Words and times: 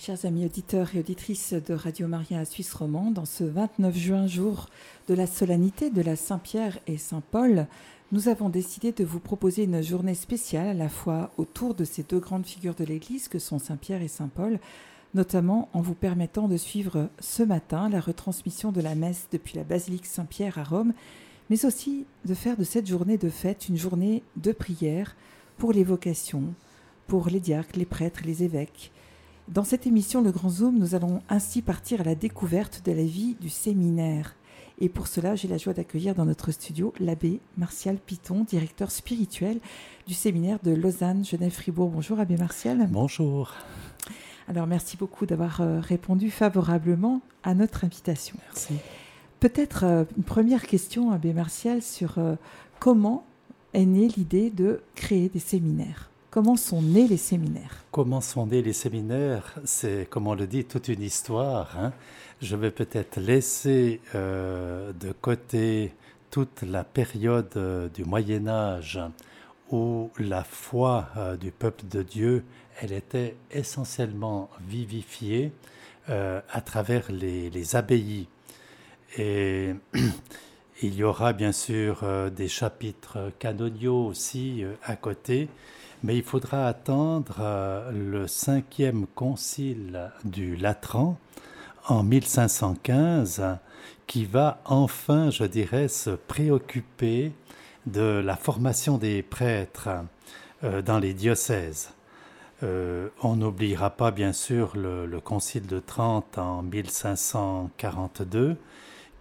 Chers 0.00 0.26
amis 0.26 0.44
auditeurs 0.44 0.94
et 0.94 1.00
auditrices 1.00 1.54
de 1.54 1.74
Radio 1.74 2.06
Maria 2.06 2.38
à 2.38 2.44
Suisse 2.44 2.72
romande, 2.72 3.18
en 3.18 3.24
ce 3.24 3.42
29 3.42 3.96
juin, 3.96 4.26
jour 4.28 4.68
de 5.08 5.14
la 5.14 5.26
solennité 5.26 5.90
de 5.90 6.02
la 6.02 6.14
Saint-Pierre 6.14 6.78
et 6.86 6.98
Saint-Paul, 6.98 7.66
nous 8.12 8.28
avons 8.28 8.48
décidé 8.48 8.92
de 8.92 9.04
vous 9.04 9.18
proposer 9.18 9.64
une 9.64 9.82
journée 9.82 10.14
spéciale 10.14 10.68
à 10.68 10.74
la 10.74 10.88
fois 10.88 11.32
autour 11.36 11.74
de 11.74 11.82
ces 11.82 12.04
deux 12.04 12.20
grandes 12.20 12.46
figures 12.46 12.76
de 12.76 12.84
l'Église 12.84 13.26
que 13.26 13.40
sont 13.40 13.58
Saint-Pierre 13.58 14.00
et 14.00 14.06
Saint-Paul, 14.06 14.60
notamment 15.14 15.68
en 15.72 15.80
vous 15.80 15.96
permettant 15.96 16.46
de 16.46 16.56
suivre 16.56 17.08
ce 17.18 17.42
matin 17.42 17.88
la 17.88 17.98
retransmission 17.98 18.70
de 18.70 18.80
la 18.80 18.94
messe 18.94 19.26
depuis 19.32 19.56
la 19.56 19.64
basilique 19.64 20.06
Saint-Pierre 20.06 20.58
à 20.58 20.64
Rome, 20.64 20.92
mais 21.50 21.64
aussi 21.64 22.06
de 22.24 22.34
faire 22.34 22.56
de 22.56 22.62
cette 22.62 22.86
journée 22.86 23.18
de 23.18 23.30
fête 23.30 23.68
une 23.68 23.76
journée 23.76 24.22
de 24.36 24.52
prière 24.52 25.16
pour 25.56 25.72
les 25.72 25.82
vocations, 25.82 26.54
pour 27.08 27.30
les 27.30 27.40
diacres, 27.40 27.76
les 27.76 27.84
prêtres, 27.84 28.20
les 28.24 28.44
évêques, 28.44 28.92
dans 29.48 29.64
cette 29.64 29.86
émission 29.86 30.22
Le 30.22 30.30
Grand 30.30 30.50
Zoom, 30.50 30.78
nous 30.78 30.94
allons 30.94 31.22
ainsi 31.28 31.62
partir 31.62 32.02
à 32.02 32.04
la 32.04 32.14
découverte 32.14 32.82
de 32.84 32.92
la 32.92 33.02
vie 33.02 33.36
du 33.40 33.48
séminaire. 33.48 34.34
Et 34.80 34.88
pour 34.88 35.08
cela, 35.08 35.34
j'ai 35.34 35.48
la 35.48 35.58
joie 35.58 35.72
d'accueillir 35.72 36.14
dans 36.14 36.24
notre 36.24 36.52
studio 36.52 36.92
l'abbé 37.00 37.40
Martial 37.56 37.96
Piton, 37.96 38.44
directeur 38.44 38.90
spirituel 38.90 39.58
du 40.06 40.14
séminaire 40.14 40.58
de 40.62 40.70
Lausanne, 40.70 41.24
Genève, 41.24 41.52
Fribourg. 41.52 41.90
Bonjour 41.90 42.20
abbé 42.20 42.36
Martial. 42.36 42.86
Bonjour. 42.90 43.54
Alors 44.48 44.66
merci 44.66 44.96
beaucoup 44.96 45.26
d'avoir 45.26 45.60
euh, 45.60 45.80
répondu 45.80 46.30
favorablement 46.30 47.20
à 47.42 47.54
notre 47.54 47.84
invitation. 47.84 48.36
Merci. 48.48 48.74
Peut-être 49.40 49.84
euh, 49.84 50.04
une 50.16 50.24
première 50.24 50.66
question, 50.66 51.10
abbé 51.10 51.32
Martial, 51.32 51.82
sur 51.82 52.18
euh, 52.18 52.36
comment 52.78 53.26
est 53.74 53.86
née 53.86 54.08
l'idée 54.08 54.50
de 54.50 54.80
créer 54.94 55.28
des 55.28 55.38
séminaires? 55.38 56.07
Comment 56.30 56.56
sont 56.56 56.82
nés 56.82 57.08
les 57.08 57.16
séminaires 57.16 57.84
Comment 57.90 58.20
sont 58.20 58.46
nés 58.46 58.60
les 58.60 58.74
séminaires? 58.74 59.54
C'est, 59.64 60.06
comme 60.10 60.26
on 60.26 60.34
le 60.34 60.46
dit, 60.46 60.66
toute 60.66 60.88
une 60.88 61.00
histoire. 61.00 61.74
Hein. 61.78 61.94
Je 62.42 62.54
vais 62.54 62.70
peut-être 62.70 63.18
laisser 63.18 64.02
euh, 64.14 64.92
de 64.92 65.12
côté 65.12 65.94
toute 66.30 66.60
la 66.60 66.84
période 66.84 67.50
euh, 67.56 67.88
du 67.88 68.04
Moyen 68.04 68.46
Âge 68.46 69.00
où 69.70 70.10
la 70.18 70.44
foi 70.44 71.08
euh, 71.16 71.36
du 71.38 71.50
peuple 71.50 71.86
de 71.90 72.02
Dieu, 72.02 72.44
elle 72.82 72.92
était 72.92 73.34
essentiellement 73.50 74.50
vivifiée 74.60 75.52
à 76.08 76.62
travers 76.62 77.12
les, 77.12 77.50
les, 77.50 77.76
abbayes. 77.76 78.28
Et 79.18 79.74
il 80.82 80.94
y 80.94 81.04
aura 81.04 81.34
bien 81.34 81.52
sûr 81.52 82.02
des 82.30 82.48
chapitres 82.48 83.30
canoniaux 83.38 84.06
aussi 84.06 84.64
à 84.84 84.96
côté 84.96 85.50
mais 86.02 86.16
il 86.16 86.22
faudra 86.22 86.66
attendre 86.66 87.36
euh, 87.40 87.90
le 87.92 88.26
cinquième 88.26 89.06
concile 89.14 90.10
du 90.24 90.56
Latran 90.56 91.18
en 91.88 92.02
1515 92.02 93.42
qui 94.06 94.24
va 94.24 94.60
enfin, 94.64 95.30
je 95.30 95.44
dirais, 95.44 95.88
se 95.88 96.10
préoccuper 96.10 97.32
de 97.86 98.22
la 98.24 98.36
formation 98.36 98.98
des 98.98 99.22
prêtres 99.22 99.88
euh, 100.64 100.82
dans 100.82 100.98
les 100.98 101.14
diocèses. 101.14 101.90
Euh, 102.62 103.08
on 103.22 103.36
n'oubliera 103.36 103.90
pas 103.90 104.10
bien 104.10 104.32
sûr 104.32 104.76
le, 104.76 105.06
le, 105.06 105.20
Concile 105.20 105.66
de 105.66 105.78
Trente 105.78 106.38
en 106.38 106.62
1542 106.62 108.56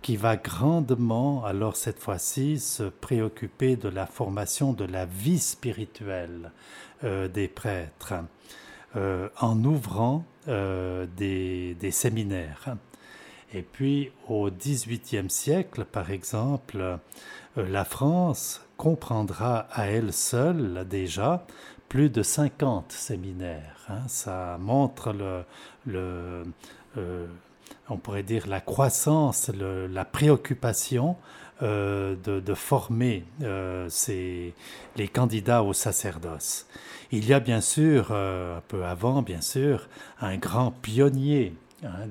qui 0.01 0.15
va 0.15 0.37
grandement, 0.37 1.43
alors 1.45 1.75
cette 1.75 1.99
fois-ci, 1.99 2.59
se 2.59 2.83
préoccuper 2.83 3.75
de 3.75 3.89
la 3.89 4.05
formation 4.05 4.73
de 4.73 4.85
la 4.85 5.05
vie 5.05 5.39
spirituelle 5.39 6.51
euh, 7.03 7.27
des 7.27 7.47
prêtres, 7.47 8.13
euh, 8.95 9.29
en 9.39 9.63
ouvrant 9.63 10.23
euh, 10.47 11.05
des, 11.17 11.91
séminaires. 11.91 12.77
Et 13.53 13.61
puis 13.61 14.11
au 14.27 14.49
XVIIIe 14.49 15.29
siècle, 15.29 15.85
par 15.85 16.11
exemple, 16.11 16.99
la 17.55 17.85
France 17.85 18.61
comprendra 18.75 19.67
à 19.71 19.87
elle 19.87 20.13
seule 20.13 20.85
déjà 20.87 21.45
plus 21.89 22.09
de 22.09 22.23
50 22.23 22.91
séminaires. 22.91 23.85
Hein. 23.89 24.01
Ça 24.07 24.57
montre 24.59 25.13
le 25.85 26.43
on 27.89 27.97
pourrait 27.97 28.23
dire, 28.23 28.47
la 28.47 28.59
croissance, 28.59 29.49
la 29.49 30.05
préoccupation 30.05 31.15
euh, 31.63 32.15
de, 32.23 32.53
former 32.53 33.25
euh, 33.41 33.89
les 34.95 35.07
candidats 35.07 35.63
au 35.63 35.73
sacerdoce. 35.73 36.67
Il 37.11 37.25
y 37.25 37.33
a 37.33 37.39
bien 37.39 37.61
sûr, 37.61 38.09
euh, 38.11 38.57
un 38.57 38.61
peu 38.67 38.85
avant, 38.85 39.23
bien 39.23 39.41
sûr, 39.41 39.89
un 40.21 40.37
grand 40.37 40.69
pionnier. 40.69 41.55
Hein, 41.83 42.05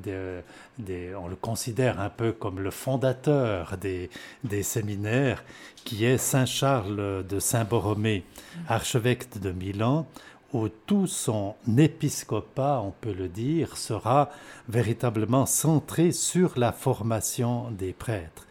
on 1.17 1.29
le 1.29 1.37
considère 1.37 2.01
un 2.01 2.09
peu 2.09 2.33
comme 2.33 2.59
le 2.59 2.73
fondateur 2.73 3.77
des, 3.77 4.11
des 4.43 4.65
séminaires, 4.65 5.45
qui 5.85 6.05
est 6.05 6.19
Saint 6.19 6.47
Charles 6.47 7.25
de 7.25 7.39
Saint-Borromée, 7.39 8.25
archevêque 8.69 9.39
de 9.39 9.53
Milan, 9.53 10.09
où 10.53 10.69
tout 10.69 11.07
son 11.07 11.55
épiscopat, 11.77 12.81
on 12.85 12.93
peut 12.93 13.13
le 13.13 13.29
dire, 13.29 13.77
sera 13.77 14.31
véritablement 14.69 15.47
centré 15.47 16.13
sur 16.13 16.53
la 16.57 16.73
formation 16.73 17.71
des 17.71 17.93
prêtres 17.93 18.47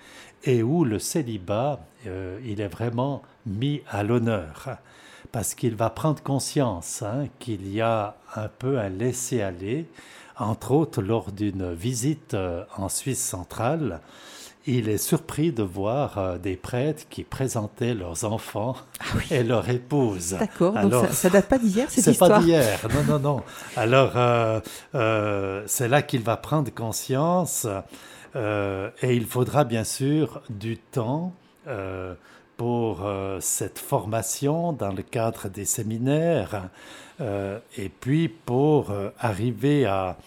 et 0.45 0.61
où 0.63 0.85
le 0.85 0.99
célibat, 0.99 1.79
euh, 2.07 2.39
il 2.45 2.61
est 2.61 2.67
vraiment 2.67 3.23
mis 3.45 3.81
à 3.89 4.03
l'honneur. 4.03 4.77
Parce 5.31 5.55
qu'il 5.55 5.75
va 5.75 5.89
prendre 5.89 6.21
conscience 6.21 7.01
hein, 7.01 7.27
qu'il 7.39 7.67
y 7.67 7.81
a 7.81 8.15
un 8.35 8.47
peu 8.47 8.79
un 8.79 8.89
laisser-aller, 8.89 9.87
entre 10.37 10.71
autres 10.71 11.01
lors 11.01 11.31
d'une 11.31 11.73
visite 11.73 12.35
euh, 12.35 12.63
en 12.77 12.89
Suisse 12.89 13.23
centrale 13.23 14.01
il 14.67 14.89
est 14.89 14.97
surpris 14.97 15.51
de 15.51 15.63
voir 15.63 16.17
euh, 16.17 16.37
des 16.37 16.55
prêtres 16.55 17.03
qui 17.09 17.23
présentaient 17.23 17.93
leurs 17.93 18.25
enfants 18.25 18.75
ah 18.99 19.03
et 19.31 19.43
leur 19.43 19.69
épouse. 19.69 20.35
D'accord, 20.39 20.73
donc 20.73 21.07
ça, 21.11 21.27
ne 21.27 21.33
date 21.33 21.47
pas 21.47 21.59
d'hier 21.59 21.89
cette 21.89 22.07
histoire. 22.07 22.29
C'est 22.29 22.35
pas 22.35 22.43
d'hier, 22.43 22.79
non, 22.93 23.13
non, 23.13 23.19
non. 23.19 23.43
Alors 23.75 24.13
euh, 24.15 24.59
euh, 24.95 25.63
c'est 25.67 25.87
là 25.87 26.01
qu'il 26.01 26.21
va 26.21 26.37
prendre 26.37 26.73
conscience 26.73 27.67
et 28.35 29.15
il 29.15 29.25
faudra 29.25 29.63
bien 29.63 29.85
sûr 29.85 30.41
du 30.49 30.77
temps 30.77 31.31
pour 32.57 33.09
cette 33.39 33.79
formation 33.79 34.73
dans 34.73 34.91
le 34.91 35.03
cadre 35.03 35.47
des 35.47 35.63
séminaires 35.63 36.67
et 37.21 37.87
puis 38.01 38.27
pour 38.27 38.91
arriver 39.19 39.85
à 39.85 40.17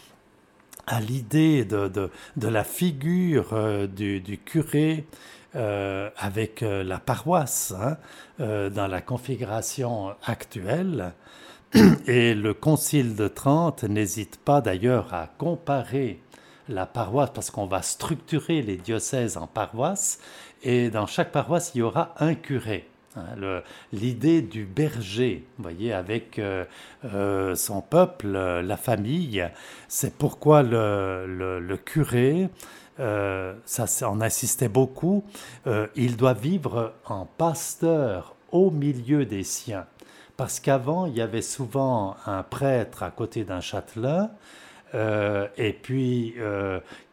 à 0.89 1.01
l'idée 1.01 1.65
de, 1.65 2.11
la 2.41 2.65
figure 2.65 3.51
euh, 3.53 3.87
du, 3.87 4.39
curé 4.45 5.07
euh, 5.55 6.11
avec 6.17 6.63
euh, 6.63 6.83
la 6.83 6.99
paroisse 6.99 7.75
hein, 7.79 7.97
dans 8.39 8.87
la 8.87 9.01
configuration 9.01 10.15
actuelle. 10.25 11.13
Et 12.07 12.35
le 12.35 12.55
Concile 12.55 13.15
de 13.15 13.29
Trente 13.29 13.85
n'hésite 13.85 14.39
pas 14.39 14.61
d'ailleurs 14.63 15.13
à 15.13 15.27
comparer 15.27 16.21
la 16.69 16.87
paroisse, 16.87 17.31
parce 17.35 17.51
qu'on 17.51 17.67
va 17.67 17.83
structurer 17.83 18.63
les 18.63 18.77
diocèses 18.77 19.37
en 19.37 19.47
paroisses, 19.47 20.19
et 20.63 20.91
dans 20.91 21.07
chaque 21.07 21.33
paroisse, 21.33 21.73
il 21.75 21.79
y 21.79 21.83
aura 21.83 22.15
un 22.19 22.35
curé. 22.35 22.89
Hein, 23.19 23.63
l'idée 23.93 24.43
du 24.43 24.65
berger, 24.65 25.45
vous 25.57 25.63
voyez, 25.63 25.93
avec 25.93 26.39
euh, 26.39 26.65
euh, 27.05 27.55
son 27.55 27.81
peuple, 27.81 28.35
euh, 28.35 28.63
la 28.63 28.77
famille, 28.77 29.45
c'est 29.89 30.15
pourquoi 30.15 30.63
le, 30.63 31.77
curé, 31.85 32.49
ça 32.99 33.87
on 34.09 34.21
insistait 34.21 34.69
beaucoup, 34.69 35.25
il 35.95 36.17
doit 36.17 36.35
vivre 36.35 36.95
en 37.07 37.27
pasteur 37.27 38.35
au 38.51 38.71
milieu 38.71 39.25
des 39.25 39.45
siens. 39.45 39.87
Parce 40.37 40.61
qu'avant, 40.61 41.07
il 41.07 41.17
y 41.17 41.21
avait 41.21 41.43
souvent 41.43 42.17
un 42.27 42.43
prêtre 42.43 43.03
à 43.03 43.11
côté 43.11 43.45
d'un 43.45 43.61
châtelain, 43.61 44.31
et 44.95 45.73
puis 45.81 46.35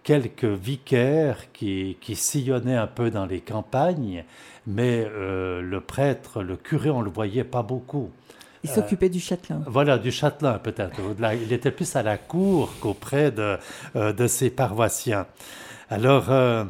quelques 0.05 0.45
vicaires 0.45 1.51
qui, 1.51 1.97
qui, 1.99 2.15
sillonnaient 2.15 2.77
un 2.77 2.87
peu 2.87 3.09
dans 3.09 3.25
les 3.25 3.41
campagnes, 3.41 4.23
mais 4.67 5.03
euh, 5.05 5.61
le 5.61 5.81
prêtre, 5.81 6.43
le 6.43 6.55
curé, 6.55 6.91
on 6.91 6.99
ne 6.99 7.05
le 7.05 7.11
voyait 7.11 7.43
pas 7.43 7.63
beaucoup. 7.63 8.11
Il 8.63 8.69
s'occupait 8.69 9.09
du 9.09 9.19
châtelain. 9.19 9.61
Voilà, 9.67 9.97
du 9.97 10.11
châtelain 10.11 10.57
peut-être. 10.59 10.99
Il 11.43 11.53
était 11.53 11.71
plus 11.71 11.95
à 11.95 12.01
la 12.01 12.17
cour 12.17 12.71
qu'auprès 12.79 13.31
de, 13.31 13.57
euh, 13.95 14.13
de 14.13 14.25
ses 14.25 14.49
paroissiens. 14.49 15.27
Alors, 15.87 16.25
euh, 16.29 16.65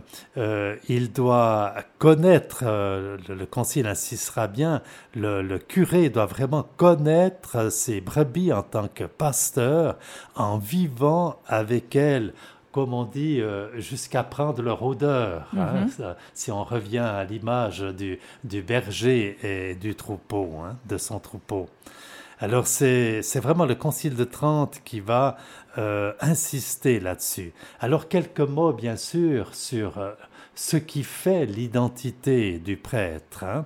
il 0.90 1.14
doit 1.14 1.74
connaître, 2.00 2.66
le, 2.66 3.46
concile 3.46 3.88
insistera 3.88 4.48
bien, 4.48 4.82
le, 5.14 5.42
le, 5.42 5.58
curé 5.58 6.10
doit 6.10 6.26
vraiment 6.26 6.68
connaître 6.76 7.72
ses 7.72 8.02
brebis 8.02 8.52
en 8.52 8.62
tant 8.62 8.90
que 8.90 9.06
pasteur, 9.06 9.98
en 10.36 10.58
vivant 10.58 11.40
avec 11.48 11.96
elles, 11.96 12.34
comme 12.76 12.94
on 12.94 13.06
dit, 13.06 13.40
euh, 13.40 13.80
jusqu'à 13.80 14.22
prendre 14.22 14.62
leur 14.62 14.84
odeur, 14.84 15.48
hein, 15.56 15.88
mhm. 15.98 16.16
si 16.34 16.52
on 16.52 16.66
revient 16.66 16.98
à 16.98 17.24
l'image 17.24 17.80
du, 17.80 18.20
berger 18.64 19.38
et 19.44 19.76
du 19.76 19.96
troupeau, 19.96 20.56
hein, 20.62 20.76
de 20.86 20.98
son 20.98 21.20
troupeau. 21.20 21.70
Alors 22.38 22.68
c'est 22.68 23.22
vraiment 23.36 23.66
le 23.66 23.76
Concile 23.76 24.18
de 24.18 24.26
Trente 24.26 24.82
qui 24.84 25.00
va 25.00 25.38
euh, 25.78 26.12
insister 26.20 27.00
là-dessus. 27.00 27.54
Alors 27.80 28.10
quelques 28.10 28.42
mots 28.42 28.74
bien 28.74 28.98
sûr 28.98 29.56
sur 29.56 29.98
euh, 29.98 30.12
ce 30.54 30.76
qui 30.76 31.04
fait 31.04 31.46
l'identité 31.46 32.60
du 32.60 32.76
prêtre. 32.76 33.46
Hein. 33.46 33.66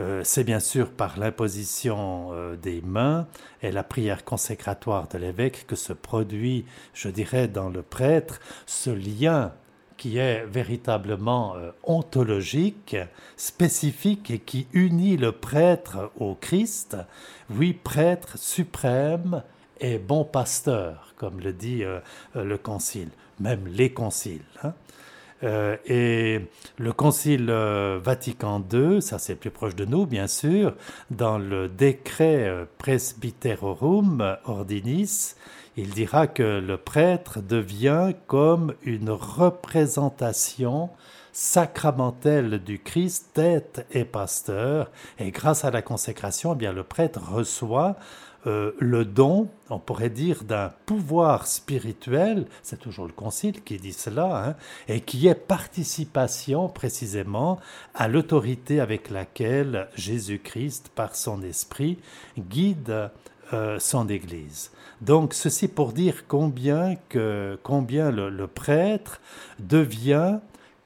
Euh, 0.00 0.22
c'est 0.24 0.44
bien 0.44 0.60
sûr 0.60 0.90
par 0.90 1.18
l'imposition 1.18 2.30
des 2.62 2.80
mains 2.82 3.26
et 3.62 3.72
la 3.72 3.82
prière 3.82 4.24
consécratoire 4.24 5.08
de 5.08 5.18
l'évêque 5.18 5.66
que 5.66 5.76
se 5.76 5.92
produit, 5.92 6.64
je 6.94 7.08
dirais, 7.08 7.48
dans 7.48 7.68
le 7.68 7.82
prêtre 7.82 8.40
ce 8.66 8.90
lien 8.90 9.52
qui 9.98 10.16
est 10.16 10.46
véritablement 10.46 11.56
euh, 11.56 11.72
ontologique, 11.82 12.96
spécifique 13.36 14.30
et 14.30 14.38
qui 14.38 14.66
unit 14.72 15.18
le 15.18 15.32
prêtre 15.32 16.10
au 16.18 16.34
Christ, 16.34 16.96
oui, 17.50 17.74
prêtre 17.74 18.38
suprême 18.38 19.42
et 19.80 19.98
bon 19.98 20.24
pasteur, 20.24 21.12
comme 21.16 21.40
le 21.40 21.52
dit 21.52 21.84
euh, 21.84 21.98
euh, 22.36 22.44
le 22.44 22.56
Concile, 22.56 23.10
même 23.40 23.66
les 23.66 23.92
conciles. 23.92 24.44
Hein. 24.62 24.72
Et 25.42 26.40
le 26.78 26.92
Concile 26.92 27.50
Vatican 28.02 28.64
II, 28.72 29.00
ça 29.00 29.18
c'est 29.18 29.36
plus 29.36 29.50
proche 29.50 29.76
de 29.76 29.84
nous 29.84 30.06
bien 30.06 30.26
sûr, 30.26 30.74
dans 31.10 31.38
le 31.38 31.68
décret 31.68 32.66
Presbyterorum 32.78 34.36
Ordinis, 34.44 35.34
il 35.76 35.90
dira 35.90 36.26
que 36.26 36.42
le 36.42 36.76
prêtre 36.76 37.40
devient 37.40 38.12
comme 38.26 38.74
une 38.82 39.10
représentation 39.10 40.90
sacramentelle 41.32 42.58
du 42.64 42.80
Christ, 42.80 43.30
tête 43.32 43.86
et 43.92 44.04
pasteur, 44.04 44.90
et 45.20 45.30
grâce 45.30 45.64
à 45.64 45.70
la 45.70 45.82
consécration, 45.82 46.58
eh 46.60 46.66
le 46.72 46.82
prêtre 46.82 47.20
reçoit 47.32 47.94
euh, 48.46 48.72
le 48.78 49.04
don, 49.04 49.48
on 49.68 49.78
pourrait 49.78 50.10
dire, 50.10 50.44
d'un 50.44 50.72
pouvoir 50.86 51.46
spirituel, 51.46 52.46
c'est 52.62 52.78
toujours 52.78 53.06
le 53.06 53.12
Concile 53.12 53.62
qui 53.62 53.78
dit 53.78 53.92
cela, 53.92 54.48
hein, 54.48 54.54
et 54.86 55.00
qui 55.00 55.26
est 55.26 55.34
participation 55.34 56.68
précisément 56.68 57.58
à 57.94 58.06
l'autorité 58.06 58.80
avec 58.80 59.10
laquelle 59.10 59.88
Jésus-Christ, 59.96 60.90
par 60.94 61.16
son 61.16 61.42
esprit, 61.42 61.98
guide 62.38 63.10
euh, 63.52 63.78
son 63.78 64.08
Église. 64.08 64.70
Donc 65.00 65.32
ceci 65.32 65.68
pour 65.68 65.92
dire 65.92 66.26
combien, 66.28 66.96
le, 67.14 68.46
prêtre 68.46 69.20
devient 69.58 70.38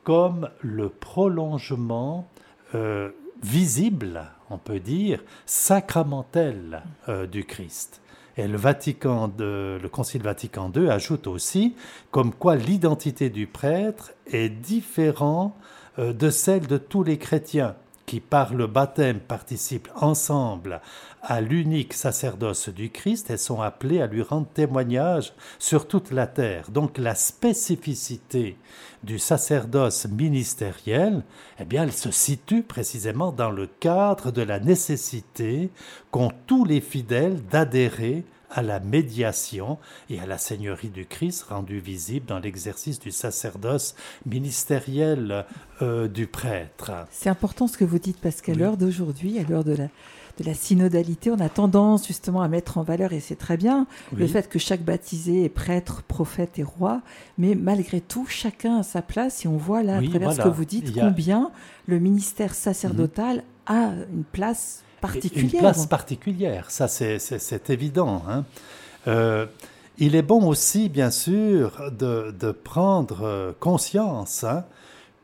comme 0.04 0.48
le 0.60 0.88
prolongement 0.88 2.28
euh, 2.74 3.10
visible, 3.42 4.30
on 4.52 4.58
peut 4.58 4.80
dire, 4.80 5.22
sacramentel 5.46 6.82
euh, 7.08 7.26
du 7.26 7.44
Christ. 7.44 8.00
Et 8.36 8.48
le, 8.48 8.56
Vatican 8.56 9.30
le 9.38 9.86
Concile 9.88 10.22
Vatican 10.22 10.72
II 10.74 10.88
ajoute 10.88 11.26
aussi 11.26 11.74
comme 12.10 12.32
quoi 12.32 12.56
l'identité 12.56 13.28
du 13.28 13.46
prêtre 13.46 14.12
est 14.26 14.48
différente 14.48 15.54
de 15.98 16.30
celle 16.30 16.66
de 16.66 16.78
tous 16.78 17.02
les 17.04 17.18
chrétiens 17.18 17.74
qui 18.06 18.20
par 18.20 18.54
le 18.54 18.66
baptême 18.66 19.20
participent 19.20 19.90
ensemble 19.96 20.80
à 21.22 21.40
l'unique 21.40 21.92
sacerdoce 21.92 22.68
du 22.68 22.90
Christ 22.90 23.30
et 23.30 23.36
sont 23.36 23.60
appelés 23.60 24.00
à 24.00 24.08
lui 24.08 24.22
rendre 24.22 24.48
témoignage 24.52 25.32
sur 25.58 25.86
toute 25.86 26.10
la 26.10 26.26
terre. 26.26 26.70
Donc 26.70 26.98
la 26.98 27.14
spécificité 27.14 28.56
du 29.04 29.18
sacerdoce 29.18 30.06
ministériel, 30.08 31.22
eh 31.60 31.64
bien, 31.64 31.84
elle 31.84 31.92
se 31.92 32.10
situe 32.10 32.62
précisément 32.62 33.30
dans 33.30 33.50
le 33.50 33.66
cadre 33.66 34.32
de 34.32 34.42
la 34.42 34.58
nécessité 34.58 35.70
qu'ont 36.10 36.32
tous 36.46 36.64
les 36.64 36.80
fidèles 36.80 37.40
d'adhérer 37.50 38.24
à 38.50 38.62
la 38.62 38.80
médiation 38.80 39.78
et 40.10 40.20
à 40.20 40.26
la 40.26 40.38
Seigneurie 40.38 40.90
du 40.90 41.06
Christ 41.06 41.44
rendue 41.44 41.78
visible 41.78 42.26
dans 42.26 42.38
l'exercice 42.38 43.00
du 43.00 43.10
sacerdoce 43.10 43.94
ministériel 44.26 45.46
euh, 45.80 46.06
du 46.06 46.26
prêtre. 46.26 46.92
C'est 47.10 47.30
important 47.30 47.66
ce 47.66 47.78
que 47.78 47.84
vous 47.84 47.98
dites 47.98 48.20
parce 48.20 48.42
qu'à 48.42 48.54
l'heure 48.54 48.76
d'aujourd'hui, 48.76 49.38
à 49.38 49.42
l'heure 49.42 49.64
de 49.64 49.74
la, 49.74 49.88
de 50.38 50.44
la 50.44 50.54
synodalité, 50.54 51.30
on 51.30 51.40
a 51.40 51.48
tendance 51.48 52.06
justement 52.06 52.42
à 52.42 52.48
mettre 52.48 52.78
en 52.78 52.82
valeur, 52.82 53.12
et 53.12 53.20
c'est 53.20 53.36
très 53.36 53.56
bien, 53.56 53.86
le 54.14 54.26
fait 54.26 54.48
que 54.48 54.58
chaque 54.58 54.82
baptisé 54.82 55.44
est 55.44 55.48
prêtre, 55.48 56.02
prophète 56.02 56.58
et 56.58 56.62
roi, 56.62 57.02
mais 57.38 57.54
malgré 57.54 58.00
tout, 58.00 58.26
chacun 58.26 58.78
a 58.78 58.82
sa 58.82 59.02
place, 59.02 59.44
et 59.44 59.48
on 59.48 59.56
voit 59.56 59.82
là, 59.82 59.98
à 59.98 60.02
travers 60.02 60.32
ce 60.32 60.40
que 60.40 60.48
vous 60.48 60.64
dites, 60.64 60.94
combien 60.94 61.50
le 61.86 61.98
ministère 61.98 62.54
sacerdotal 62.54 63.44
a 63.66 63.92
une 64.12 64.24
place 64.24 64.84
une 65.34 65.50
place 65.50 65.86
particulière, 65.86 66.70
ça 66.70 66.88
c'est 66.88 67.70
évident. 67.70 68.22
Hein. 68.28 68.44
Euh, 69.08 69.46
il 69.98 70.14
est 70.14 70.22
bon 70.22 70.46
aussi, 70.46 70.88
bien 70.88 71.10
sûr, 71.10 71.90
de, 71.90 72.52
prendre 72.52 73.22
euh, 73.22 73.52
conscience 73.58 74.44
hein, 74.44 74.64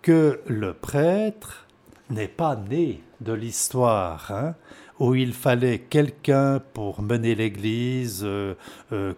que 0.03 0.41
le 0.47 0.75
prêtre 0.75 1.67
n'est 2.11 2.29
pas 2.29 2.57
né 2.57 3.03
de 3.21 3.33
l'histoire, 3.33 4.31
hein, 4.31 4.55
où 5.01 5.15
il 5.15 5.33
fallait 5.33 5.79
quelqu'un 5.79 6.61
pour 6.75 7.03
mener 7.03 7.35
l'Église, 7.35 8.23
euh, 8.25 8.55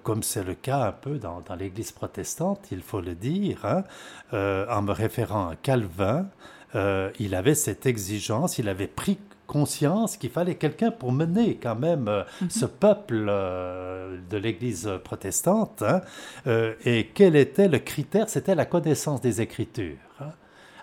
comme 0.02 0.22
c'est 0.22 0.44
le 0.44 0.54
cas 0.54 0.86
un 0.86 0.92
peu 0.92 1.18
dans, 1.18 1.40
dans 1.40 1.54
l'Église 1.54 1.92
protestante, 1.92 2.68
il 2.70 2.82
faut 2.82 3.00
le 3.00 3.14
dire, 3.14 3.84
en 4.32 4.82
me 4.82 4.92
référant 4.92 5.48
à 5.48 5.56
Calvin. 5.56 6.26
il 6.74 7.34
avait 7.34 7.54
cette 7.54 7.86
exigence, 7.86 8.58
il 8.58 8.68
avait 8.68 8.86
pris 8.86 9.18
conscience 9.50 10.16
qu'il 10.16 10.30
fallait 10.30 10.54
quelqu'un 10.54 10.92
pour 10.92 11.10
mener 11.10 11.58
quand 11.60 11.74
même 11.74 12.06
euh, 12.06 12.22
mhm. 12.40 12.50
ce 12.50 12.66
peuple 12.66 13.26
euh, 13.28 14.16
de 14.30 14.36
l'Église 14.36 14.88
protestante. 15.02 15.82
Hein. 15.82 16.02
Euh, 16.46 16.74
et 16.84 17.10
quel 17.12 17.34
était 17.34 17.66
le 17.66 17.80
critère? 17.80 18.28
C'était 18.28 18.54
la 18.54 18.64
connaissance 18.64 19.20
des 19.20 19.40
Écritures. 19.40 19.96
Hein. 20.20 20.30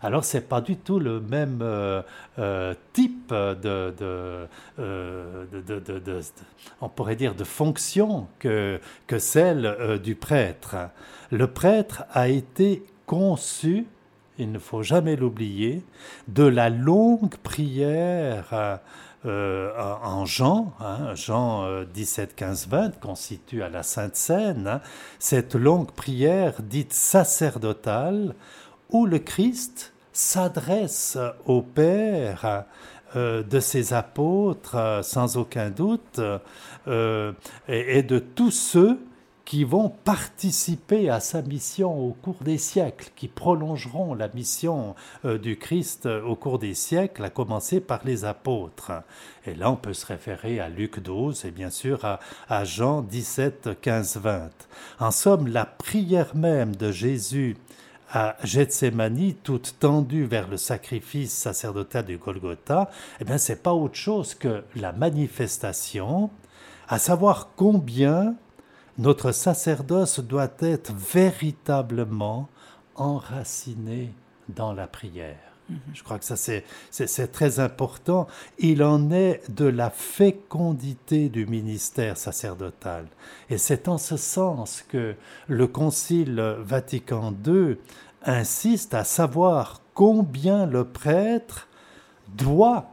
Alors, 0.02 0.26
ce 0.26 0.38
n'est 0.38 0.44
pas 0.44 0.62
du 0.62 0.78
tout 0.78 1.00
le 1.00 1.20
même 1.20 1.64
type 2.94 3.34
de, 3.34 3.94
de, 3.98 4.48
on 6.82 6.90
pourrait 6.90 7.16
dire, 7.16 7.36
de 7.36 7.44
fonction 7.44 8.28
que, 8.40 8.80
celle 9.18 10.00
du 10.04 10.16
prêtre. 10.16 10.76
Le 11.32 11.48
prêtre 11.48 12.04
a 12.12 12.28
été 12.28 12.84
conçu 13.06 13.88
il 14.38 14.52
ne 14.52 14.60
faut 14.60 14.84
jamais 14.84 15.16
l'oublier, 15.16 15.84
de 16.28 16.44
la 16.44 16.70
longue 16.70 17.36
prière 17.38 18.80
euh, 19.26 19.72
en 20.04 20.26
Jean, 20.26 20.74
hein, 20.80 21.16
Jean 21.16 21.84
17, 21.94 22.36
15, 22.36 22.68
20, 22.68 23.00
constitue 23.00 23.64
à 23.64 23.70
la 23.70 23.84
Sainte 23.84 24.16
Seine, 24.16 24.68
hein, 24.68 24.82
cette 25.20 25.56
longue 25.56 25.92
prière 25.92 26.62
dite 26.62 26.94
sacerdotale, 26.94 28.36
où 28.90 29.06
le 29.06 29.20
Christ 29.20 29.94
s'adresse 30.14 31.18
au 31.46 31.62
Père 31.62 32.66
euh, 33.16 33.44
de 33.44 33.60
ses 33.60 33.94
apôtres, 33.94 35.02
sans 35.04 35.38
aucun 35.38 35.70
doute, 35.70 36.20
euh, 36.88 37.34
et, 37.68 38.04
de 38.04 38.20
tous 38.20 38.52
ceux 38.52 39.00
qui 39.48 39.64
vont 39.64 39.88
participer 39.88 41.10
à 41.10 41.22
sa 41.22 41.42
mission 41.42 41.98
au 42.06 42.12
cours 42.12 42.44
des 42.44 42.58
siècles, 42.58 43.12
qui 43.16 43.30
prolongeront 43.30 44.14
la 44.14 44.28
mission 44.28 44.94
euh, 45.24 45.38
du 45.38 45.58
Christ 45.58 46.06
euh, 46.06 46.22
au 46.22 46.36
cours 46.36 46.60
des 46.60 46.74
siècles, 46.74 47.24
à 47.24 47.30
commencer 47.30 47.80
par 47.80 48.02
les 48.04 48.26
apôtres. 48.26 48.92
Et 49.46 49.56
là, 49.56 49.72
on 49.72 49.78
peut 49.78 49.94
se 49.94 50.06
référer 50.06 50.60
à 50.60 50.68
Luc 50.68 51.00
12 51.00 51.46
et 51.46 51.52
bien 51.52 51.70
sûr 51.70 52.04
à, 52.50 52.64
Jean 52.66 53.02
17, 53.02 53.80
15, 53.80 54.18
20. 54.18 54.50
En 55.00 55.12
somme, 55.12 55.48
la 55.48 55.64
prière 55.66 56.36
même 56.36 56.76
de 56.76 56.92
Jésus 56.92 57.56
à 58.12 58.36
Gethsemane, 58.44 59.34
toute 59.44 59.76
tendue 59.80 60.26
vers 60.26 60.48
le 60.48 60.58
sacrifice 60.58 61.34
sacerdotal 61.34 62.06
du 62.06 62.18
Golgotha, 62.18 62.90
eh 63.20 63.26
bien, 63.26 63.38
c'est 63.38 63.62
pas 63.62 63.74
autre 63.74 63.96
chose 63.96 64.36
que 64.36 64.64
la 64.76 64.92
manifestation, 64.94 66.30
à 66.88 67.00
savoir 67.00 67.50
combien 67.56 68.36
notre 68.98 69.32
sacerdoce 69.32 70.20
doit 70.20 70.52
être 70.60 70.94
véritablement 70.94 72.50
enraciné 72.96 74.14
dans 74.50 74.74
la 74.74 74.88
prière. 74.88 75.47
Mhm. 75.70 75.80
Je 75.94 76.04
crois 76.04 76.20
que 76.20 76.26
ça, 76.26 76.36
c'est 76.38 77.32
très 77.32 77.60
important. 77.60 78.28
Il 78.60 78.84
en 78.84 79.12
est 79.12 79.42
de 79.50 79.66
la 79.66 79.90
fécondité 79.90 81.30
du 81.30 81.46
ministère 81.46 82.18
sacerdotal. 82.18 83.08
Et 83.50 83.58
c'est 83.58 83.88
en 83.88 83.98
ce 83.98 84.18
sens 84.18 84.84
que 84.88 85.16
le 85.48 85.68
Concile 85.68 86.58
Vatican 86.60 87.34
II 87.46 87.78
insiste 88.24 88.94
à 88.94 89.04
savoir 89.04 89.82
combien 89.94 90.66
le 90.66 90.86
prêtre 90.86 91.68
doit 92.36 92.92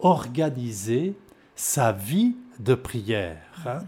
organiser 0.00 1.14
sa 1.56 1.92
vie 1.92 2.36
de 2.58 2.74
prière. 2.74 3.38
Hein. 3.66 3.84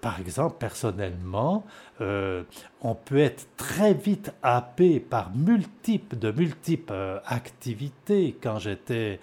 Par 0.00 0.20
exemple, 0.20 0.56
personnellement, 0.58 1.64
on 2.00 2.94
peut 2.94 3.18
être 3.18 3.46
très 3.56 3.92
vite 3.92 4.32
happé 4.42 5.00
par 5.00 5.30
multiples, 5.34 6.16
de 6.16 6.32
multiples 6.32 7.20
activités. 7.26 8.36
Quand 8.42 8.58
j'étais 8.58 9.20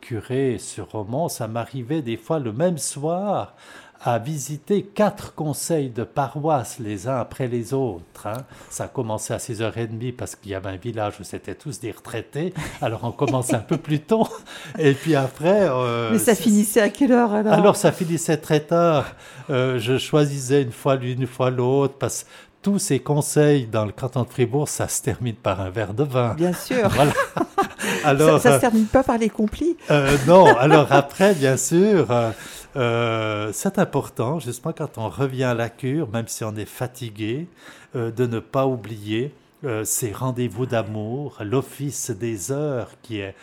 curé 0.00 0.58
sur 0.58 0.90
Romans, 0.90 1.28
ça 1.28 1.48
m'arrivait 1.48 2.02
des 2.02 2.16
fois 2.16 2.38
le 2.38 2.52
même 2.52 2.78
soir 2.78 3.54
à 4.04 4.18
visiter 4.18 4.82
quatre 4.82 5.34
conseils 5.34 5.88
de 5.88 6.02
paroisse 6.02 6.78
les 6.80 7.06
uns 7.08 7.16
après 7.18 7.46
les 7.46 7.72
autres. 7.72 8.26
Hein. 8.26 8.38
Ça 8.68 8.84
a 8.84 8.88
commencé 8.88 9.32
à 9.32 9.36
6h30 9.38 10.12
parce 10.16 10.34
qu'il 10.34 10.50
y 10.50 10.54
avait 10.54 10.70
un 10.70 10.76
village 10.76 11.14
où 11.20 11.24
c'était 11.24 11.54
tous 11.54 11.78
des 11.80 11.92
retraités. 11.92 12.52
Alors 12.80 13.00
on 13.04 13.12
commençait 13.12 13.54
un 13.54 13.60
peu 13.60 13.76
plus 13.76 14.00
tôt. 14.00 14.26
Et 14.78 14.92
puis 14.94 15.14
après... 15.14 15.68
Euh, 15.68 16.10
Mais 16.12 16.18
ça 16.18 16.34
finissait 16.34 16.80
à 16.80 16.88
quelle 16.88 17.12
heure 17.12 17.32
alors? 17.32 17.52
Alors 17.52 17.76
ça 17.76 17.92
finissait 17.92 18.38
très 18.38 18.60
tard. 18.60 19.06
Euh, 19.50 19.78
je 19.78 19.98
choisissais 19.98 20.62
une 20.62 20.72
fois 20.72 20.96
l'une, 20.96 21.20
une 21.22 21.26
fois 21.28 21.50
l'autre 21.50 21.94
parce 21.98 22.24
que 22.24 22.28
tous 22.62 22.78
ces 22.78 23.00
conseils 23.00 23.66
dans 23.66 23.84
le 23.84 23.90
canton 23.90 24.22
de 24.22 24.28
Fribourg, 24.28 24.68
ça 24.68 24.86
se 24.86 25.02
termine 25.02 25.34
par 25.34 25.60
un 25.60 25.70
verre 25.70 25.94
de 25.94 26.04
vin. 26.04 26.34
Bien 26.34 26.52
sûr. 26.52 26.88
Voilà. 26.94 27.12
Alors, 28.04 28.40
ça 28.40 28.50
ne 28.50 28.54
se 28.56 28.60
termine 28.60 28.84
pas 28.86 29.02
par 29.02 29.18
les 29.18 29.28
complis? 29.28 29.76
euh, 29.90 30.16
Non, 30.28 30.46
alors 30.56 30.86
après, 30.92 31.34
bien 31.34 31.56
sûr, 31.56 32.06
euh, 32.76 33.50
c'est 33.52 33.78
important, 33.78 34.38
justement, 34.38 34.72
quand 34.72 34.98
on 34.98 35.08
revient 35.08 35.44
à 35.44 35.54
la 35.54 35.68
cure, 35.68 36.08
même 36.10 36.28
si 36.28 36.44
on 36.44 36.54
est 36.56 36.66
fatigué, 36.66 37.48
euh, 37.94 38.10
de 38.10 38.26
ne 38.26 38.38
pas 38.38 38.66
oublier 38.66 39.34
euh, 39.64 39.84
ces 39.84 40.12
rendez-vous 40.12 40.66
d'amour, 40.66 41.38
l'office 41.40 42.10
des 42.10 42.50
heures 42.50 42.90
qui 43.02 43.20
est 43.20 43.34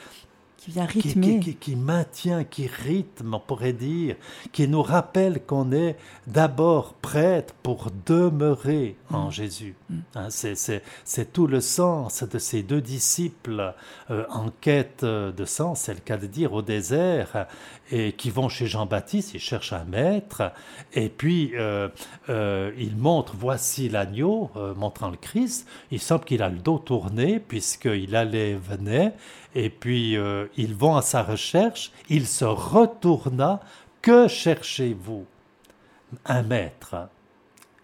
qui 0.59 0.71
vient 0.71 0.85
rythmer. 0.85 1.39
Qui, 1.39 1.75
maintient, 1.77 2.43
qui 2.43 2.67
rythme, 2.67 3.33
on 3.33 3.39
pourrait 3.39 3.71
dire, 3.71 4.17
qui 4.51 4.67
nous 4.67 4.81
rappelle 4.81 5.41
qu'on 5.41 5.71
est 5.71 5.95
d'abord 6.27 6.95
prêtre 6.95 7.53
pour 7.63 7.87
demeurer 8.05 8.97
en 9.09 9.27
mm. 9.27 9.31
Jésus. 9.31 9.75
Mm. 9.89 9.97
Hein, 10.15 10.27
c'est 10.29 11.33
tout 11.33 11.47
le 11.47 11.61
sens 11.61 12.23
de 12.23 12.37
ces 12.37 12.61
deux 12.61 12.81
disciples 12.81 13.73
euh, 14.11 14.25
en 14.29 14.49
quête 14.49 15.05
de 15.05 15.45
sens, 15.45 15.81
c'est 15.81 15.93
le 15.93 16.01
cas 16.01 16.17
de 16.17 16.27
dire, 16.27 16.51
au 16.51 16.61
désert, 16.61 17.47
et 17.91 18.13
qui 18.13 18.29
vont 18.29 18.49
chez 18.49 18.67
Jean-Baptiste, 18.67 19.33
ils 19.33 19.39
cherchent 19.39 19.73
un 19.73 19.85
maître, 19.85 20.51
et 20.93 21.09
puis 21.09 21.51
euh, 21.55 21.89
euh, 22.29 22.71
ils 22.77 22.95
montrent, 22.95 23.35
voici 23.37 23.89
l'agneau, 23.89 24.51
montrant 24.75 25.09
le 25.09 25.17
Christ, 25.17 25.67
il 25.91 25.99
semble 25.99 26.25
qu'il 26.25 26.43
a 26.43 26.49
le 26.49 26.57
dos 26.57 26.79
tourné, 26.79 27.39
puisqu'il 27.39 28.15
allait, 28.15 28.55
venait, 28.55 29.13
et 29.55 29.69
puis 29.69 30.17
euh, 30.17 30.47
ils 30.57 30.75
vont 30.75 30.95
à 30.95 31.01
sa 31.01 31.23
recherche, 31.23 31.91
il 32.09 32.27
se 32.27 32.45
retourna, 32.45 33.59
que 34.01 34.27
cherchez-vous? 34.27 35.25
Un 36.25 36.43
maître. 36.43 37.09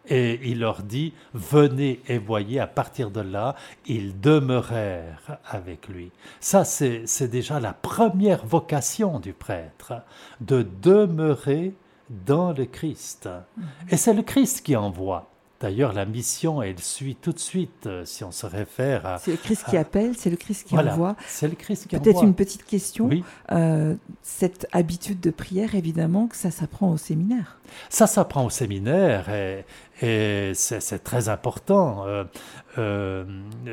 Et 0.07 0.39
il 0.43 0.59
leur 0.59 0.83
dit, 0.83 1.13
venez 1.33 2.01
et 2.07 2.17
voyez, 2.17 2.59
à 2.59 2.67
partir 2.67 3.11
de 3.11 3.21
là, 3.21 3.55
ils 3.85 4.19
demeurèrent 4.19 5.39
avec 5.49 5.87
lui. 5.87 6.11
Ça, 6.39 6.63
c'est 6.65 7.27
déjà 7.27 7.59
la 7.59 7.73
première 7.73 8.45
vocation 8.45 9.19
du 9.19 9.33
prêtre, 9.33 9.93
de 10.41 10.65
demeurer 10.81 11.73
dans 12.09 12.51
le 12.51 12.65
Christ. 12.65 13.27
Mm-hmm. 13.27 13.63
Et 13.89 13.97
c'est 13.97 14.13
le 14.13 14.21
Christ 14.21 14.61
qui 14.63 14.75
envoie. 14.75 15.29
D'ailleurs, 15.61 15.93
la 15.93 16.05
mission, 16.05 16.61
elle 16.61 16.79
suit 16.79 17.15
tout 17.15 17.31
de 17.31 17.39
suite, 17.39 17.87
euh, 17.87 18.03
si 18.03 18.25
on 18.25 18.31
se 18.31 18.45
réfère 18.45 19.05
à... 19.05 19.17
C'est 19.19 19.31
le 19.31 19.37
Christ 19.37 19.65
qui 19.69 19.77
appelle, 19.77 20.15
c'est 20.17 20.29
le 20.29 20.35
Christ 20.35 20.67
qui 20.67 20.77
envoie. 20.77 21.15
C'est 21.27 21.47
le 21.47 21.55
Christ 21.55 21.87
qui 21.87 21.95
envoie. 21.95 22.03
Peut-être 22.03 22.23
une 22.23 22.35
petite 22.35 22.65
question. 22.65 23.09
Euh, 23.51 23.95
cette 24.21 24.67
habitude 24.73 25.21
de 25.21 25.31
prière, 25.31 25.73
évidemment, 25.73 26.27
que 26.27 26.35
ça 26.35 26.51
s'apprend 26.51 26.91
au 26.91 26.97
séminaire. 26.97 27.57
Ça 27.89 28.05
s'apprend 28.05 28.45
au 28.45 28.49
séminaire 28.49 29.29
et, 29.29 29.65
c'est 30.01 31.03
très 31.03 31.29
important. 31.29 32.05
Euh, 32.77 33.23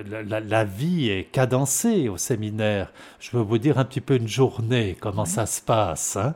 la, 0.05 0.65
vie 0.65 1.11
est 1.11 1.25
cadencée 1.25 2.09
au 2.09 2.17
séminaire. 2.17 2.93
Je 3.19 3.37
veux 3.37 3.43
vous 3.43 3.59
dire 3.59 3.79
un 3.79 3.85
petit 3.85 4.01
peu 4.01 4.17
une 4.17 4.29
journée, 4.29 4.97
comment 5.01 5.25
ça 5.25 5.47
se 5.47 5.61
passe. 5.61 6.17
Hein. 6.17 6.35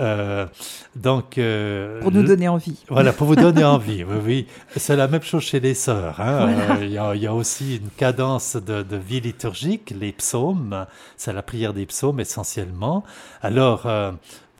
Euh, 0.00 0.46
donc, 0.96 1.38
euh, 1.38 2.00
pour 2.00 2.10
nous 2.10 2.22
donner 2.22 2.48
envie. 2.48 2.82
Voilà, 2.88 3.12
pour 3.12 3.26
vous 3.26 3.36
donner 3.36 3.64
envie. 3.64 4.04
Oui, 4.04 4.16
oui. 4.24 4.46
C'est 4.76 4.96
la 4.96 5.08
même 5.08 5.22
chose 5.22 5.42
chez 5.42 5.60
les 5.60 5.74
sœurs. 5.74 6.20
Hein. 6.20 6.48
Euh, 6.80 6.84
il, 6.84 6.92
y 7.22 7.26
a, 7.26 7.34
aussi 7.34 7.76
une 7.76 7.90
cadence 7.90 8.56
de, 8.56 8.96
vie 8.96 9.20
liturgique, 9.20 9.94
les 9.98 10.12
psaumes. 10.12 10.86
C'est 11.16 11.32
la 11.32 11.42
prière 11.42 11.72
des 11.72 11.86
psaumes 11.86 12.20
essentiellement. 12.20 13.04
Alors, 13.42 13.88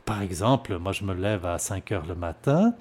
par 0.05 0.21
exemple, 0.21 0.77
moi 0.77 0.91
je 0.91 1.03
me 1.03 1.13
lève 1.13 1.45
à 1.45 1.57
5 1.57 1.91
heures 1.91 2.05
le 2.07 2.15
matin. 2.15 2.73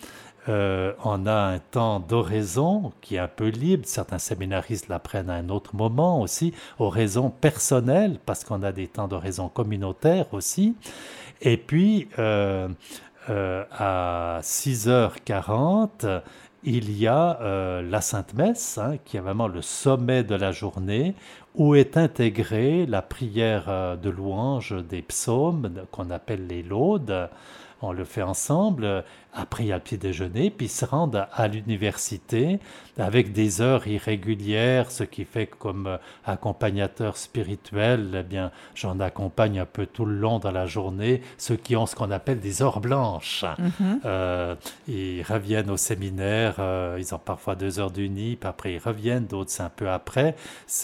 On 0.46 1.26
a 1.26 1.34
un 1.34 1.58
temps 1.58 2.00
d'oraison 2.00 2.92
qui 3.00 3.16
est 3.16 3.18
un 3.18 3.28
peu 3.28 3.48
libre. 3.48 3.84
Certains 3.86 4.18
séminaristes 4.18 4.88
l'apprennent 4.88 5.30
à 5.30 5.34
un 5.34 5.48
autre 5.48 5.74
moment 5.74 6.20
aussi, 6.20 6.52
oraison 6.78 7.30
personnelle, 7.30 8.18
parce 8.26 8.44
qu'on 8.44 8.62
a 8.62 8.72
des 8.72 8.88
temps 8.88 9.08
d'oraison 9.08 9.48
communautaire 9.48 10.26
aussi. 10.32 10.74
Et 11.44 11.56
puis, 11.56 12.08
euh, 12.18 12.68
euh, 13.28 13.64
à 13.70 14.40
6h40, 14.42 16.22
il 16.64 16.96
y 16.96 17.06
a 17.06 17.38
euh, 17.40 17.82
la 17.82 18.00
Sainte 18.00 18.32
Messe, 18.34 18.78
hein, 18.78 18.96
qui 19.04 19.18
est 19.18 19.20
vraiment 19.20 19.48
le 19.48 19.60
sommet 19.60 20.24
de 20.24 20.34
la 20.34 20.52
journée, 20.52 21.14
où 21.54 21.74
est 21.74 21.98
intégrée 21.98 22.86
la 22.86 23.02
prière 23.02 23.96
de 24.02 24.10
louange 24.10 24.74
des 24.88 25.02
psaumes, 25.02 25.70
qu'on 25.92 26.10
appelle 26.10 26.46
les 26.46 26.62
laudes. 26.62 27.28
On 27.82 27.92
le 27.92 28.04
fait 28.04 28.22
ensemble, 28.22 29.04
après 29.34 29.64
il 29.64 29.66
y 29.68 29.72
a 29.72 29.76
le 29.76 29.82
petit 29.82 29.98
déjeuner, 29.98 30.50
puis 30.50 30.68
se 30.68 30.84
rendent 30.84 31.26
à 31.32 31.48
l'université 31.48 32.60
avec 32.98 33.32
des 33.32 33.60
heures 33.60 33.86
irrégulières, 33.86 34.90
ce 34.90 35.02
qui 35.02 35.24
fait 35.24 35.46
que 35.46 35.56
comme 35.56 35.86
euh, 35.88 35.96
accompagnateur 36.24 37.16
spirituel, 37.16 38.18
eh 38.20 38.22
bien, 38.22 38.52
j'en 38.74 39.00
accompagne 39.00 39.58
un 39.58 39.66
peu 39.66 39.86
tout 39.86 40.04
le 40.04 40.14
long 40.14 40.38
dans 40.38 40.52
la 40.52 40.66
journée 40.66 41.22
ceux 41.36 41.56
qui 41.56 41.74
ont 41.74 41.86
ce 41.86 41.96
qu'on 41.96 42.10
appelle 42.10 42.40
des 42.40 42.62
heures 42.62 42.80
blanches. 42.80 43.44
Mhm. 43.58 44.00
Euh, 44.04 44.54
ils 44.86 45.22
reviennent 45.22 45.70
au 45.70 45.76
séminaire, 45.76 46.56
euh, 46.58 46.96
ils 46.98 47.14
ont 47.14 47.18
parfois 47.18 47.56
deux 47.56 47.80
heures 47.80 47.90
du 47.90 48.08
nid, 48.08 48.36
puis 48.36 48.48
après 48.48 48.74
ils 48.74 48.78
reviennent, 48.78 49.26
d'autres 49.26 49.50
c'est 49.50 49.62
un 49.62 49.70
peu 49.70 49.90
après. 49.90 50.36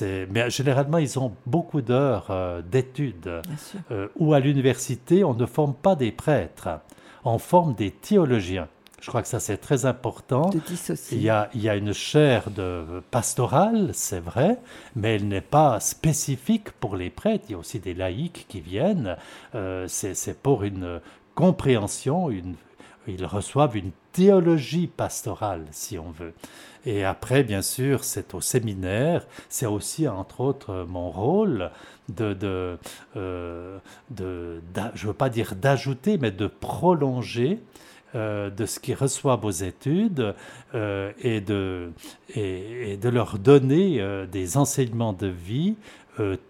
Mais 0.02 0.50
généralement, 0.50 0.99
ils 0.99 1.19
ont 1.19 1.33
beaucoup 1.47 1.80
d'heures 1.80 2.62
d'études. 2.71 3.42
ou 4.16 4.35
à 4.35 4.40
l'université, 4.40 5.25
on 5.25 5.35
ne 5.35 5.47
forme 5.47 5.75
pas 5.75 5.95
des 5.95 6.11
prêtres 6.12 6.69
on 7.25 7.39
forme 7.39 7.75
des 7.75 7.91
théologiens. 7.91 8.69
Je 9.00 9.09
crois 9.09 9.23
que 9.23 9.29
ça 9.29 9.41
c'est 9.41 9.57
très 9.57 9.87
important. 9.87 10.50
Il 11.12 11.23
y, 11.23 11.31
a, 11.31 11.49
il 11.55 11.62
y 11.62 11.71
a 11.71 11.77
une 11.77 11.95
chaire 11.95 12.50
de 12.50 13.03
pastorale, 13.11 13.91
c'est 13.95 14.21
vrai, 14.21 14.59
mais 14.95 15.17
elle 15.17 15.27
n'est 15.27 15.41
pas 15.41 15.81
spécifique 15.81 16.71
pour 16.73 16.97
les 16.97 17.09
prêtres. 17.09 17.47
Il 17.49 17.53
y 17.53 17.55
a 17.55 17.59
aussi 17.59 17.79
des 17.79 17.95
laïcs 17.95 18.45
qui 18.49 18.61
viennent. 18.61 19.17
Euh, 19.55 19.87
c'est 19.89 20.43
pour 20.43 20.65
une 20.65 21.00
compréhension, 21.35 22.31
une, 22.31 22.57
ils 23.07 23.25
reçoivent 23.25 23.77
une 23.77 23.93
théologie 24.12 24.87
pastorale, 24.87 25.65
si 25.71 25.99
on 25.99 26.11
veut. 26.11 26.35
Et 26.87 27.05
après, 27.05 27.43
bien 27.43 27.63
sûr, 27.63 28.05
c'est 28.05 28.35
au 28.35 28.41
séminaire. 28.41 29.27
C'est 29.49 29.67
aussi, 29.67 30.09
entre 30.09 30.41
autres, 30.41 30.87
mon 30.89 31.11
rôle 31.11 31.71
de, 32.09 32.33
de, 32.33 32.79
euh, 33.17 33.79
de, 34.11 34.61
je 34.95 35.03
ne 35.05 35.09
veux 35.09 35.17
pas 35.17 35.29
dire 35.29 35.55
d'ajouter, 35.55 36.19
mais 36.19 36.31
de 36.31 36.47
prolonger 36.47 37.61
euh, 38.15 38.51
de 38.51 38.67
ce 38.67 38.81
qu'ils 38.81 38.95
reçoivent 38.95 39.45
aux 39.45 39.51
études 39.51 40.35
euh, 40.75 41.13
et, 41.21 41.41
de, 41.41 41.93
et, 42.35 42.97
de 42.97 43.09
leur 43.09 43.39
donner 43.39 44.03
des 44.31 44.57
enseignements 44.57 45.13
de 45.13 45.29
vie 45.29 45.77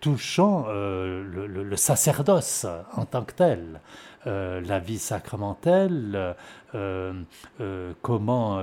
touchant 0.00 0.66
le, 0.68 1.76
sacerdoce 1.76 2.66
en 2.96 3.04
tant 3.04 3.22
que 3.22 3.34
tel. 3.34 3.80
La 4.26 4.78
vie 4.78 4.98
sacramentelle, 4.98 6.36
comment 8.02 8.60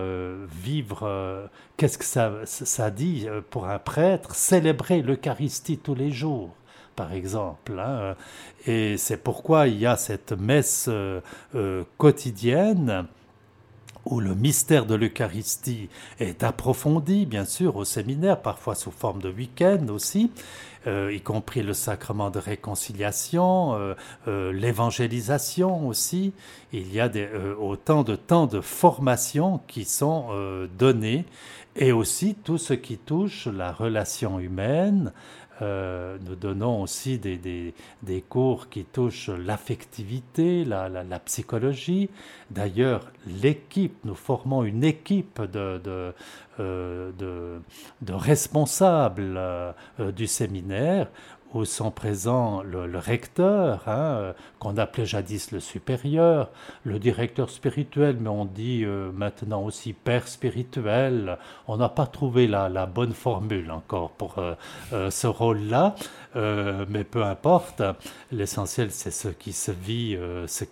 vivre, 0.50 1.50
qu'est-ce 1.78 1.98
que 1.98 2.06
ça, 2.46 2.92
dit 2.92 3.28
pour 3.50 3.68
un 3.68 3.80
prêtre, 3.80 4.36
célébrer 4.36 5.02
l'Eucharistie 5.02 5.78
tous 5.78 5.96
les 5.96 6.12
jours 6.12 6.54
par 6.98 7.14
exemple. 7.14 7.80
Hein. 7.80 8.16
Et 8.66 8.98
c'est 8.98 9.24
pourquoi 9.24 9.68
il 9.68 9.78
y 9.78 9.86
a 9.86 9.96
cette 9.96 10.34
messe 10.34 10.88
euh, 10.90 11.22
euh, 11.56 11.86
quotidienne 11.98 13.06
où 14.10 14.20
le 14.20 14.36
mystère 14.36 14.86
de 14.86 14.96
l'Eucharistie 14.96 15.90
est 16.20 16.44
approfondi, 16.44 17.26
bien 17.26 17.46
sûr, 17.46 17.76
au 17.76 17.86
séminaire, 17.86 18.42
parfois 18.42 18.76
sous 18.76 18.92
forme 18.92 19.22
de 19.22 19.30
week-end 19.30 19.88
aussi, 19.90 20.32
euh, 20.88 21.14
y 21.14 21.22
compris 21.22 21.64
le 21.64 21.74
sacrement 21.74 22.30
de 22.30 22.40
réconciliation, 22.40 23.96
l'évangélisation 24.26 25.88
aussi. 25.88 26.34
Il 26.74 26.94
y 26.94 27.00
a 27.00 27.10
des, 27.10 27.28
autant 27.60 28.04
de 28.04 28.16
temps 28.16 28.48
de 28.48 28.62
formation 28.62 29.60
qui 29.68 29.86
sont 29.86 30.28
donnés, 30.78 31.26
et 31.78 31.92
aussi 31.92 32.36
tout 32.36 32.58
ce 32.58 32.74
qui 32.74 32.98
touche 32.98 33.48
la 33.48 33.72
relation 33.72 34.40
humaine, 34.40 35.12
nous 35.62 36.36
donnons 36.36 36.82
aussi 36.82 37.18
des, 37.18 37.38
des, 38.04 38.22
cours 38.22 38.70
qui 38.70 38.86
touchent 38.86 39.30
l'affectivité, 39.30 40.66
la, 40.66 40.90
la, 40.90 41.20
psychologie. 41.20 42.10
D'ailleurs, 42.52 43.12
l'équipe, 43.26 43.98
nous 44.06 44.16
formons 44.16 44.64
une 44.64 44.84
équipe 44.84 45.42
de, 45.42 45.82
de, 45.84 46.14
de, 46.60 47.62
de 48.02 48.14
responsables 48.14 49.40
du 50.16 50.28
séminaire 50.28 51.08
où 51.54 51.66
sont 51.66 51.92
présents 51.92 52.62
le, 52.64 53.00
recteur, 53.00 53.84
hein, 53.88 53.98
euh, 53.98 54.34
qu'on 54.60 54.78
appelait 54.78 55.06
jadis 55.06 55.52
le 55.52 55.60
supérieur, 55.60 56.50
le 56.84 57.00
directeur 57.00 57.50
spirituel, 57.50 58.18
mais 58.20 58.30
on 58.30 58.46
dit 58.46 58.84
euh, 58.84 59.12
maintenant 59.12 59.64
aussi 59.64 59.94
père 59.94 60.28
spirituel. 60.28 61.38
On 61.68 61.78
n'a 61.78 61.90
pas 61.90 62.06
trouvé 62.06 62.48
la, 62.48 62.86
bonne 62.86 63.14
formule 63.14 63.72
encore 63.72 64.12
pour 64.12 64.36
euh, 64.40 65.10
ce 65.10 65.28
rôle-là, 65.28 65.96
mais 66.36 67.04
peu 67.04 67.24
importe. 67.24 67.82
L'essentiel, 68.32 68.92
c'est 68.92 69.12
ce 69.12 69.30
qui 69.30 69.54
se 69.54 69.72
vit, 69.72 70.16
ce, 70.46 70.66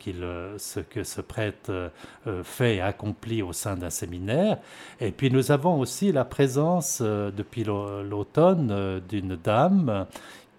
ce 0.58 0.80
que 0.80 1.04
ce 1.04 1.22
prêtre 1.22 1.92
fait 2.44 2.76
et 2.76 2.82
accomplit 2.82 3.42
au 3.42 3.52
sein 3.52 3.76
d'un 3.76 3.90
séminaire. 3.90 4.60
Et 5.00 5.12
puis 5.12 5.32
nous 5.32 5.52
avons 5.52 5.80
aussi 5.80 6.12
la 6.12 6.24
présence, 6.24 7.02
depuis 7.02 7.64
l'automne, 7.64 9.02
d'une 9.10 9.36
dame 9.36 10.06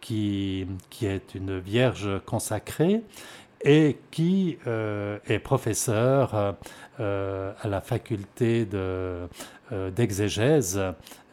qui, 0.06 0.66
est 1.02 1.34
une 1.34 1.58
vierge 1.58 2.08
consacrée 2.26 3.02
et 3.62 3.96
qui 4.12 4.58
euh, 4.66 5.18
est 5.26 5.40
professeur 5.40 6.56
euh, 7.00 7.52
à 7.60 7.68
la 7.68 7.80
faculté 7.80 8.68
euh, 8.74 9.26
d'exégèse. 9.90 10.80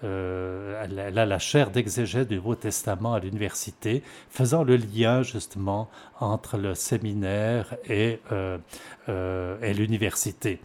Elle, 0.01 0.99
a 0.99 1.25
la 1.25 1.39
chaire 1.39 1.69
d'exégèse 1.69 2.27
du 2.27 2.35
Nouveau 2.37 2.55
Testament 2.55 3.13
à 3.13 3.19
l'université, 3.19 4.01
faisant 4.29 4.63
le 4.63 4.75
lien 4.75 5.21
justement 5.21 5.89
entre 6.19 6.57
le 6.57 6.75
séminaire 6.75 7.75
et 7.87 8.19
l'université. 9.07 10.59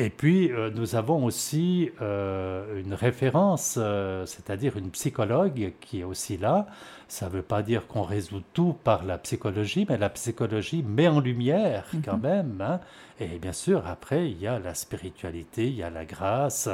Et 0.00 0.10
puis, 0.10 0.50
nous 0.76 0.94
avons 0.94 1.24
aussi 1.24 1.90
une 2.00 2.94
référence, 2.94 3.78
c'est-à-dire 4.26 4.76
une 4.76 4.90
psychologue 4.90 5.72
qui 5.80 6.00
est 6.00 6.04
aussi 6.04 6.36
là, 6.36 6.68
ça 7.08 7.26
ne 7.26 7.30
veut 7.30 7.42
pas 7.42 7.62
dire 7.62 7.86
qu'on 7.86 8.02
résout 8.02 8.42
tout 8.52 8.76
par 8.84 9.02
la 9.02 9.16
psychologie, 9.16 9.86
mais 9.88 9.96
la 9.96 10.10
psychologie 10.10 10.82
met 10.82 11.08
en 11.08 11.20
lumière 11.20 11.86
quand 12.04 12.18
mhm. 12.18 12.22
même. 12.22 12.60
Hein. 12.60 12.80
Et 13.18 13.38
bien 13.38 13.54
sûr, 13.54 13.86
après, 13.86 14.30
il 14.30 14.38
y 14.38 14.46
a 14.46 14.58
la 14.58 14.74
spiritualité, 14.74 15.66
il 15.66 15.74
y 15.74 15.82
a 15.82 15.88
la 15.88 16.04
grâce, 16.04 16.68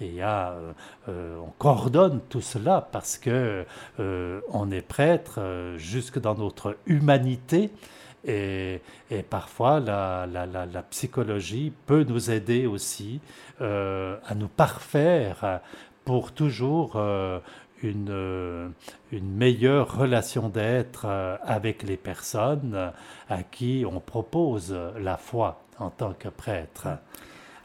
et 0.00 0.06
il 0.06 0.14
y 0.14 0.20
a, 0.20 0.50
euh, 0.50 0.72
euh, 1.08 1.38
on 1.38 1.50
coordonne 1.58 2.20
tout 2.28 2.42
cela 2.42 2.86
parce 2.92 3.16
que 3.16 3.64
euh, 3.98 4.40
on 4.50 4.70
est 4.70 4.86
prêtre 4.86 5.40
jusque 5.78 6.18
dans 6.18 6.34
notre 6.34 6.76
humanité. 6.86 7.70
Et, 8.26 8.80
parfois, 9.30 9.80
la, 9.80 10.82
psychologie 10.90 11.72
peut 11.86 12.04
nous 12.04 12.30
aider 12.30 12.66
aussi 12.66 13.20
à 13.60 14.34
nous 14.34 14.48
parfaire 14.48 15.60
pour 16.04 16.32
toujours 16.32 16.96
une, 17.82 18.08
euh, 18.10 18.68
une 19.12 19.30
meilleure 19.30 19.96
relation 19.96 20.48
d'être 20.48 21.06
euh, 21.06 21.36
avec 21.42 21.82
les 21.82 21.96
personnes 21.96 22.92
à 23.28 23.42
qui 23.42 23.84
on 23.90 24.00
propose 24.00 24.76
la 24.98 25.16
foi 25.16 25.62
en 25.78 25.90
tant 25.90 26.12
que 26.12 26.28
prêtre. 26.28 26.88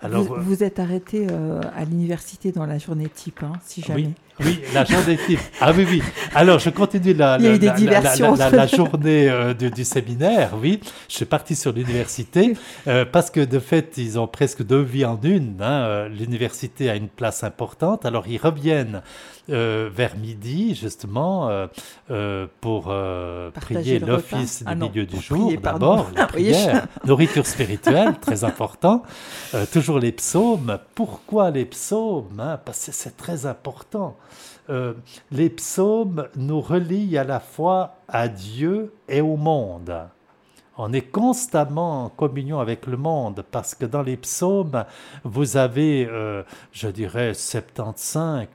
Alors, 0.04 0.24
vous, 0.24 0.64
êtes 0.64 0.80
arrêté 0.80 1.28
euh, 1.32 1.62
à 1.76 1.86
l'université 1.86 2.52
dans 2.52 2.66
la 2.66 2.78
journée 2.78 3.08
type, 3.08 3.42
hein, 3.44 3.54
si 3.66 3.82
jamais. 3.82 4.10
Oui, 4.40 4.60
la 4.74 4.84
journée 4.84 5.18
type. 5.28 5.40
Ah 5.62 5.72
oui, 5.76 5.86
oui. 5.90 6.02
Alors, 6.34 6.60
je 6.60 6.70
continue 6.72 7.14
la, 7.14 7.38
la, 7.40 7.58
la, 8.50 8.68
journée 8.68 9.54
du, 9.54 9.84
séminaire, 9.86 10.52
oui. 10.62 10.80
Je 11.08 11.16
suis 11.16 11.26
parti 11.26 11.56
sur 11.56 11.72
l'université 11.72 12.54
parce 13.12 13.30
que, 13.30 13.40
de 13.40 13.60
fait, 13.60 13.94
ils 13.98 14.20
ont 14.20 14.28
presque 14.28 14.64
deux 14.64 14.82
vies 14.82 15.06
en 15.06 15.20
une. 15.22 15.62
Hein. 15.62 16.08
L'université 16.10 16.90
a 16.90 16.96
une 16.96 17.10
place 17.10 17.44
importante. 17.44 18.06
Alors, 18.06 18.28
ils 18.28 18.40
reviennent 18.40 19.04
euh, 19.50 19.90
vers 19.94 20.16
midi, 20.16 20.74
justement, 20.74 21.50
euh, 21.50 21.68
euh, 22.12 22.48
pour 22.62 22.94
prier 23.54 24.00
l'office 24.00 24.64
du 24.64 24.70
ah 24.70 24.76
milieu 24.76 25.06
du 25.06 25.20
jour. 25.20 25.52
D'abord, 25.62 26.10
la 26.16 26.28
prière, 26.28 26.88
nourriture 27.06 27.46
spirituelle, 27.46 28.18
très 28.22 28.46
important. 28.46 29.04
toujours 29.74 30.00
les 30.00 30.14
psaumes. 30.14 30.80
Pourquoi 30.96 31.52
les 31.52 31.66
psaumes 31.66 32.40
hein? 32.40 32.58
Parce 32.64 32.86
que 32.86 32.92
c'est 32.94 33.18
très 33.18 33.46
important. 33.46 34.16
les 35.32 35.50
psaumes 35.50 36.28
nous 36.38 36.62
relient 36.62 37.18
à 37.18 37.26
la 37.26 37.42
fois 37.42 37.98
à 38.08 38.30
Dieu 38.30 38.94
et 39.10 39.20
au 39.20 39.36
monde 39.36 40.08
on 40.78 40.92
est 40.94 41.02
constamment 41.12 42.06
en 42.06 42.10
communion 42.10 42.60
avec 42.60 42.88
le 42.88 42.98
monde 42.98 43.44
parce 43.52 43.76
que 43.76 43.86
dans 43.86 44.02
les 44.02 44.18
psaumes, 44.18 44.86
vous 45.24 45.58
avez, 45.58 46.08
euh, 46.10 46.44
je 46.72 46.88
dirais, 46.88 47.34
75% 47.34 48.48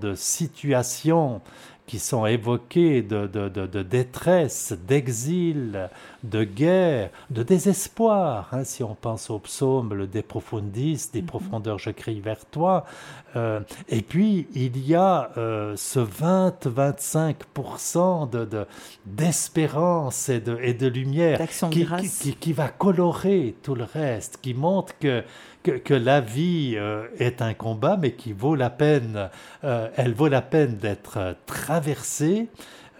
de 0.00 0.14
situations 0.14 1.42
qui 1.86 1.98
sont 1.98 2.24
évoquées 2.26 3.02
de, 3.02 3.26
de, 3.26 3.82
détresse, 3.82 4.74
d'exil, 4.86 5.90
de 6.22 6.44
guerre, 6.44 7.10
de 7.30 7.42
désespoir. 7.42 8.48
Hein, 8.52 8.64
si 8.64 8.82
on 8.82 8.94
pense 8.94 9.30
au 9.30 9.38
psaume, 9.38 9.94
le 9.94 10.06
De 10.06 10.20
profundis, 10.20 11.08
des 11.12 11.22
mhm. 11.22 11.26
profondeurs 11.26 11.78
je 11.78 11.88
crie 11.90 12.20
vers 12.20 12.44
toi. 12.44 12.84
Euh, 13.36 13.60
et 13.88 14.02
puis, 14.02 14.48
il 14.54 14.86
y 14.86 14.94
a 14.94 15.30
euh, 15.38 15.74
ce 15.76 16.00
20-25% 16.00 18.28
de, 18.28 18.66
d'espérance 19.06 20.28
et 20.28 20.40
de, 20.40 20.58
et 20.60 20.74
de 20.74 20.88
lumière 20.88 21.40
qui, 21.70 21.86
qui, 21.86 22.34
qui, 22.34 22.52
va 22.52 22.68
colorer 22.68 23.56
tout 23.62 23.74
le 23.74 23.84
reste, 23.84 24.40
qui 24.42 24.52
montre 24.52 24.92
que 24.98 25.24
que, 25.62 25.94
la 25.94 26.20
vie 26.20 26.74
euh, 26.76 27.08
est 27.18 27.42
un 27.42 27.54
combat, 27.54 27.96
mais 27.96 28.12
qui 28.12 28.32
vaut 28.32 28.54
la 28.54 28.70
peine, 28.70 29.28
euh, 29.64 29.88
elle 29.96 30.14
vaut 30.14 30.28
la 30.28 30.42
peine 30.42 30.76
d'être 30.76 31.36
traversée. 31.46 32.48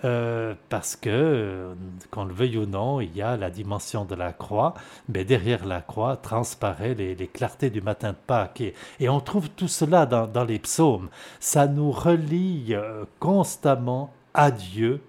Euh, 0.04 0.54
parce 0.68 0.94
que, 0.94 1.74
qu'on 2.12 2.24
le 2.24 2.32
veuille 2.32 2.58
ou 2.58 2.66
non, 2.66 3.00
il 3.00 3.16
y 3.16 3.22
a 3.22 3.36
la 3.36 3.50
dimension 3.50 4.04
de 4.04 4.14
la 4.14 4.32
croix, 4.32 4.74
mais 5.08 5.24
derrière 5.24 5.66
la 5.66 5.80
croix 5.80 6.16
transparaît 6.16 6.94
les, 6.94 7.16
clartés 7.26 7.68
du 7.68 7.80
matin 7.80 8.10
de 8.10 8.16
Pâques. 8.24 8.62
Et, 9.00 9.08
on 9.08 9.18
trouve 9.18 9.50
tout 9.50 9.66
cela 9.66 10.06
dans, 10.06 10.44
les 10.44 10.60
psaumes. 10.60 11.08
Ça 11.40 11.66
nous 11.66 11.90
relie 11.90 12.76
constamment 13.18 14.14
à 14.34 14.52
Dieu 14.52 15.02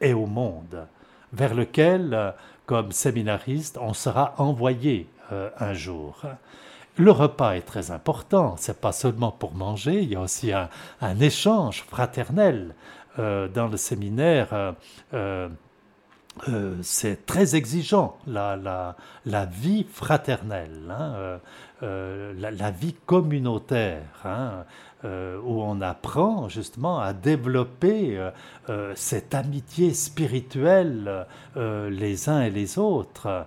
et 0.00 0.14
au 0.14 0.24
monde, 0.24 0.86
vers 1.34 1.54
lequel, 1.54 2.32
comme 2.64 2.92
séminariste, 2.92 3.76
on 3.78 3.92
sera 3.92 4.32
envoyé 4.38 5.06
un 5.30 5.74
jour. 5.74 6.24
Le 7.00 7.12
repas 7.12 7.54
est 7.54 7.62
très 7.62 7.92
important, 7.92 8.56
c'est 8.58 8.78
pas 8.78 8.92
seulement 8.92 9.30
pour 9.30 9.54
manger, 9.54 10.02
il 10.02 10.10
y 10.10 10.16
a 10.16 10.20
aussi 10.20 10.52
un, 10.52 10.68
échange 11.18 11.82
fraternel 11.84 12.74
euh, 13.18 13.48
dans 13.48 13.68
le 13.68 13.78
séminaire. 13.78 14.48
Euh, 15.14 15.48
euh, 16.50 16.76
c'est 16.82 17.24
très 17.24 17.56
exigeant, 17.56 18.18
la, 18.26 18.96
vie 19.46 19.86
fraternelle, 19.90 20.90
hein, 20.90 21.40
la, 21.80 22.70
vie 22.70 22.94
communautaire, 23.06 24.02
hein, 24.26 24.66
où 25.02 25.62
on 25.62 25.80
apprend 25.80 26.50
justement 26.50 27.00
à 27.00 27.14
développer 27.14 28.30
cette 28.94 29.34
amitié 29.34 29.94
spirituelle 29.94 31.26
les 31.56 32.28
uns 32.28 32.42
et 32.42 32.50
les 32.50 32.78
autres. 32.78 33.46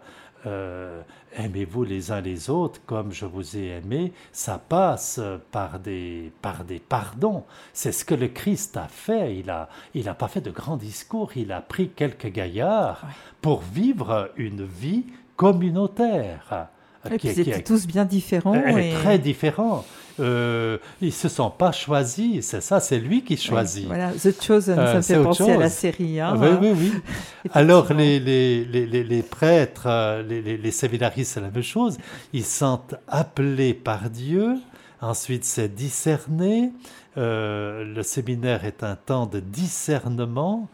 Aimez-vous 1.36 1.84
les 1.84 2.12
uns 2.12 2.22
les 2.22 2.50
autres 2.50 2.80
comme 2.86 3.12
je 3.12 3.26
vous 3.26 3.58
ai 3.58 3.68
aimé, 3.78 4.14
ça 4.32 4.58
passe 4.58 5.20
par 5.52 5.80
des, 5.80 6.32
par 6.42 6.64
des 6.64 6.80
pardons. 6.80 7.44
C'est 7.74 7.92
ce 7.92 8.06
que 8.06 8.14
le 8.14 8.28
Christ 8.28 8.78
a 8.78 8.88
fait. 8.88 9.38
Il 9.38 9.48
n'a 9.48 9.70
il 9.94 10.08
a 10.10 10.14
pas 10.14 10.28
fait 10.28 10.42
de 10.42 10.52
grands 10.52 10.78
discours, 10.78 11.32
il 11.36 11.52
a 11.52 11.62
pris 11.62 11.90
quelques 11.90 12.28
gaillards 12.28 13.06
pour 13.42 13.62
vivre 13.62 14.32
une 14.38 14.66
vie 14.66 15.06
communautaire. 15.36 16.70
Et 17.12 17.18
puis 17.18 17.30
étaient 17.30 17.64
tous 17.64 17.88
bien 17.88 18.06
différents. 18.06 18.56
Et... 18.56 18.94
Très 19.02 19.20
différents. 19.20 19.86
Euh, 20.20 20.78
ils 21.02 21.08
ne 21.08 21.12
se 21.12 21.28
sont 21.28 21.50
pas 21.50 21.72
choisis, 21.72 22.46
c'est 22.46 22.62
ça, 22.62 22.80
c'est 22.80 23.00
lui 23.00 23.24
qui 23.24 23.36
choisit. 23.36 23.88
voilà, 23.88 24.12
The 24.12 24.42
Chosen, 24.42 24.76
ça 24.76 24.94
me 24.94 24.98
euh, 24.98 25.02
fait 25.02 25.24
penser 25.24 25.52
à 25.52 25.58
la 25.58 25.70
série. 25.70 26.20
Hein, 26.20 26.36
oui, 26.38 26.50
oui, 26.62 26.72
oui. 26.76 26.92
Alors, 27.54 27.92
les, 27.94 28.20
les, 28.20 28.64
les, 28.64 28.86
les 28.86 29.22
prêtres, 29.24 29.88
euh, 29.88 30.22
les, 30.22 30.72
séminaristes, 30.72 31.34
c'est 31.34 31.42
la 31.42 31.50
même 31.50 31.64
chose. 31.64 31.98
Ils 32.32 32.46
sont 32.46 32.82
appelés 33.08 33.74
par 33.74 34.10
Dieu, 34.10 34.58
ensuite 35.02 35.46
c'est 35.46 35.74
discerné. 35.74 36.72
le 37.16 38.02
séminaire 38.04 38.66
est 38.66 38.84
un 38.84 38.96
temps 38.96 39.26
de 39.26 39.40
discernement 39.40 40.70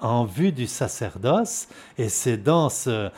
en 0.00 0.24
vue 0.24 0.52
du 0.52 0.66
sacerdoce, 0.66 1.68
et 1.98 2.08
c'est 2.08 2.36
dans, 2.36 2.68
ce, 2.68 3.10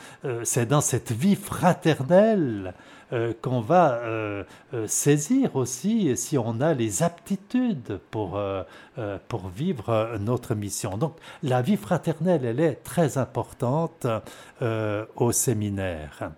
c'est 0.43 0.65
dans 0.65 0.81
cette 0.81 1.11
vie 1.11 1.35
fraternelle 1.35 2.73
qu'on 3.41 3.61
va 3.61 4.01
saisir 4.87 5.55
aussi 5.55 6.17
si 6.17 6.37
on 6.37 6.59
a 6.59 6.73
les 6.73 7.03
aptitudes 7.03 7.99
pour, 8.11 8.39
pour 9.27 9.47
vivre 9.49 10.17
notre 10.19 10.55
mission. 10.55 10.97
Donc 10.97 11.15
la 11.43 11.61
vie 11.61 11.77
fraternelle, 11.77 12.43
elle 12.43 12.59
est 12.59 12.83
très 12.83 13.17
importante 13.17 14.07
au 14.61 15.31
séminaire. 15.31 16.31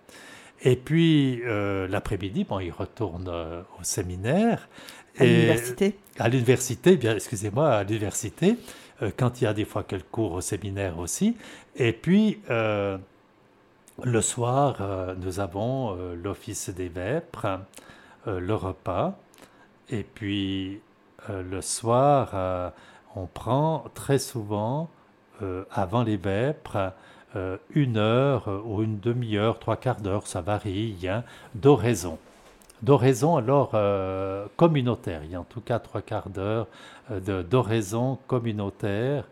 Et 0.62 0.76
puis 0.76 1.42
l'après-midi, 1.88 2.44
bon, 2.44 2.60
il 2.60 2.70
retourne 2.70 3.28
au 3.28 3.82
séminaire. 3.82 4.68
À 5.18 5.24
l'université 5.24 5.98
À 6.18 6.28
l'université, 6.28 6.96
bien, 6.96 7.14
excusez-moi, 7.14 7.68
à 7.70 7.84
l'université, 7.84 8.50
euh, 8.50 8.54
quand 9.16 9.40
il 9.40 9.44
y 9.44 9.46
a 9.46 9.54
des 9.54 9.64
fois 9.64 9.82
quelques 9.82 10.10
cours 10.10 10.32
au 10.32 10.40
séminaire 10.40 10.98
aussi. 10.98 11.36
Et 11.76 11.92
puis, 11.92 12.40
euh, 12.50 12.98
le 14.02 14.20
soir, 14.20 14.76
euh, 14.80 15.14
nous 15.18 15.40
avons 15.40 15.96
l'office 16.14 16.70
des 16.70 16.88
vêpres, 16.88 17.60
le 18.26 18.54
repas. 18.54 19.18
Et 19.88 20.02
puis, 20.02 20.80
le 21.28 21.60
soir, 21.60 22.72
on 23.16 23.26
prend 23.26 23.84
très 23.94 24.18
souvent, 24.18 24.88
avant 25.70 26.02
les 26.02 26.16
vêpres, 26.16 26.92
une 27.74 27.96
heure 27.96 28.62
ou 28.64 28.82
une 28.82 29.00
demi-heure, 29.00 29.58
trois 29.58 29.76
quarts 29.76 30.00
d'heure, 30.00 30.26
ça 30.26 30.42
varie, 30.42 30.96
hein, 31.08 31.24
d'oraison 31.54 32.18
d'oraison 32.82 33.36
alors 33.36 33.72
euh, 33.74 34.46
communautaire. 34.56 35.22
Il 35.24 35.30
y 35.30 35.34
a 35.34 35.40
en 35.40 35.44
tout 35.44 35.60
cas 35.60 35.78
trois 35.78 36.02
quarts 36.02 36.30
d'heure 36.30 36.66
euh, 37.10 37.42
d'oraison 37.42 38.18
communautaire. 38.26 39.24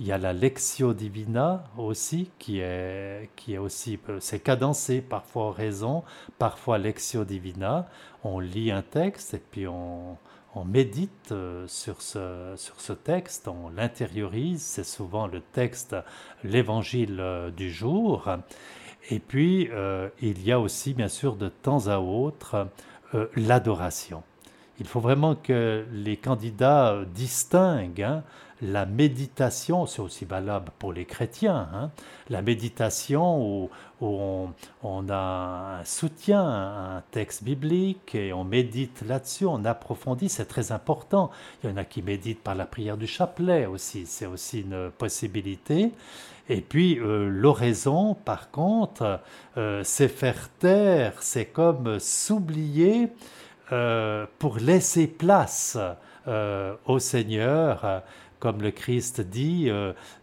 Il 0.00 0.06
y 0.06 0.12
a 0.12 0.18
la 0.18 0.32
Lectio 0.32 0.92
Divina 0.92 1.64
aussi, 1.78 2.28
qui 2.38 2.58
est, 2.58 3.30
qui 3.36 3.54
est 3.54 3.58
aussi, 3.58 3.98
euh, 4.08 4.18
c'est 4.20 4.40
cadencé, 4.40 5.00
parfois 5.00 5.44
oraison, 5.44 6.02
parfois 6.38 6.78
Lectio 6.78 7.24
Divina. 7.24 7.88
On 8.24 8.40
lit 8.40 8.72
un 8.72 8.82
texte 8.82 9.34
et 9.34 9.42
puis 9.50 9.68
on, 9.68 10.16
on 10.56 10.64
médite 10.64 11.32
sur 11.66 12.02
ce, 12.02 12.54
sur 12.56 12.80
ce 12.80 12.92
texte, 12.92 13.48
on 13.48 13.68
l'intériorise, 13.68 14.62
c'est 14.62 14.84
souvent 14.84 15.26
le 15.26 15.40
texte, 15.40 15.94
l'évangile 16.42 17.22
du 17.56 17.70
jour. 17.70 18.28
Et 19.10 19.18
puis, 19.18 19.68
il 20.22 20.42
y 20.42 20.52
a 20.52 20.58
aussi, 20.58 20.94
bien 20.94 21.08
sûr, 21.08 21.36
de 21.36 21.48
temps 21.48 21.88
à 21.88 21.98
autre, 21.98 22.66
euh, 23.14 23.26
l'adoration. 23.36 24.22
Il 24.80 24.86
faut 24.86 25.00
vraiment 25.00 25.36
que 25.36 25.84
les 25.92 26.16
candidats 26.16 26.98
distinguent 27.14 28.02
hein, 28.02 28.24
la 28.62 28.86
méditation, 28.86 29.86
c'est 29.86 30.00
aussi 30.00 30.24
valable 30.24 30.70
pour 30.78 30.92
les 30.92 31.04
chrétiens, 31.04 31.68
hein, 31.74 31.90
la 32.28 32.40
méditation 32.40 33.62
où, 33.62 33.70
on, 34.00 35.08
a 35.08 35.80
un 35.80 35.84
soutien 35.84 36.42
un 36.42 37.02
texte 37.10 37.42
biblique 37.42 38.14
et 38.14 38.32
on 38.32 38.44
médite 38.44 39.02
là-dessus, 39.06 39.46
on 39.46 39.64
approfondit, 39.64 40.28
c'est 40.28 40.44
très 40.44 40.72
important. 40.72 41.30
Il 41.62 41.70
y 41.70 41.72
en 41.72 41.76
a 41.76 41.84
qui 41.84 42.02
méditent 42.02 42.42
par 42.42 42.54
la 42.54 42.66
prière 42.66 42.96
du 42.96 43.06
chapelet 43.06 43.64
aussi, 43.66 44.06
c'est 44.06 44.26
aussi 44.26 44.60
une 44.60 44.90
possibilité. 44.90 45.92
Et 46.48 46.60
puis 46.60 46.98
euh, 46.98 47.28
l'oraison, 47.28 48.14
par 48.14 48.50
contre, 48.50 49.20
euh, 49.56 49.82
c'est 49.82 50.08
faire 50.08 50.50
taire, 50.58 51.14
c'est 51.20 51.46
comme 51.46 51.98
s'oublier 51.98 53.08
euh, 53.72 54.26
pour 54.38 54.58
laisser 54.58 55.06
place 55.06 55.78
au 56.86 56.98
Seigneur. 56.98 58.02
Comme 58.38 58.62
le 58.62 58.70
Christ 58.70 59.20
dit, 59.20 59.70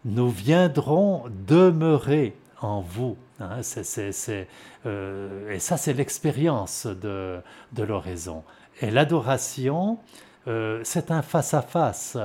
nous 0.03 0.29
viendrons 0.29 1.25
demeurer 1.47 2.35
en 2.59 2.81
vous. 2.81 3.17
Hein. 3.39 3.59
et 3.59 5.59
ça, 5.59 5.77
c'est 5.77 5.93
l'expérience 5.93 6.87
de, 6.87 7.39
de 7.73 7.83
l'oraison. 7.83 8.43
Et 8.81 8.89
l'adoration, 8.89 9.99
c'est 10.47 11.11
un 11.11 11.21
face-à-face. 11.21 12.17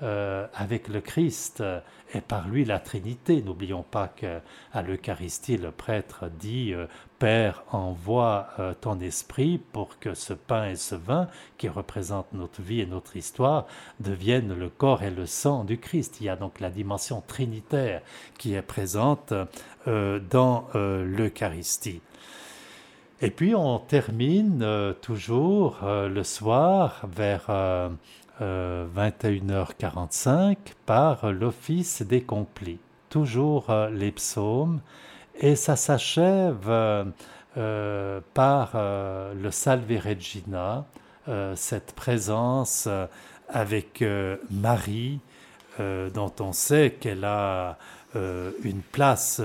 avec 0.00 0.88
le 0.88 1.00
Christ 1.00 1.62
et 2.14 2.20
par 2.20 2.48
lui 2.48 2.64
la 2.64 2.78
Trinité. 2.78 3.42
N'oublions 3.42 3.82
pas 3.82 4.08
qu'à 4.08 4.82
l'Eucharistie, 4.82 5.56
le 5.56 5.70
prêtre 5.70 6.30
dit 6.38 6.72
euh, 6.72 6.86
Père, 7.18 7.64
envoie 7.72 8.48
euh, 8.58 8.74
ton 8.80 9.00
esprit 9.00 9.58
pour 9.58 9.98
que 9.98 10.14
ce 10.14 10.32
pain 10.32 10.70
et 10.70 10.76
ce 10.76 10.94
vin, 10.94 11.28
qui 11.58 11.68
représentent 11.68 12.32
notre 12.32 12.62
vie 12.62 12.80
et 12.80 12.86
notre 12.86 13.16
histoire, 13.16 13.66
deviennent 14.00 14.54
le 14.54 14.68
corps 14.68 15.02
et 15.02 15.10
le 15.10 15.26
sang 15.26 15.64
du 15.64 15.78
Christ. 15.78 16.20
Il 16.20 16.26
y 16.26 16.28
a 16.28 16.36
donc 16.36 16.60
la 16.60 16.70
dimension 16.70 17.22
trinitaire 17.26 18.02
qui 18.38 18.54
est 18.54 18.62
présente 18.62 19.32
euh, 19.86 20.20
dans 20.30 20.68
l'Eucharistie. 20.74 22.00
Et 23.20 23.30
puis 23.30 23.54
on 23.54 23.78
termine 23.78 24.94
toujours 25.00 25.78
le 25.82 26.22
soir 26.24 27.06
vers 27.10 27.48
21h45 28.40 30.28
euh, 30.28 30.54
par 30.86 31.30
l'office 31.32 32.02
des 32.02 32.22
complis, 32.22 32.78
toujours 33.08 33.70
euh, 33.70 33.90
les 33.90 34.10
psaumes, 34.12 34.80
et 35.38 35.56
ça 35.56 35.76
s'achève 35.76 36.68
euh, 36.68 38.20
par 38.34 38.72
le 38.74 39.50
Salve 39.50 40.00
Regina, 40.04 40.84
cette 41.54 41.92
présence 41.94 42.88
avec 43.48 44.04
Marie, 44.50 45.20
dont 45.78 46.32
on 46.40 46.52
sait 46.52 46.96
qu'elle 47.00 47.24
a 47.24 47.78
une 48.14 48.82
place 48.92 49.40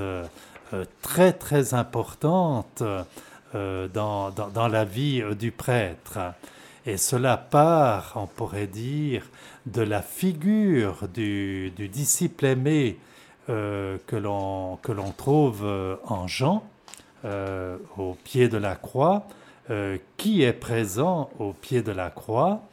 très 1.02 1.34
très 1.34 1.74
importante 1.74 2.84
dans, 3.54 4.32
dans, 4.32 4.68
la 4.68 4.86
vie 4.86 5.24
du 5.36 5.52
prêtre. 5.52 6.20
Et 6.86 6.98
cela 6.98 7.38
part, 7.38 8.14
on 8.16 8.28
pourrait 8.28 8.68
dire, 8.68 9.24
de 9.66 9.82
la 9.82 10.02
figure 10.02 11.08
du, 11.08 11.72
disciple 11.92 12.46
aimé 12.46 12.98
euh, 13.50 13.98
que 14.08 14.16
l'on 14.16 14.78
trouve 15.18 15.62
euh, 15.64 15.98
en 16.06 16.28
Jean, 16.28 16.64
euh, 17.26 17.78
au 17.98 18.16
pied 18.24 18.48
de 18.48 18.58
la 18.58 18.76
croix, 18.76 19.28
qui 20.18 20.42
est 20.42 20.54
présent 20.54 21.30
au 21.38 21.54
pied 21.54 21.84
de 21.84 21.92
la 21.92 22.10
croix, 22.10 22.64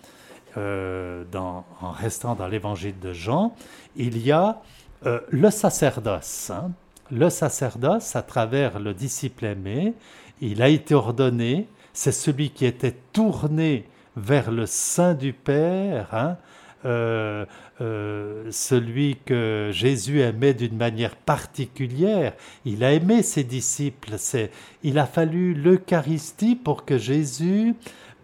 en 0.57 1.91
restant 1.93 2.35
dans 2.35 2.49
l'évangile 2.49 2.99
de 2.99 3.13
Jean, 3.13 3.55
il 3.97 4.17
y 4.17 4.33
a 4.33 4.63
le 5.03 5.51
sacerdoce. 5.51 6.49
Hein. 6.49 6.71
Le 7.11 7.29
sacerdoce, 7.29 8.17
à 8.17 8.23
travers 8.23 8.79
le 8.79 8.95
disciple 8.95 9.45
aimé, 9.45 9.93
il 10.41 10.63
a 10.63 10.71
été 10.71 10.95
ordonné, 10.95 11.69
c'est 11.93 12.13
celui 12.13 12.49
qui 12.49 12.65
était 12.65 12.97
tourné 13.13 13.87
vers 14.17 14.51
le 14.51 14.67
sein 14.67 15.15
du 15.15 15.33
Père, 15.33 16.09
hein, 16.13 16.37
euh, 16.85 17.45
euh, 17.81 18.45
celui 18.51 19.17
que 19.25 19.71
Jésus 19.73 20.21
aimait 20.21 20.55
d'une 20.55 20.77
manière 20.77 21.17
particulière. 21.17 22.33
Il 22.65 22.85
a 22.85 22.93
aimé 22.93 23.23
ses 23.23 23.45
disciples. 23.45 24.15
C'est, 24.17 24.51
il 24.83 24.99
a 24.99 25.07
fallu 25.07 25.53
l'Eucharistie 25.55 26.57
pour 26.57 26.85
que 26.85 26.97
Jésus 26.97 27.75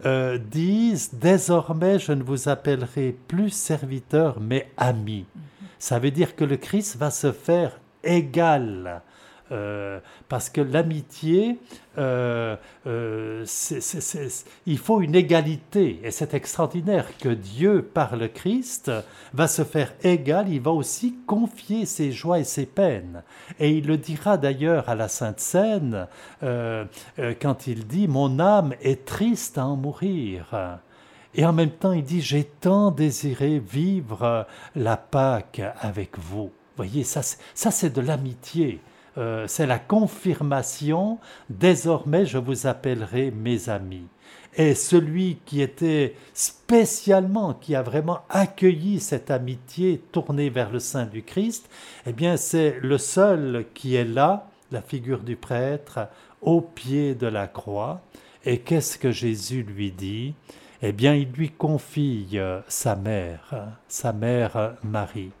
euh, 0.05 0.37
dise 0.37 1.11
Désormais, 1.13 1.99
je 1.99 2.13
ne 2.13 2.23
vous 2.23 2.49
appellerai 2.49 3.15
plus 3.27 3.49
serviteur, 3.49 4.39
mais 4.39 4.71
ami. 4.77 5.25
Ça 5.77 5.99
veut 5.99 6.11
dire 6.11 6.35
que 6.35 6.45
le 6.45 6.57
Christ 6.57 6.97
va 6.97 7.11
se 7.11 7.31
faire 7.31 7.79
égal 8.03 9.01
euh, 9.51 9.99
parce 10.29 10.49
que 10.49 10.61
l'amitié, 10.61 11.59
euh, 11.97 12.55
euh, 12.87 13.45
il 14.65 14.77
faut 14.77 15.01
une 15.01 15.15
égalité, 15.15 15.99
et 16.03 16.11
c'est 16.11 16.33
extraordinaire 16.33 17.07
que 17.19 17.29
Dieu, 17.29 17.81
par 17.81 18.15
le 18.15 18.29
Christ, 18.29 18.91
va 19.33 19.47
se 19.47 19.63
faire 19.63 19.93
égal, 20.03 20.49
il 20.49 20.61
va 20.61 20.71
aussi 20.71 21.15
confier 21.27 21.85
ses 21.85 22.11
joies 22.11 22.39
et 22.39 22.45
ses 22.45 22.65
peines. 22.65 23.23
Et 23.59 23.71
il 23.71 23.87
le 23.87 23.97
dira 23.97 24.37
d'ailleurs 24.37 24.89
à 24.89 24.95
la 24.95 25.07
Sainte 25.07 25.39
Seine, 25.39 26.07
quand 26.41 27.67
il 27.67 27.85
dit, 27.85 28.07
Mon 28.07 28.39
âme 28.39 28.73
est 28.81 29.05
triste 29.05 29.57
à 29.57 29.65
en 29.65 29.75
mourir. 29.75 30.79
Et 31.35 31.45
en 31.45 31.53
même 31.53 31.71
temps, 31.71 31.93
il 31.93 32.03
dit, 32.03 32.21
j'ai 32.21 32.43
tant 32.43 32.91
désiré 32.91 33.59
vivre 33.59 34.45
la 34.75 34.97
Pâque 34.97 35.61
avec 35.79 36.17
vous. 36.19 36.43
Vous 36.45 36.51
voyez, 36.77 37.03
ça, 37.03 37.21
ça 37.23 37.71
c'est 37.71 37.91
de 37.91 38.01
l'amitié. 38.01 38.79
Euh, 39.17 39.45
c'est 39.47 39.67
la 39.67 39.79
confirmation, 39.79 41.19
désormais 41.49 42.25
je 42.25 42.37
vous 42.37 42.67
appellerai 42.67 43.31
mes 43.31 43.69
amis. 43.69 44.07
Et 44.55 44.75
celui 44.75 45.37
qui 45.45 45.61
était 45.61 46.15
spécialement, 46.33 47.53
qui 47.53 47.75
a 47.75 47.81
vraiment 47.81 48.21
accueilli 48.29 48.99
cette 48.99 49.31
amitié 49.31 50.01
tournée 50.11 50.49
vers 50.49 50.71
le 50.71 50.79
sein 50.79 51.05
du 51.05 51.23
Christ, 51.23 51.69
eh 52.05 52.13
bien 52.13 52.37
c'est 52.37 52.77
le 52.81 52.97
seul 52.97 53.65
qui 53.73 53.95
est 53.95 54.05
là, 54.05 54.49
la 54.71 54.81
figure 54.81 55.19
du 55.19 55.35
prêtre, 55.35 56.07
au 56.41 56.61
pied 56.61 57.15
de 57.15 57.27
la 57.27 57.47
croix. 57.47 58.01
Et 58.45 58.59
qu'est-ce 58.59 58.97
que 58.97 59.11
Jésus 59.11 59.63
lui 59.63 59.91
dit? 59.91 60.35
Eh 60.81 60.91
bien, 60.91 61.15
il 61.15 61.31
lui 61.31 61.49
confie 61.49 62.27
euh, 62.33 62.59
sa 62.67 62.97
mère, 62.97 63.77
sa 63.87 64.11
mère 64.11 64.75
Marie. 64.83 65.31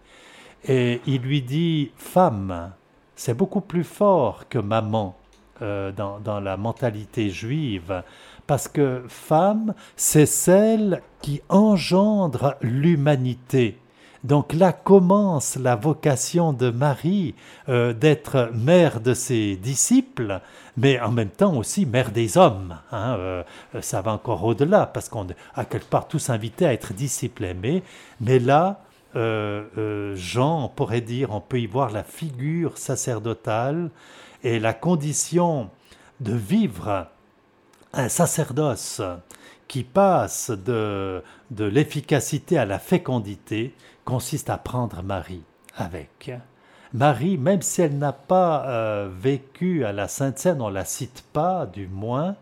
Et 0.65 1.01
il 1.05 1.21
lui 1.21 1.41
dit, 1.41 1.91
Femme, 1.97 2.71
c'est 3.15 3.33
beaucoup 3.33 3.61
plus 3.61 3.83
fort 3.83 4.47
que 4.49 4.59
maman. 4.59 5.15
dans, 5.61 6.19
dans, 6.19 6.41
la 6.41 6.57
mentalité 6.57 7.29
juive. 7.29 8.03
Parce 8.47 8.67
que 8.67 9.03
femme, 9.07 9.73
c'est 9.95 10.25
celle 10.25 11.01
qui 11.21 11.41
engendre 11.47 12.55
l'humanité. 12.61 13.77
Donc 14.23 14.53
là 14.53 14.71
commence 14.71 15.57
la 15.57 15.75
vocation 15.75 16.53
de 16.53 16.69
Marie 16.69 17.35
euh, 17.67 17.91
d'être 17.91 18.51
mère 18.53 19.01
de 19.01 19.13
ses 19.13 19.57
disciples, 19.57 20.39
mais 20.77 20.99
en 21.01 21.11
même 21.11 21.29
temps 21.29 21.57
aussi 21.57 21.85
mère 21.85 22.11
des 22.11 22.37
hommes. 22.37 22.77
Hein, 22.93 23.15
euh, 23.17 23.43
ça 23.81 24.01
va 24.01 24.13
encore 24.13 24.45
au-delà, 24.45 24.85
parce 24.85 25.09
qu'on 25.09 25.27
est 25.27 25.35
à 25.55 25.65
quelque 25.65 25.89
part 25.89 26.07
tous 26.07 26.29
invités 26.29 26.65
à 26.65 26.73
être 26.73 26.93
disciples 26.93 27.43
aimés. 27.43 27.83
Mais 28.21 28.39
là, 28.39 28.79
euh, 28.79 28.82
Jean, 29.15 30.65
on 30.65 30.69
pourrait 30.69 31.01
dire, 31.01 31.31
on 31.31 31.41
peut 31.41 31.59
y 31.59 31.67
voir 31.67 31.91
la 31.91 32.03
figure 32.03 32.77
sacerdotale 32.77 33.89
et 34.43 34.59
la 34.59 34.73
condition 34.73 35.69
de 36.19 36.33
vivre 36.33 37.07
un 37.93 38.09
sacerdoce 38.09 39.01
qui 39.67 39.83
passe 39.83 40.51
de, 40.51 41.23
de 41.51 41.65
l'efficacité 41.65 42.57
à 42.57 42.65
la 42.65 42.79
fécondité, 42.79 43.73
consiste 44.05 44.49
à 44.49 44.57
prendre 44.57 45.01
Marie 45.03 45.43
avec. 45.75 46.31
Marie, 46.93 47.37
même 47.37 47.61
si 47.61 47.81
elle 47.81 47.97
n'a 47.97 48.13
pas 48.13 48.67
euh, 48.67 49.09
vécu 49.11 49.83
à 49.83 49.91
la 49.91 50.07
Sainte 50.07 50.37
Seine, 50.37 50.61
on 50.61 50.69
ne 50.69 50.75
la 50.75 50.85
cite 50.85 51.23
pas 51.33 51.65
du 51.65 51.87
moins, 51.87 52.35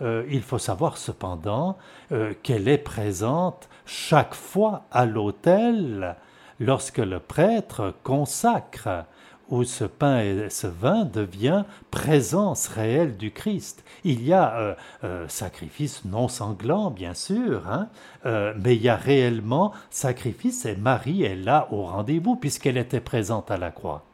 euh, 0.00 0.24
il 0.30 0.42
faut 0.42 0.58
savoir 0.58 0.96
cependant 0.96 1.76
euh, 2.12 2.32
qu'elle 2.42 2.68
est 2.68 2.78
présente 2.78 3.68
chaque 3.86 4.34
fois 4.34 4.86
à 4.90 5.04
l'autel 5.06 6.16
lorsque 6.60 6.98
le 6.98 7.18
prêtre 7.18 7.94
consacre 8.02 9.04
où 9.48 9.64
ce 9.64 9.84
pain 9.84 10.20
et 10.20 10.48
ce 10.48 10.66
vin 10.66 11.04
devient 11.04 11.64
présence 11.90 12.68
réelle 12.68 13.16
du 13.18 13.32
Christ. 13.32 13.84
Il 14.02 14.24
y 14.24 14.32
a 14.32 14.76
euh, 15.04 15.28
sacrifice 15.28 16.04
non 16.06 16.28
sanglant, 16.28 16.90
bien 16.90 17.12
sûr, 17.12 17.68
hein, 17.68 17.88
mais 18.24 18.76
il 18.76 18.82
y 18.82 18.88
a 18.88 18.96
réellement 18.96 19.72
sacrifice 19.90 20.64
et 20.64 20.76
Marie 20.76 21.24
est 21.24 21.36
là 21.36 21.68
au 21.70 21.82
rendez-vous 21.82 22.36
puisqu'elle 22.36 22.78
était 22.78 23.00
présente 23.00 23.50
à 23.50 23.58
la 23.58 23.70
croix. 23.70 24.04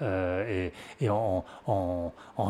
Et, 0.00 0.72
on, 1.10 1.42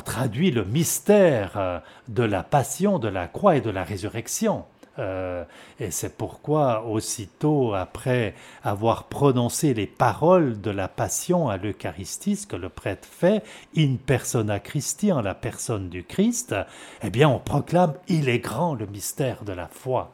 traduit 0.04 0.50
le 0.50 0.64
mystère 0.64 1.82
de 2.09 2.22
la 2.22 2.42
passion, 2.42 2.98
de 2.98 3.09
la 3.09 3.26
croix 3.26 3.56
et 3.56 3.61
de 3.61 3.70
la 3.70 3.85
résurrection. 3.85 4.64
Euh, 4.98 5.44
et 5.78 5.90
c'est 5.90 6.16
pourquoi, 6.16 6.85
aussitôt 6.85 7.74
après 7.74 8.35
avoir 8.62 9.04
prononcé 9.04 9.74
les 9.74 9.87
paroles 9.87 10.61
de 10.61 10.70
la 10.70 10.88
passion 10.88 11.48
à 11.48 11.56
l'Eucharistie, 11.56 12.37
ce 12.37 12.46
que 12.46 12.56
le 12.56 12.68
prêtre 12.68 13.06
fait, 13.11 13.42
in 13.76 13.96
persona 13.96 14.59
Christi, 14.59 15.12
en 15.12 15.20
la 15.20 15.35
personne 15.35 15.88
du 15.88 16.04
Christ, 16.04 16.54
eh 17.02 17.11
bien, 17.11 17.28
on 17.28 17.38
proclame 17.38 17.94
Il 18.09 18.28
est 18.28 18.38
grand 18.38 18.74
le 18.74 18.87
mystère 18.87 19.44
de 19.44 19.52
la 19.52 19.68
foi. 19.68 20.12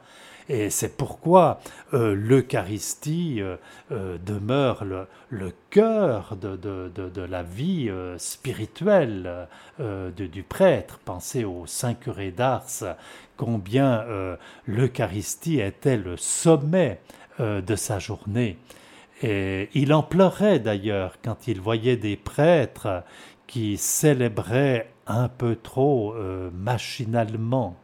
Et 0.53 0.69
c'est 0.69 0.99
pourquoi 0.99 1.61
euh, 1.95 2.15
l'Eucharistie 2.15 3.41
euh, 3.41 3.57
euh, 3.91 4.19
demeure 4.19 4.85
le, 5.31 5.53
cœur 5.71 6.37
de, 6.37 7.23
la 7.23 7.43
vie 7.43 7.91
spirituelle 8.19 9.49
du 9.79 10.43
prêtre. 10.43 11.01
Pensez 11.03 11.45
au 11.45 11.65
Saint 11.65 11.95
Curé 11.95 12.33
d'Ars, 12.33 12.67
combien 13.39 14.05
l'Eucharistie 14.67 15.61
était 15.61 15.97
le 15.97 16.19
sommet 16.19 17.01
de 17.41 17.75
sa 17.75 17.99
journée. 17.99 18.59
Et 19.23 19.71
il 19.73 19.95
en 19.95 20.03
pleurait 20.03 20.59
d'ailleurs 20.59 21.17
quand 21.25 21.49
il 21.49 21.63
voyait 21.63 21.97
des 21.97 22.19
prêtres 22.19 23.03
qui 23.47 23.79
célébraient 23.79 24.93
un 25.07 25.29
peu 25.29 25.57
trop 25.57 26.15
machinalement 26.53 27.82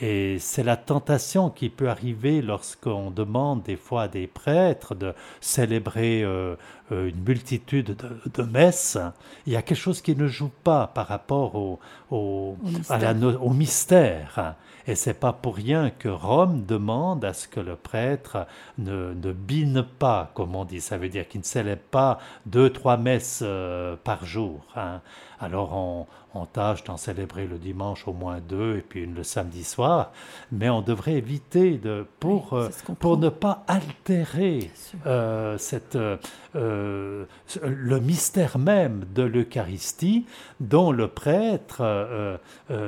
et 0.00 0.38
c'est 0.40 0.64
la 0.64 0.76
tentation 0.76 1.50
qui 1.50 1.68
peut 1.68 1.88
arriver 1.88 2.42
lorsqu'on 2.42 3.10
demande 3.10 3.62
des 3.62 3.76
fois 3.76 4.02
à 4.02 4.08
des 4.08 4.26
prêtres 4.26 4.94
de 4.94 5.14
célébrer 5.40 6.22
euh, 6.24 6.56
une 6.90 7.22
multitude 7.26 7.96
de, 8.34 8.42
messes. 8.42 8.98
Il 9.46 9.52
y 9.52 9.56
a 9.56 9.62
quelque 9.62 9.78
chose 9.78 10.00
qui 10.00 10.14
ne 10.14 10.26
joue 10.26 10.50
pas 10.62 10.86
par 10.86 11.06
rapport 11.06 11.54
au, 11.54 11.78
au, 12.10 12.56
au 13.40 13.50
mystère. 13.50 14.56
Et 14.86 14.94
c'est 14.94 15.14
pas 15.14 15.32
pour 15.32 15.56
rien 15.56 15.90
que 15.90 16.08
Rome 16.08 16.66
demande 16.66 17.24
à 17.24 17.32
ce 17.32 17.48
que 17.48 17.60
le 17.60 17.74
prêtre 17.74 18.46
ne, 18.76 19.14
ne 19.14 19.32
bine 19.32 19.82
pas, 19.98 20.30
comme 20.34 20.54
on 20.54 20.64
dit. 20.64 20.80
Ça 20.80 20.98
veut 20.98 21.08
dire 21.08 21.26
qu'il 21.26 21.40
ne 21.40 21.44
célèbre 21.44 21.82
pas 21.90 22.18
deux, 22.44 22.70
trois 22.70 22.98
messes 22.98 23.40
euh, 23.42 23.96
par 24.04 24.26
jour. 24.26 24.66
Hein. 24.76 25.00
Alors 25.40 25.72
on, 25.72 26.06
on 26.34 26.46
tâche 26.46 26.84
d'en 26.84 26.96
célébrer 26.96 27.46
le 27.46 27.58
dimanche 27.58 28.06
au 28.06 28.12
moins 28.12 28.40
deux 28.40 28.76
et 28.76 28.80
puis 28.82 29.04
une 29.04 29.14
le 29.14 29.22
samedi 29.22 29.64
soir, 29.64 30.12
mais 30.52 30.68
on 30.68 30.82
devrait 30.82 31.14
éviter 31.14 31.78
de 31.78 32.06
pour 32.20 32.52
euh, 32.54 32.68
pour 32.98 33.18
ne 33.18 33.28
pas 33.28 33.64
altérer 33.68 34.70
euh, 35.06 35.56
cette 35.58 35.96
le 36.74 38.00
mystère 38.00 38.58
même 38.58 39.04
de 39.14 39.22
l'Eucharistie 39.22 40.26
dont 40.60 40.92
le 40.92 41.08
prêtre 41.08 42.38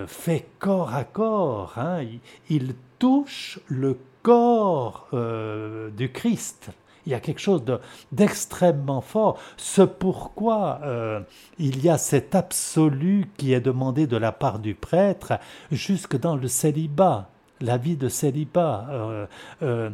fait 0.07 0.47
corps 0.59 0.95
à 0.95 1.05
corps. 1.05 1.75
Hein, 1.77 2.01
il, 2.49 2.75
touche 2.99 3.61
le 3.69 3.99
corps 4.23 5.09
euh, 5.13 5.91
du 5.91 6.11
Christ. 6.11 6.71
Il 7.07 7.13
y 7.13 7.15
a 7.15 7.21
quelque 7.21 7.41
chose 7.41 7.63
d'extrêmement 8.11 9.01
fort. 9.01 9.39
Ce 9.57 9.83
pourquoi 9.83 10.81
euh, 10.83 11.21
il 11.59 11.85
y 11.85 11.89
a 11.89 11.99
cet 11.99 12.35
absolu 12.35 13.27
qui 13.37 13.53
est 13.53 13.61
demandé 13.61 14.09
de 14.09 14.17
la 14.17 14.33
part 14.33 14.59
du 14.59 14.75
prêtre 14.75 15.35
jusque 15.71 16.19
dans 16.19 16.35
le 16.35 16.49
célibat, 16.49 17.31
la 17.61 17.77
vie 17.77 17.97
de 17.97 18.09
célibat. 18.09 19.27
Euh, 19.63 19.91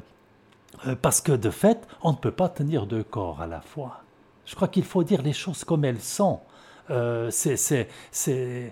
parce 1.00 1.20
que 1.20 1.32
de 1.32 1.50
fait, 1.50 1.86
on 2.02 2.12
ne 2.12 2.16
peut 2.16 2.30
pas 2.30 2.48
tenir 2.48 2.86
deux 2.86 3.04
corps 3.04 3.40
à 3.40 3.46
la 3.46 3.60
fois. 3.60 4.02
Je 4.46 4.54
crois 4.54 4.68
qu'il 4.68 4.84
faut 4.84 5.04
dire 5.04 5.22
les 5.22 5.32
choses 5.32 5.64
comme 5.64 5.84
elles 5.84 6.00
sont. 6.00 6.40
Euh, 6.90 7.30
euh, 8.28 8.70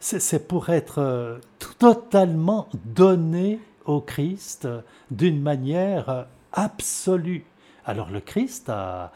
c'est 0.00 0.48
pour 0.48 0.68
être 0.68 0.98
euh, 0.98 1.38
totalement 1.78 2.68
donné 2.84 3.60
au 3.84 4.00
Christ 4.00 4.68
d'une 5.10 5.40
manière 5.40 6.26
absolue. 6.52 7.44
Alors 7.86 8.10
le 8.10 8.20
Christ 8.20 8.68
a, 8.68 9.12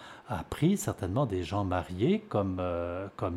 pris 0.50 0.76
certainement 0.76 1.24
des 1.24 1.42
gens 1.42 1.64
mariés 1.64 2.20
comme 2.28 2.60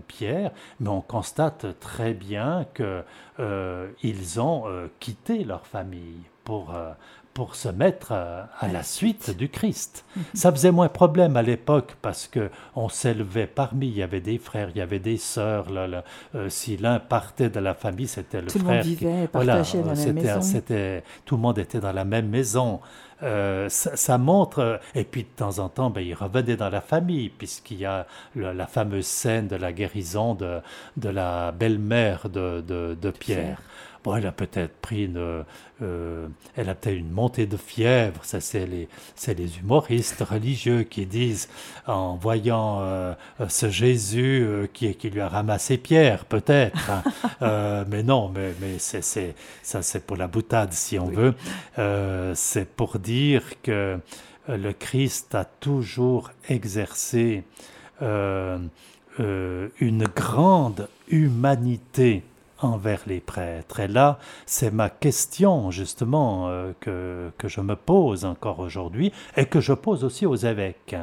Pierre, 0.08 0.52
mais 0.82 0.90
on 0.90 1.00
constate 1.00 1.80
très 1.80 2.14
bien 2.14 2.66
qu'ils 2.76 4.42
ont 4.42 4.66
quitté 5.00 5.46
leur 5.46 5.66
famille 5.66 6.20
pour, 6.44 6.74
pour 7.34 7.56
se 7.56 7.70
mettre 7.70 8.12
à, 8.12 8.68
la 8.72 8.84
suite 8.84 9.36
du 9.36 9.50
Christ. 9.50 10.06
Mhm. 10.14 10.24
Ça 10.34 10.52
faisait 10.52 10.72
moins 10.72 10.90
problème 10.90 11.38
à 11.38 11.42
l'époque 11.42 11.96
parce 12.02 12.28
que 12.28 12.50
on 12.76 12.90
s'élevait 12.90 13.48
parmi, 13.48 13.88
il 13.88 13.98
y 13.98 14.04
avait 14.04 14.20
des 14.20 14.38
frères, 14.38 14.70
il 14.76 14.78
y 14.78 14.82
avait 14.82 15.00
des 15.00 15.16
sœurs. 15.16 15.70
Là, 15.70 16.04
euh, 16.36 16.50
si 16.50 16.76
l'un 16.76 17.00
partait 17.00 17.50
de 17.50 17.62
la 17.62 17.74
famille, 17.74 18.10
c'était 18.10 18.42
le 18.42 18.50
frère. 18.50 18.62
Tout 18.62 18.68
le 18.68 18.74
monde 18.74 18.84
vivait, 18.84 19.28
partageait 19.28 19.82
dans 19.82 19.94
la 19.94 19.96
même 19.96 20.16
maison. 20.16 20.42
C'était, 20.42 21.04
tout 21.24 21.38
le 21.38 21.42
monde 21.42 21.60
était 21.60 21.80
dans 21.80 21.94
la 21.94 22.04
même 22.04 22.28
maison. 22.28 22.82
Euh, 23.24 23.70
ça, 23.70 24.18
montre, 24.18 24.80
et 24.96 25.04
puis 25.04 25.24
de 25.24 25.30
temps 25.30 25.60
en 25.60 25.70
temps, 25.70 25.92
ben, 25.92 26.02
il 26.02 26.14
revenait 26.14 26.58
dans 26.58 26.70
la 26.70 26.82
famille, 26.82 27.30
puisqu'il 27.30 27.78
y 27.78 27.86
a 27.86 28.08
la 28.36 28.68
fameuse 28.68 29.06
scène 29.06 29.48
de 29.48 29.56
la 29.56 29.72
guérison 29.72 30.34
de, 30.34 30.60
de 30.98 31.10
la 31.10 31.52
belle-mère 31.52 32.30
de, 32.30 32.62
de, 32.62 32.98
de 33.00 33.12
Pierre. 33.12 33.62
Bon, 34.04 34.16
elle 34.16 34.26
a 34.26 34.32
peut-être 34.32 34.74
pris 34.82 35.06
une, 35.06 35.44
euh, 35.84 36.28
elle 36.56 36.70
a 36.70 36.76
peut-être 36.76 36.98
une 36.98 37.12
montée 37.12 37.46
de 37.46 37.58
fièvre. 37.58 38.24
Ça, 38.24 38.40
c'est 38.40 38.66
les, 38.66 38.88
c'est 39.16 39.38
les 39.38 39.60
humoristes 39.60 40.24
religieux 40.28 40.84
qui 40.84 41.06
disent, 41.06 41.50
en 41.86 42.16
voyant 42.16 42.80
euh, 42.82 43.14
ce 43.48 43.70
Jésus 43.70 44.44
euh, 44.44 44.68
qui, 44.72 44.94
qui 44.96 45.12
lui 45.12 45.22
a 45.22 45.28
ramassé 45.28 45.78
Pierre, 45.78 46.26
peut-être. 46.26 46.90
Hein. 46.90 47.86
mais 47.90 48.02
non, 48.02 48.30
mais, 48.30 48.54
mais 48.60 48.80
c'est, 48.80 49.04
c'est, 49.04 49.36
ça, 49.62 49.84
c'est 49.84 50.06
pour 50.06 50.18
la 50.18 50.28
boutade, 50.28 50.74
si 50.74 50.98
on 50.98 51.06
veut. 51.06 51.36
c'est 52.36 52.68
pour 52.68 52.98
dire 52.98 53.44
que 53.62 54.00
le 54.48 54.74
Christ 54.74 55.36
a 55.36 55.46
toujours 55.46 56.32
exercé 56.50 57.44
une 58.00 58.70
grande 60.16 60.88
humanité 61.08 62.24
envers 62.62 63.02
les 63.08 63.20
prêtres. 63.20 63.80
Et 63.80 63.88
là, 63.88 64.20
c'est 64.46 64.72
ma 64.72 64.90
question 64.90 65.72
justement 65.72 66.48
euh, 66.48 66.72
que, 66.80 67.32
que, 67.38 67.48
je 67.48 67.62
me 67.62 67.76
pose 67.76 68.26
encore 68.26 68.60
aujourd'hui 68.60 69.12
et 69.36 69.46
que 69.46 69.60
je 69.60 69.74
pose 69.74 70.04
aussi 70.04 70.26
aux 70.26 70.36
évêques. 70.36 70.96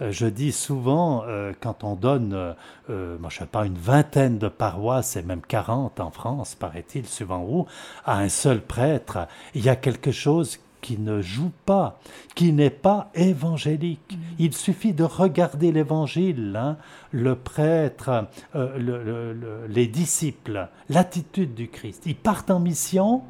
Euh, 0.00 0.12
je 0.12 0.26
dis 0.26 0.52
souvent, 0.52 1.24
euh, 1.26 1.52
quand 1.60 1.84
on 1.84 1.94
donne, 1.94 2.54
moi 2.88 3.28
je 3.28 3.38
sais 3.38 3.46
pas, 3.46 3.66
une 3.66 3.78
vingtaine 3.78 4.38
de 4.38 4.48
paroisses 4.48 5.16
et 5.16 5.22
même 5.22 5.42
40 5.42 6.00
en 6.00 6.10
France, 6.10 6.54
paraît-il, 6.54 7.06
suivant 7.06 7.44
où, 7.48 7.66
à 8.04 8.18
un 8.18 8.28
seul 8.28 8.60
prêtre, 8.60 9.28
il 9.54 9.64
y 9.64 9.68
a 9.68 9.76
quelque 9.76 10.12
chose 10.12 10.58
qui 10.80 10.98
ne 10.98 11.20
joue 11.20 11.52
pas, 11.66 11.98
qui 12.34 12.52
n'est 12.52 12.70
pas 12.70 13.10
évangélique. 13.14 14.12
Mm. 14.12 14.34
Il 14.38 14.54
suffit 14.54 14.92
de 14.92 15.04
regarder 15.04 15.72
l'évangile, 15.72 16.58
hein, 16.60 16.76
le 17.12 17.34
prêtre, 17.36 18.26
euh, 18.54 19.66
les 19.68 19.86
disciples, 19.86 20.68
l'attitude 20.88 21.54
du 21.54 21.68
Christ. 21.68 22.02
Ils 22.06 22.16
partent 22.16 22.50
en 22.50 22.60
mission. 22.60 23.22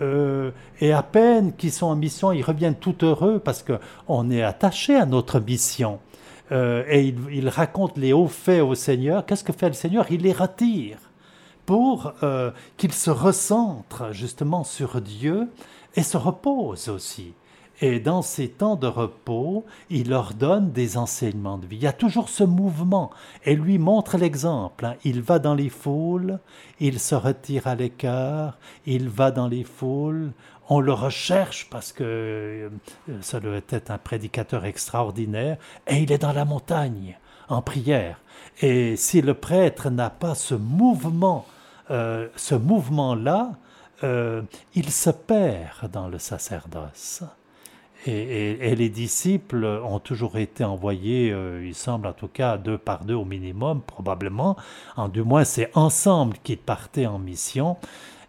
Euh, 0.00 0.52
et 0.80 0.92
à 0.92 1.02
peine 1.02 1.52
qu'ils 1.56 1.72
sont 1.72 1.86
en 1.86 1.96
mission, 1.96 2.30
ils 2.30 2.42
reviennent 2.42 2.76
tout 2.76 3.04
heureux 3.04 3.40
parce 3.40 3.64
qu'on 3.64 4.30
est 4.30 4.42
attaché 4.42 4.94
à 4.94 5.06
notre 5.06 5.40
mission. 5.40 5.98
Euh, 6.52 6.84
et 6.88 7.02
ils, 7.04 7.18
ils, 7.32 7.48
racontent 7.48 7.94
les 7.96 8.12
hauts 8.12 8.28
faits 8.28 8.62
au 8.62 8.76
Seigneur. 8.76 9.26
Qu'est-ce 9.26 9.42
que 9.42 9.52
fait 9.52 9.66
le 9.66 9.74
Seigneur? 9.74 10.06
Il 10.10 10.22
les 10.22 10.32
retire 10.32 10.98
pour 11.68 12.14
euh, 12.22 12.50
qu'ils 12.78 12.94
se 12.94 13.10
recentrent 13.10 14.10
justement 14.12 14.64
sur 14.64 15.02
Dieu 15.02 15.50
et 15.94 16.02
se 16.02 16.16
reposent 16.16 16.88
aussi. 16.88 17.34
Et 17.80 18.00
dans 18.00 18.22
ces 18.22 18.48
temps 18.48 18.74
de 18.74 18.88
repos, 18.88 19.64
il 19.88 20.10
leur 20.10 20.34
donne 20.34 20.72
des 20.72 20.96
enseignements 20.96 21.58
de 21.58 21.66
vie. 21.66 21.76
Il 21.76 21.82
y 21.82 21.86
a 21.86 21.92
toujours 21.92 22.28
ce 22.28 22.42
mouvement 22.42 23.10
et 23.44 23.54
lui 23.54 23.78
montre 23.78 24.16
l'exemple. 24.16 24.84
Hein. 24.84 24.94
Il 25.04 25.22
va 25.22 25.38
dans 25.38 25.54
les 25.54 25.68
foules, 25.68 26.40
il 26.80 26.98
se 26.98 27.14
retire 27.14 27.68
à 27.68 27.76
l'écart, 27.76 28.58
il 28.84 29.08
va 29.08 29.30
dans 29.30 29.46
les 29.46 29.62
foules. 29.62 30.32
On 30.68 30.80
le 30.80 30.92
recherche 30.92 31.68
parce 31.70 31.92
que 31.92 32.02
euh, 32.04 32.68
ça 33.20 33.38
doit 33.38 33.60
être 33.68 33.92
un 33.92 33.98
prédicateur 33.98 34.64
extraordinaire 34.64 35.56
et 35.86 35.98
il 35.98 36.10
est 36.10 36.18
dans 36.18 36.32
la 36.32 36.44
montagne 36.44 37.16
en 37.48 37.62
prière. 37.62 38.20
Et 38.60 38.96
si 38.96 39.22
le 39.22 39.34
prêtre 39.34 39.88
n'a 39.88 40.10
pas 40.10 40.34
ce 40.34 40.54
mouvement 40.56 41.46
euh, 41.90 42.28
ce 42.36 42.54
mouvement-là, 42.54 43.52
euh, 44.04 44.42
il 44.74 44.90
se 44.90 45.10
perd 45.10 45.90
dans 45.90 46.08
le 46.08 46.18
sacerdoce. 46.18 47.22
Et, 48.06 48.74
les 48.76 48.88
disciples 48.88 49.64
ont 49.64 49.98
toujours 49.98 50.38
été 50.38 50.62
envoyés, 50.62 51.32
euh, 51.32 51.66
il 51.66 51.74
semble 51.74 52.06
en 52.06 52.12
tout 52.12 52.28
cas, 52.28 52.56
deux 52.56 52.78
par 52.78 53.04
deux 53.04 53.14
au 53.14 53.24
minimum, 53.24 53.82
probablement. 53.82 54.56
En 54.96 55.08
du 55.08 55.22
moins, 55.22 55.44
c'est 55.44 55.70
ensemble 55.76 56.36
qu'ils 56.44 56.58
partaient 56.58 57.06
en 57.06 57.18
mission. 57.18 57.76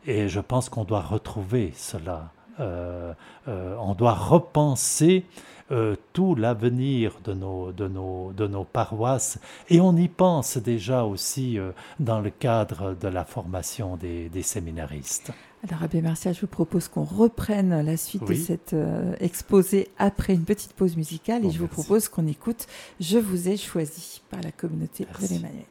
Et 0.08 0.28
je 0.28 0.40
pense 0.40 0.70
qu'on 0.70 0.86
doit 0.86 1.02
retrouver 1.02 1.72
cela. 1.76 2.32
on 2.58 3.94
doit 3.94 4.16
repenser 4.16 5.24
euh, 5.72 5.96
tout 6.14 6.34
l'avenir 6.34 7.20
de 7.24 7.36
nos, 7.36 8.64
paroisses 8.64 9.38
et 9.70 9.80
on 9.80 9.96
y 9.96 10.08
pense 10.08 10.58
déjà 10.58 11.04
aussi 11.04 11.60
euh, 11.60 11.74
dans 12.00 12.22
le 12.22 12.32
cadre 12.32 12.96
de 13.00 13.08
la 13.08 13.24
formation 13.24 13.96
des 13.96 14.42
séminaristes. 14.42 15.32
Alors 15.68 15.84
Abbé 15.84 16.02
Martial, 16.02 16.34
je 16.34 16.42
vous 16.42 16.48
propose 16.48 16.88
qu'on 16.88 17.04
reprenne 17.04 17.82
la 17.86 17.98
suite 17.98 18.24
de 18.24 18.34
cet 18.34 18.74
euh, 18.74 19.14
exposé 19.20 19.90
après 19.98 20.34
une 20.34 20.46
petite 20.46 20.74
pause 20.74 20.96
musicale 20.96 21.46
et 21.46 21.52
je 21.52 21.60
vous 21.60 21.68
propose 21.68 22.08
qu'on 22.08 22.28
écoute 22.28 22.66
Je 23.02 23.18
vous 23.18 23.50
ai 23.50 23.58
choisi 23.58 24.22
par 24.30 24.42
la 24.42 24.52
communauté 24.52 25.06
de 25.06 25.28
l'Emmanuel. 25.28 25.66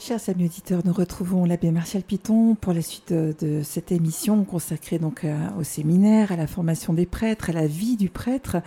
Chers 0.00 0.28
amis 0.28 0.44
auditeurs, 0.44 0.82
nous 0.84 0.92
retrouvons 0.92 1.44
l'abbé 1.44 1.72
Martial 1.72 2.04
Piton 2.04 2.54
pour 2.54 2.72
la 2.72 2.82
suite 2.82 3.12
de, 3.12 3.62
cette 3.64 3.90
émission 3.90 4.44
consacrée 4.44 5.00
donc 5.00 5.26
au 5.58 5.64
séminaire, 5.64 6.30
à 6.30 6.36
la 6.36 6.46
formation 6.46 6.92
des 6.92 7.04
prêtres, 7.04 7.50
à 7.50 7.52
la 7.52 7.66
vie 7.66 7.96
du 7.96 8.08
prêtre. 8.08 8.58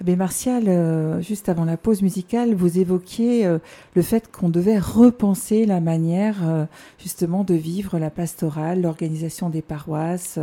Abbé 0.00 0.16
Martial, 0.16 0.64
euh, 0.66 1.20
juste 1.20 1.48
avant 1.48 1.64
la 1.64 1.76
pause 1.76 2.02
musicale, 2.02 2.54
vous 2.54 2.80
évoquiez 2.80 3.46
euh, 3.46 3.58
le 3.94 4.02
fait 4.02 4.30
qu'on 4.32 4.48
devait 4.48 4.80
repenser 4.80 5.64
la 5.64 5.80
manière 5.80 6.36
euh, 6.42 6.64
justement 6.98 7.44
de 7.44 7.54
vivre 7.54 8.00
la 8.00 8.10
pastorale, 8.10 8.82
l'organisation 8.82 9.50
des 9.50 9.62
paroisses. 9.62 10.40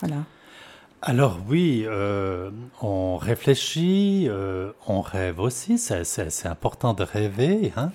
voilà. 0.00 0.24
Alors 1.02 1.38
oui, 1.50 1.86
on 2.80 3.18
réfléchit, 3.18 4.26
on 4.88 5.02
rêve 5.02 5.38
aussi, 5.38 5.76
c'est 5.76 6.46
important 6.46 6.94
de 6.94 7.02
rêver. 7.02 7.74
Hein 7.76 7.92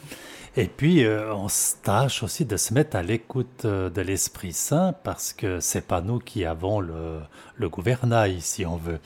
et 0.55 0.65
puis, 0.65 1.03
euh, 1.03 1.33
on 1.33 1.47
tâche 1.83 2.23
aussi 2.23 2.45
de 2.45 2.57
se 2.57 2.73
mettre 2.73 2.95
à 2.95 3.03
l'écoute 3.03 3.65
euh, 3.65 3.89
de 3.89 4.01
l'Esprit 4.01 4.53
Saint 4.53 4.93
parce 5.03 5.33
que 5.33 5.59
c'est 5.59 5.85
pas 5.85 6.01
nous 6.01 6.19
qui 6.19 6.45
avons 6.45 6.79
le, 6.79 7.19
le 7.55 7.69
gouvernail, 7.69 8.41
si 8.41 8.65
on 8.65 8.77
veut. 8.77 8.99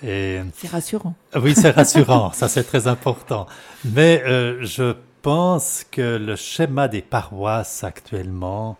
C'est 0.00 0.70
rassurant. 0.70 1.14
Oui, 1.34 1.54
c'est 1.56 1.72
rassurant, 1.72 2.30
ça 2.32 2.48
c'est 2.48 2.62
très 2.62 2.86
important. 2.86 3.46
Mais 3.84 4.22
euh, 4.24 4.64
je 4.64 4.94
pense 5.22 5.84
que 5.90 6.16
le 6.16 6.36
schéma 6.36 6.86
des 6.86 7.02
paroisses 7.02 7.82
actuellement, 7.82 8.76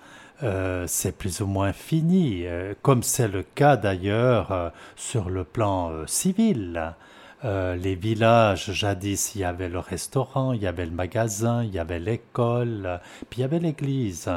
c'est 0.86 1.18
plus 1.18 1.40
ou 1.40 1.46
moins 1.46 1.72
fini, 1.72 2.44
comme 2.80 3.02
c'est 3.02 3.26
le 3.26 3.42
cas 3.42 3.76
d'ailleurs 3.76 4.72
sur 4.94 5.30
le 5.30 5.42
plan 5.42 5.90
civil. 6.06 6.94
Euh, 7.44 7.76
les 7.76 7.94
villages, 7.94 8.72
jadis, 8.72 9.34
il 9.34 9.42
y 9.42 9.44
avait 9.44 9.68
le 9.68 9.78
restaurant, 9.78 10.52
il 10.52 10.62
y 10.62 10.66
avait 10.66 10.86
le 10.86 10.92
magasin, 10.92 11.62
il 11.62 11.72
y 11.72 11.78
avait 11.78 12.00
l'école, 12.00 13.00
puis 13.30 13.38
il 13.38 13.42
y 13.42 13.44
avait 13.44 13.60
l'église. 13.60 14.28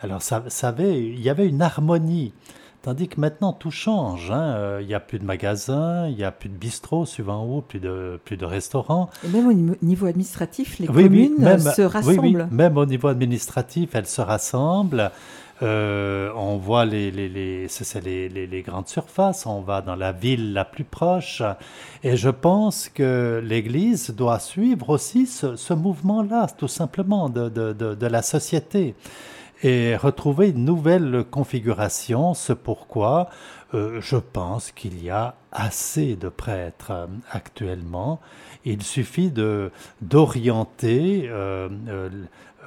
Alors, 0.00 0.20
ça, 0.20 0.44
ça 0.48 0.74
il 0.78 1.20
y 1.20 1.30
avait 1.30 1.48
une 1.48 1.62
harmonie. 1.62 2.34
Tandis 2.82 3.08
que 3.08 3.18
maintenant, 3.18 3.54
tout 3.54 3.70
change. 3.70 4.30
Hein. 4.30 4.56
Euh, 4.56 4.78
il 4.82 4.86
n'y 4.86 4.92
a 4.92 5.00
plus 5.00 5.18
de 5.18 5.24
magasins, 5.24 6.06
il 6.06 6.16
n'y 6.16 6.24
a 6.24 6.30
plus 6.30 6.50
de 6.50 6.54
bistrot, 6.54 7.06
suivant 7.06 7.46
où, 7.46 7.62
plus 7.62 7.80
de, 7.80 8.20
plus 8.26 8.36
de 8.36 8.44
restaurants. 8.44 9.08
Et 9.24 9.28
même 9.28 9.46
au 9.48 9.54
niveau 9.82 10.04
administratif, 10.04 10.78
les 10.78 10.86
communes 10.86 11.38
se 11.58 11.80
rassemblent. 11.80 12.46
même 12.50 12.76
au 12.76 12.84
niveau 12.84 13.08
administratif, 13.08 13.94
elles 13.94 14.06
se 14.06 14.20
rassemblent. 14.20 15.10
Euh, 15.64 16.30
on 16.36 16.58
voit 16.58 16.84
les, 16.84 17.10
les, 17.10 17.28
les, 17.28 17.68
les, 18.28 18.46
les, 18.46 18.62
grandes 18.62 18.88
surfaces, 18.88 19.46
on 19.46 19.62
va 19.62 19.80
dans 19.80 19.96
la 19.96 20.12
ville 20.12 20.52
la 20.52 20.66
plus 20.66 20.84
proche. 20.84 21.42
Et 22.02 22.16
je 22.16 22.28
pense 22.28 22.90
que 22.90 23.42
l'Église 23.42 24.10
doit 24.10 24.40
suivre 24.40 24.90
aussi 24.90 25.26
ce, 25.26 25.72
mouvement-là, 25.72 26.48
tout 26.58 26.68
simplement, 26.68 27.30
de, 27.30 27.48
de, 27.48 27.72
de, 27.72 28.06
la 28.06 28.20
société. 28.20 28.94
Et 29.62 29.96
retrouver 29.96 30.50
une 30.50 30.66
nouvelle 30.66 31.24
configuration, 31.30 32.34
ce 32.34 32.52
pourquoi 32.52 33.30
euh, 33.72 34.00
je 34.02 34.16
pense 34.16 34.70
qu'il 34.70 35.02
y 35.02 35.08
a 35.08 35.34
assez 35.50 36.14
de 36.16 36.28
prêtres 36.28 36.90
euh, 36.90 37.06
actuellement. 37.30 38.20
Il 38.66 38.82
suffit 38.82 39.30
de 39.30 39.70
d'orienter 40.02 41.30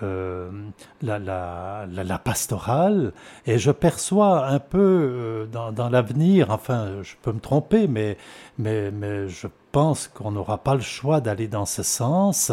la, 0.01 1.19
la, 1.19 1.85
la, 1.87 2.19
pastorale 2.19 3.13
et 3.45 3.57
je 3.57 3.71
perçois 3.71 4.47
un 4.47 4.59
peu 4.59 5.47
dans, 5.51 5.71
dans 5.71 5.89
l'avenir, 5.89 6.51
enfin 6.51 7.01
je 7.03 7.15
peux 7.21 7.31
me 7.31 7.39
tromper, 7.39 7.87
mais, 7.87 8.17
mais, 8.57 8.91
mais 8.91 9.27
je 9.27 9.47
pense 9.71 10.07
qu'on 10.07 10.31
n'aura 10.31 10.57
pas 10.57 10.75
le 10.75 10.81
choix 10.81 11.21
d'aller 11.21 11.47
dans 11.47 11.65
ce 11.65 11.83
sens, 11.83 12.51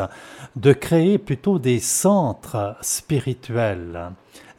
de 0.57 0.73
créer 0.73 1.19
plutôt 1.19 1.59
des 1.59 1.81
centres 1.81 2.77
spirituels 2.81 4.11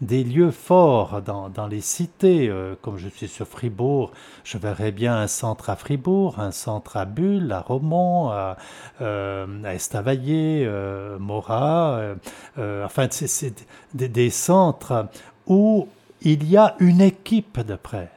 des 0.01 0.23
lieux 0.23 0.51
forts 0.51 1.21
dans, 1.21 1.67
les 1.67 1.81
cités. 1.81 2.49
Euh, 2.49 2.75
comme 2.81 2.97
je 2.97 3.07
suis 3.09 3.27
sur 3.27 3.47
Fribourg, 3.47 4.11
je 4.43 4.57
verrais 4.57 4.91
bien 4.91 5.15
un 5.17 5.27
centre 5.27 5.69
à 5.69 5.75
Fribourg, 5.75 6.39
un 6.39 6.51
centre 6.51 6.97
à 6.97 7.05
Bulle, 7.05 7.51
à 7.51 7.61
Romont, 7.61 8.29
à, 8.29 8.57
euh, 9.01 9.63
à 9.63 9.73
Estavayer, 9.73 10.65
euh, 10.65 11.17
Morat. 11.19 12.15
enfin, 12.57 13.07
c'est 13.09 13.65
des 13.93 14.29
centres 14.29 15.07
où 15.47 15.87
il 16.25 16.49
y 16.49 16.57
a 16.57 16.75
une 16.79 17.01
équipe 17.01 17.59
de 17.59 17.75
prêtres. 17.75 18.11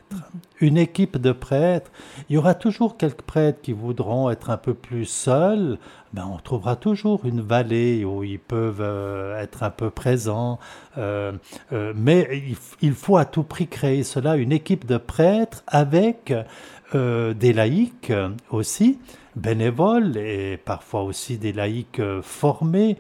Une 0.60 0.78
équipe 0.78 1.18
de 1.18 1.32
prêtres. 1.32 1.92
Il 2.28 2.34
y 2.34 2.38
aura 2.38 2.54
toujours 2.54 2.96
quelques 2.96 3.22
prêtres 3.22 3.60
qui 3.60 3.72
voudront 3.72 4.30
être 4.30 4.48
un 4.48 4.56
peu 4.56 4.72
plus 4.72 5.04
seuls. 5.04 5.78
Ben, 6.14 6.26
on 6.32 6.38
trouvera 6.38 6.74
toujours 6.74 7.26
une 7.26 7.42
vallée 7.42 8.06
où 8.06 8.24
ils 8.24 8.38
peuvent 8.38 8.80
euh, 8.80 9.38
être 9.38 9.62
un 9.62 9.68
peu 9.68 9.90
présents. 9.90 10.58
Euh, 10.96 11.32
euh, 11.74 11.92
mais 11.94 12.42
il, 12.80 12.94
faut 12.94 13.18
à 13.18 13.26
tout 13.26 13.42
prix 13.42 13.68
créer 13.68 14.02
cela, 14.04 14.36
une 14.36 14.52
équipe 14.52 14.86
de 14.86 14.96
prêtres 14.96 15.62
avec 15.66 16.32
des 16.94 17.52
laïcs 17.52 18.10
aussi, 18.50 18.98
bénévoles 19.36 20.16
et 20.16 20.56
parfois 20.56 21.02
aussi 21.02 21.36
des 21.36 21.52
laïcs 21.52 22.00
formés. 22.22 22.96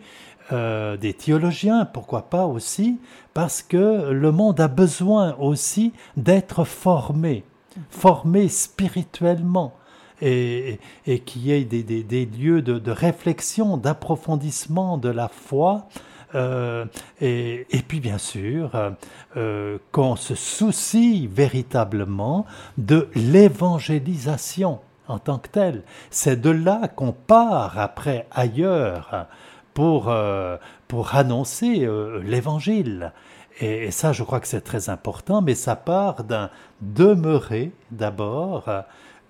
Des 0.50 1.12
théologiens, 1.12 1.84
pourquoi 1.84 2.30
pas 2.30 2.46
aussi, 2.46 2.98
parce 3.34 3.62
que 3.62 4.10
le 4.10 4.32
monde 4.32 4.60
a 4.60 4.68
besoin 4.68 5.36
aussi 5.38 5.92
d'être 6.16 6.64
formé, 6.64 7.44
formé 7.90 8.48
spirituellement. 8.48 9.74
Et, 10.20 10.80
et 11.06 11.20
qu'il 11.20 11.42
y 11.42 11.52
ait 11.52 11.62
des, 11.62 11.84
des, 11.84 12.02
des 12.02 12.26
lieux 12.26 12.60
de, 12.60 12.80
de 12.80 12.90
réflexion, 12.90 13.76
d'approfondissement 13.76 14.98
de 14.98 15.10
la 15.10 15.28
foi, 15.28 15.86
euh, 16.34 16.84
et, 17.20 17.66
et, 17.70 17.82
puis 17.82 18.00
bien 18.00 18.18
sûr 18.18 18.72
euh, 19.36 19.78
qu'on 19.92 20.16
se 20.16 20.34
soucie 20.34 21.26
véritablement 21.26 22.44
de 22.76 23.08
l'évangélisation 23.14 24.80
en 25.06 25.18
tant 25.18 25.38
que 25.38 25.48
telle. 25.48 25.84
C'est 26.10 26.38
de 26.38 26.50
là 26.50 26.88
qu'on 26.88 27.12
part 27.12 27.78
après 27.78 28.26
ailleurs 28.30 29.26
pour, 29.78 30.08
euh, 30.08 30.56
pour 30.88 31.14
annoncer 31.14 31.84
euh, 31.84 32.20
l'évangile. 32.24 33.12
Et, 33.60 33.92
ça, 33.92 34.12
je 34.12 34.24
crois 34.24 34.40
que 34.40 34.48
c'est 34.48 34.62
très 34.62 34.88
important, 34.88 35.40
mais 35.40 35.54
ça 35.54 35.76
part 35.76 36.24
d'un 36.24 36.50
demeurer 36.80 37.70
d'abord, 37.92 38.68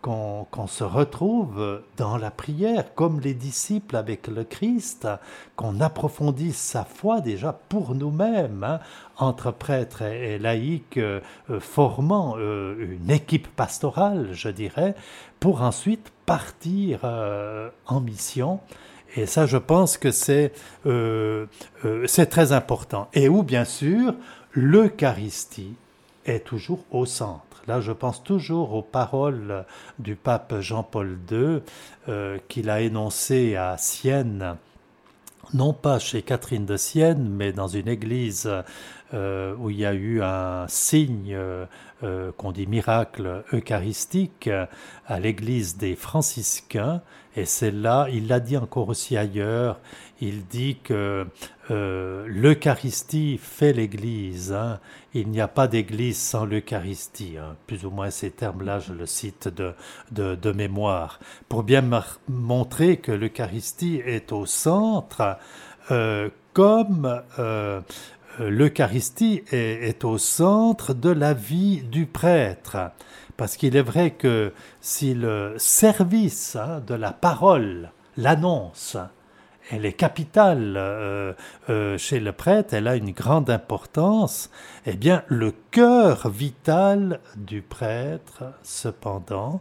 qu'on 0.01 0.67
se 0.67 0.85
retrouve 0.85 1.83
dans 1.99 2.17
la 2.17 2.31
prière, 2.31 2.95
comme 2.95 3.21
les 3.21 3.35
disciples 3.35 3.95
avec 3.95 4.27
le 4.27 4.43
Christ, 4.43 5.07
qu'on 5.55 5.83
approfondisse 5.83 6.57
sa 6.57 6.85
foi 6.85 7.21
déjà 7.21 7.53
pour 7.53 7.95
nous-mêmes, 7.95 8.65
hein, 8.65 8.81
entre 9.19 9.51
prêtres 9.51 10.01
et, 10.01 10.39
laïcs, 10.39 10.97
euh, 10.97 11.21
formant 11.61 12.39
une 12.39 13.11
équipe 13.11 13.49
pastorale, 13.49 14.31
je 14.33 14.49
dirais, 14.49 14.95
pour 15.41 15.61
ensuite 15.61 16.11
partir 16.25 17.05
en 17.05 18.01
mission 18.01 18.61
et 19.17 19.27
ça, 19.27 19.47
je 19.47 19.57
pense 19.57 19.97
que 19.97 20.11
c'est 20.11 20.53
euh, 20.87 21.47
euh, 21.85 22.07
très 22.07 22.53
important. 22.53 23.09
Et 23.15 23.29
où, 23.29 23.43
bien 23.43 23.65
sûr, 23.65 24.15
l'Eucharistie 24.53 25.75
est 26.27 26.45
toujours 26.45 26.85
au 26.91 27.07
centre. 27.07 27.43
Là, 27.67 27.81
je 27.81 27.93
pense 27.93 28.23
toujours 28.23 28.75
aux 28.75 28.83
paroles 28.83 29.65
du 29.99 30.15
pape 30.15 30.61
Jean-Paul 30.61 31.19
II 31.31 31.61
euh, 32.09 32.39
qu'il 32.49 32.71
a 32.71 32.81
énoncées 32.81 33.57
à 33.57 33.77
Sienne, 33.79 34.57
non 35.55 35.73
pas 35.73 35.99
chez 35.99 36.23
Catherine 36.23 36.67
de 36.67 36.77
Sienne, 36.77 37.29
mais 37.29 37.53
dans 37.53 37.69
une 37.69 37.89
église 37.89 38.51
où 39.11 39.71
il 39.71 39.77
y 39.79 39.87
a 39.87 39.95
eu 39.95 40.21
un 40.21 40.69
signe 40.69 41.35
qu'on 42.03 42.53
dit 42.53 42.67
miracle 42.67 43.43
eucharistique 43.55 44.51
à 45.07 45.21
l'église 45.21 45.79
des 45.79 45.97
franciscains, 45.97 47.01
et 47.39 47.45
c'est 47.45 47.71
là, 47.71 48.09
il 48.13 48.27
l'a 48.27 48.41
dit 48.41 48.57
encore 48.57 48.89
aussi 48.89 49.17
ailleurs, 49.17 49.79
il 50.21 50.47
dit 50.47 50.79
que 50.83 51.27
l'Eucharistie 51.71 53.39
fait 53.39 53.73
l'Église. 53.73 54.53
Hein. 54.53 54.81
Il 55.15 55.29
n'y 55.29 55.41
a 55.41 55.49
pas 55.49 55.69
d'Église 55.69 56.19
sans 56.19 56.45
l'Eucharistie. 56.45 57.37
Hein. 57.39 57.57
Plus 57.67 57.85
ou 57.85 57.91
moins 57.91 58.11
ces 58.11 58.31
termes-là, 58.31 58.81
je 58.81 58.93
le 58.93 59.07
cite 59.07 59.49
de, 59.49 60.53
mémoire. 60.53 61.21
Pour 61.49 61.63
bien 61.63 61.85
montrer 62.29 62.97
que 62.97 63.13
l'Eucharistie 63.13 64.03
est 64.05 64.33
au 64.33 64.45
centre, 64.45 65.39
euh, 65.91 66.29
comme 66.53 67.23
euh, 67.39 67.81
euh, 68.41 68.51
l'Eucharistie 68.51 69.43
est, 69.51 70.05
au 70.05 70.19
centre 70.19 70.95
de 70.95 71.11
la 71.11 71.33
vie 71.35 71.83
du 71.83 72.07
prêtre. 72.07 72.77
Parce 73.39 73.57
qu'il 73.57 73.77
est 73.77 73.83
vrai 73.83 74.11
que 74.11 74.53
si 74.81 75.15
le 75.15 75.55
service 75.59 76.57
hein, 76.57 76.83
de 76.85 76.95
la 76.95 77.13
parole, 77.13 77.93
l'annonce, 78.17 78.97
elle 79.71 79.87
est 79.87 79.93
capitale 79.93 80.75
euh, 80.77 81.33
euh, 81.71 81.97
chez 81.99 82.19
le 82.19 82.33
prêtre, 82.33 82.75
elle 82.75 82.89
a 82.89 82.97
une 82.97 83.13
grande 83.13 83.49
importance, 83.49 84.51
eh 84.87 84.97
bien 84.97 85.23
le 85.29 85.55
cœur 85.71 86.29
vital 86.29 87.21
du 87.37 87.63
prêtre, 87.63 88.43
cependant, 88.65 89.61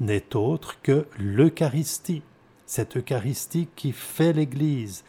n'est 0.00 0.36
autre 0.36 0.82
que 0.82 1.06
l'Eucharistie. 1.18 2.22
Cette 2.66 2.98
Eucharistie 2.98 3.68
qui 3.74 3.92
fait 3.92 4.34
l'Église, 4.34 5.02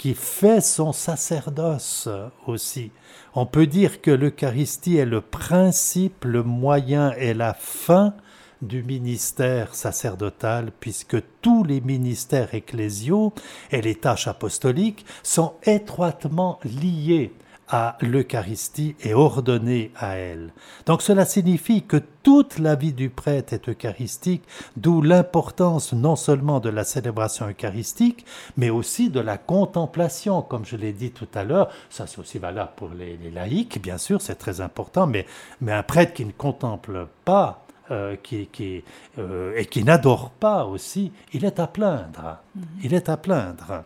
qui 0.00 0.14
fait 0.14 0.62
son 0.62 0.94
sacerdoce 0.94 2.08
aussi. 2.46 2.90
On 3.34 3.44
peut 3.44 3.66
dire 3.66 4.00
que 4.00 4.10
l'Eucharistie 4.10 4.96
est 4.96 5.04
le 5.04 5.20
principe, 5.20 6.24
le 6.24 6.42
moyen 6.42 7.12
et 7.18 7.34
la 7.34 7.52
fin 7.52 8.14
du 8.62 8.82
ministère 8.82 9.74
sacerdotal, 9.74 10.72
puisque 10.80 11.18
tous 11.42 11.64
les 11.64 11.82
ministères 11.82 12.54
ecclésiaux 12.54 13.34
et 13.72 13.82
les 13.82 13.94
tâches 13.94 14.26
apostoliques 14.26 15.04
sont 15.22 15.52
étroitement 15.64 16.60
liés 16.64 17.34
à 17.70 17.96
l'Eucharistie 18.00 18.96
et 19.02 19.14
ordonnée 19.14 19.92
à 19.96 20.16
elle. 20.16 20.52
Donc 20.86 21.02
cela 21.02 21.24
signifie 21.24 21.82
que 21.82 21.98
toute 22.22 22.58
la 22.58 22.74
vie 22.74 22.92
du 22.92 23.08
prêtre 23.08 23.52
est 23.52 23.68
eucharistique, 23.68 24.42
d'où 24.76 25.00
l'importance 25.00 25.92
non 25.92 26.16
seulement 26.16 26.58
de 26.58 26.68
la 26.68 26.84
célébration 26.84 27.48
eucharistique, 27.48 28.26
mais 28.56 28.70
aussi 28.70 29.08
de 29.08 29.20
la 29.20 29.38
contemplation, 29.38 30.42
comme 30.42 30.66
je 30.66 30.76
l'ai 30.76 30.92
dit 30.92 31.12
tout 31.12 31.28
à 31.34 31.44
l'heure. 31.44 31.70
Ça 31.88 32.06
c'est 32.06 32.18
aussi 32.18 32.38
valable 32.38 32.72
pour 32.76 32.90
les, 32.90 33.18
laïcs, 33.30 33.80
bien 33.80 33.98
sûr, 33.98 34.20
c'est 34.20 34.34
très 34.34 34.60
important, 34.60 35.06
mais, 35.06 35.24
mais 35.60 35.72
un 35.72 35.84
prêtre 35.84 36.12
qui 36.12 36.24
ne 36.24 36.32
contemple 36.32 37.06
pas 37.24 37.64
euh, 37.92 38.16
qui, 38.22 38.46
qui 38.46 38.82
euh, 39.18 39.52
et 39.56 39.66
qui 39.66 39.84
n'adore 39.84 40.30
pas 40.30 40.64
aussi, 40.64 41.12
il 41.32 41.44
est 41.44 41.58
à 41.60 41.66
plaindre. 41.66 42.38
Mm-hmm. 42.56 42.62
Il 42.84 42.94
est 42.94 43.08
à 43.08 43.16
plaindre. 43.16 43.84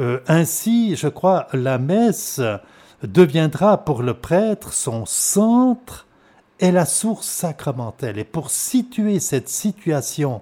Euh, 0.00 0.20
ainsi, 0.26 0.96
je 0.96 1.08
crois, 1.08 1.46
la 1.52 1.78
messe 1.78 2.40
deviendra 3.02 3.84
pour 3.84 4.02
le 4.02 4.14
prêtre 4.14 4.72
son 4.72 5.06
centre 5.06 6.06
et 6.60 6.72
la 6.72 6.86
source 6.86 7.26
sacramentelle. 7.26 8.18
Et 8.18 8.24
pour 8.24 8.50
situer 8.50 9.20
cette 9.20 9.48
situation 9.48 10.40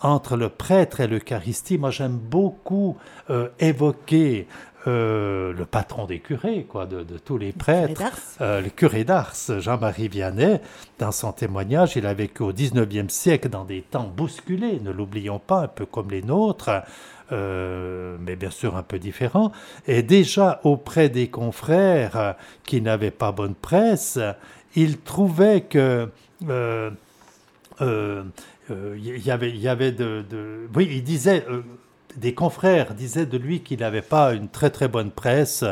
entre 0.00 0.36
le 0.36 0.50
prêtre 0.50 1.00
et 1.00 1.06
l'Eucharistie, 1.06 1.78
moi 1.78 1.90
j'aime 1.90 2.18
beaucoup 2.18 2.96
euh, 3.30 3.48
évoquer 3.58 4.46
le 4.86 5.64
patron 5.64 6.04
des 6.04 6.18
curés, 6.18 6.66
quoi, 6.68 6.84
de, 6.84 7.04
tous 7.16 7.38
les 7.38 7.52
prêtres, 7.52 8.02
le 8.40 8.68
curé 8.68 9.04
d'Ars, 9.04 9.34
Jean-Marie 9.58 10.08
Vianney, 10.08 10.60
dans 10.98 11.12
son 11.12 11.32
témoignage, 11.32 11.96
il 11.96 12.06
a 12.06 12.12
vécu 12.12 12.42
au 12.42 12.52
XIXe 12.52 13.12
siècle 13.12 13.48
dans 13.48 13.64
des 13.64 13.80
temps 13.80 14.12
bousculés, 14.14 14.80
ne 14.80 14.90
l'oublions 14.90 15.38
pas, 15.38 15.62
un 15.62 15.68
peu 15.68 15.86
comme 15.86 16.10
les 16.10 16.22
nôtres, 16.22 16.70
mais 17.30 18.36
bien 18.36 18.50
sûr 18.50 18.76
un 18.76 18.82
peu 18.82 18.98
différents. 18.98 19.52
Et 19.86 20.02
déjà 20.02 20.60
auprès 20.64 21.08
des 21.08 21.28
confrères 21.28 22.36
qui 22.64 22.80
n'avaient 22.80 23.10
pas 23.10 23.32
bonne 23.32 23.54
presse, 23.54 24.18
il 24.74 24.98
trouvait 25.00 25.62
que 25.62 26.08
euh, 28.70 28.94
il 28.96 29.26
y 29.26 29.30
avait, 29.30 29.50
y 29.50 29.68
avait 29.68 29.92
de, 29.92 30.24
oui, 30.74 30.88
il 30.90 31.04
disait. 31.04 31.44
Euh, 31.48 31.62
des 32.16 32.34
confrères 32.34 32.94
disaient 32.94 33.26
de 33.26 33.38
lui 33.38 33.60
qu'il 33.60 33.80
n'avait 33.80 34.02
pas 34.02 34.32
une 34.34 34.48
très 34.48 34.70
très 34.70 34.88
bonne 34.88 35.10
presse 35.10 35.64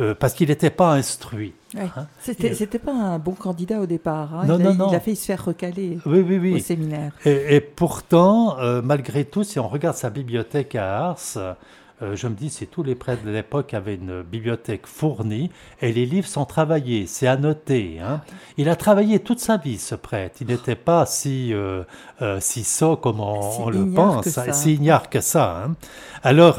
euh, 0.00 0.14
parce 0.14 0.34
qu'il 0.34 0.48
n'était 0.48 0.70
pas 0.70 0.92
instruit. 0.92 1.54
Hein. 1.76 2.06
C'était 2.20 2.78
pas 2.78 2.92
un 2.92 3.18
bon 3.18 3.32
candidat 3.32 3.80
au 3.80 3.86
départ. 3.86 4.34
Hein. 4.34 4.46
Non, 4.46 4.58
il, 4.58 4.66
a, 4.66 4.74
non, 4.74 4.88
il, 4.90 4.94
a, 4.94 5.00
fait 5.00 5.14
se 5.14 5.26
faire 5.26 5.44
recaler 5.44 5.98
au 6.06 6.58
séminaire. 6.58 7.12
Et, 7.24 7.56
et 7.56 7.60
pourtant, 7.60 8.56
malgré 8.82 9.24
tout, 9.24 9.44
si 9.44 9.58
on 9.58 9.68
regarde 9.68 9.96
sa 9.96 10.10
bibliothèque 10.10 10.74
à 10.74 11.08
Ars, 11.08 11.56
euh, 12.02 12.14
je 12.14 12.28
me 12.28 12.34
dis, 12.34 12.50
si 12.50 12.66
tous 12.66 12.82
les 12.82 12.94
prêtres 12.94 13.24
de 13.24 13.30
l'époque 13.30 13.72
avaient 13.72 13.94
une 13.94 14.22
bibliothèque 14.22 14.86
fournie, 14.86 15.50
et 15.80 15.92
les 15.92 16.04
livres 16.04 16.28
sont 16.28 16.44
travaillés, 16.44 17.06
c'est 17.06 17.26
annoté. 17.26 17.98
Hein. 18.00 18.20
Il 18.58 18.68
a 18.68 18.76
travaillé 18.76 19.20
toute 19.20 19.40
sa 19.40 19.56
vie, 19.56 19.78
ce 19.78 19.94
prêtre. 19.94 20.36
Il 20.42 20.48
n'était 20.48 20.74
pas 20.74 21.06
si, 21.06 21.54
euh, 21.54 21.84
euh, 22.20 22.38
si 22.40 22.64
sot 22.64 22.96
comme 22.96 23.20
on, 23.20 23.70
le 23.70 23.90
pense, 23.94 24.28
si 24.52 24.74
ignare 24.74 25.08
que 25.08 25.20
ça. 25.20 25.64
Hein. 25.64 25.74
Alors, 26.22 26.58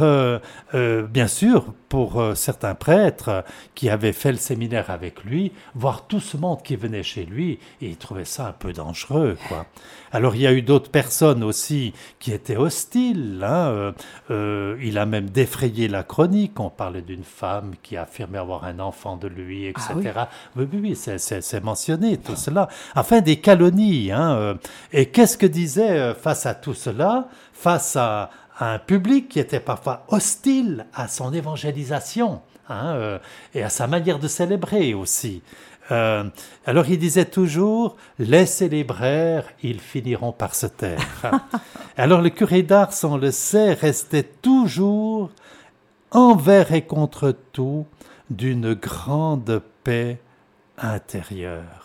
bien 0.74 1.28
sûr, 1.28 1.74
pour 1.90 2.22
certains 2.36 2.76
prêtres 2.76 3.44
qui 3.76 3.90
avaient 3.90 4.14
fait 4.14 4.32
le 4.32 4.38
séminaire 4.38 4.90
avec 4.90 5.24
lui, 5.24 5.52
voir 5.76 6.08
tout 6.08 6.20
ce 6.20 6.38
monde 6.38 6.62
qui 6.64 6.76
venait 6.76 7.04
chez 7.04 7.26
lui, 7.26 7.60
et 7.82 7.88
il 7.88 7.98
trouvait 7.98 8.26
ça 8.26 8.48
un 8.48 8.52
peu 8.52 8.74
dangereux, 8.74 9.38
quoi. 9.48 9.66
Alors 10.12 10.36
il 10.36 10.42
y 10.42 10.48
a 10.48 10.54
eu 10.54 10.62
d'autres 10.62 10.90
personnes 10.90 11.44
aussi 11.44 11.94
qui 12.20 12.32
étaient 12.32 12.56
hostiles. 12.56 13.44
Hein. 13.44 13.68
Euh, 13.68 13.92
euh, 14.32 14.78
il 14.82 14.98
a 14.98 15.06
même 15.06 15.30
défrayé 15.30 15.88
la 15.88 16.04
chronique. 16.04 16.60
On 16.60 16.70
parlait 16.70 17.02
d'une 17.02 17.24
femme 17.24 17.74
qui 17.84 17.98
affirmait 17.98 18.38
avoir 18.38 18.64
un 18.64 18.80
enfant 18.80 19.18
de 19.18 19.28
lui, 19.28 19.66
etc. 19.66 19.88
Ah 20.16 20.30
oui, 20.56 20.68
oui, 20.72 20.80
oui, 20.82 20.96
c'est 20.96 21.64
mentionné 21.64 22.18
tout 22.18 22.36
cela. 22.36 22.70
Enfin, 22.96 23.22
des 23.22 23.38
calomnies. 23.38 24.12
Hein. 24.12 24.36
Euh. 24.36 24.54
Et 24.94 25.08
qu'est-ce 25.08 25.38
que 25.38 25.46
disait 25.46 26.14
face 26.14 26.46
à 26.46 26.56
tout 26.56 26.74
cela, 26.74 27.28
face 27.54 27.96
à, 27.96 28.30
un 28.60 28.80
public 28.80 29.30
qui 29.30 29.40
était 29.40 29.60
parfois 29.60 30.06
hostile 30.10 30.86
à 30.94 31.08
son 31.08 31.34
évangélisation 31.34 32.42
hein, 32.70 33.20
et 33.54 33.64
à 33.64 33.70
sa 33.70 33.88
manière 33.88 34.20
de 34.20 34.28
célébrer 34.28 34.94
aussi. 34.94 35.42
Euh, 35.92 36.24
alors 36.66 36.90
il 36.90 37.00
disait 37.00 37.26
toujours, 37.26 37.96
les 38.20 38.84
brères, 38.84 39.46
ils 39.64 39.80
finiront 39.80 40.32
par 40.32 40.56
se 40.56 40.68
taire. 40.68 41.00
alors 41.98 42.22
le 42.22 42.30
curé 42.30 42.64
d'Ars, 42.64 42.94
on 43.04 43.18
le 43.18 43.32
sait, 43.32 43.74
restait 43.74 44.30
toujours 44.42 45.30
envers 46.12 46.74
et 46.74 46.84
contre 46.84 47.34
tout 47.54 47.86
d'une 48.30 48.74
grande 48.74 49.62
paix 49.84 50.20
intérieure 50.78 51.77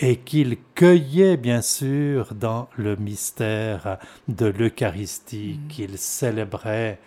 et 0.00 0.16
qu'il 0.16 0.56
cueillait 0.74 1.36
bien 1.36 1.60
sûr 1.60 2.34
dans 2.34 2.68
le 2.76 2.96
mystère 2.96 3.98
de 4.28 4.46
l'Eucharistie 4.46 5.60
mm. 5.62 5.68
qu'il 5.68 5.98
célébrait 5.98 6.98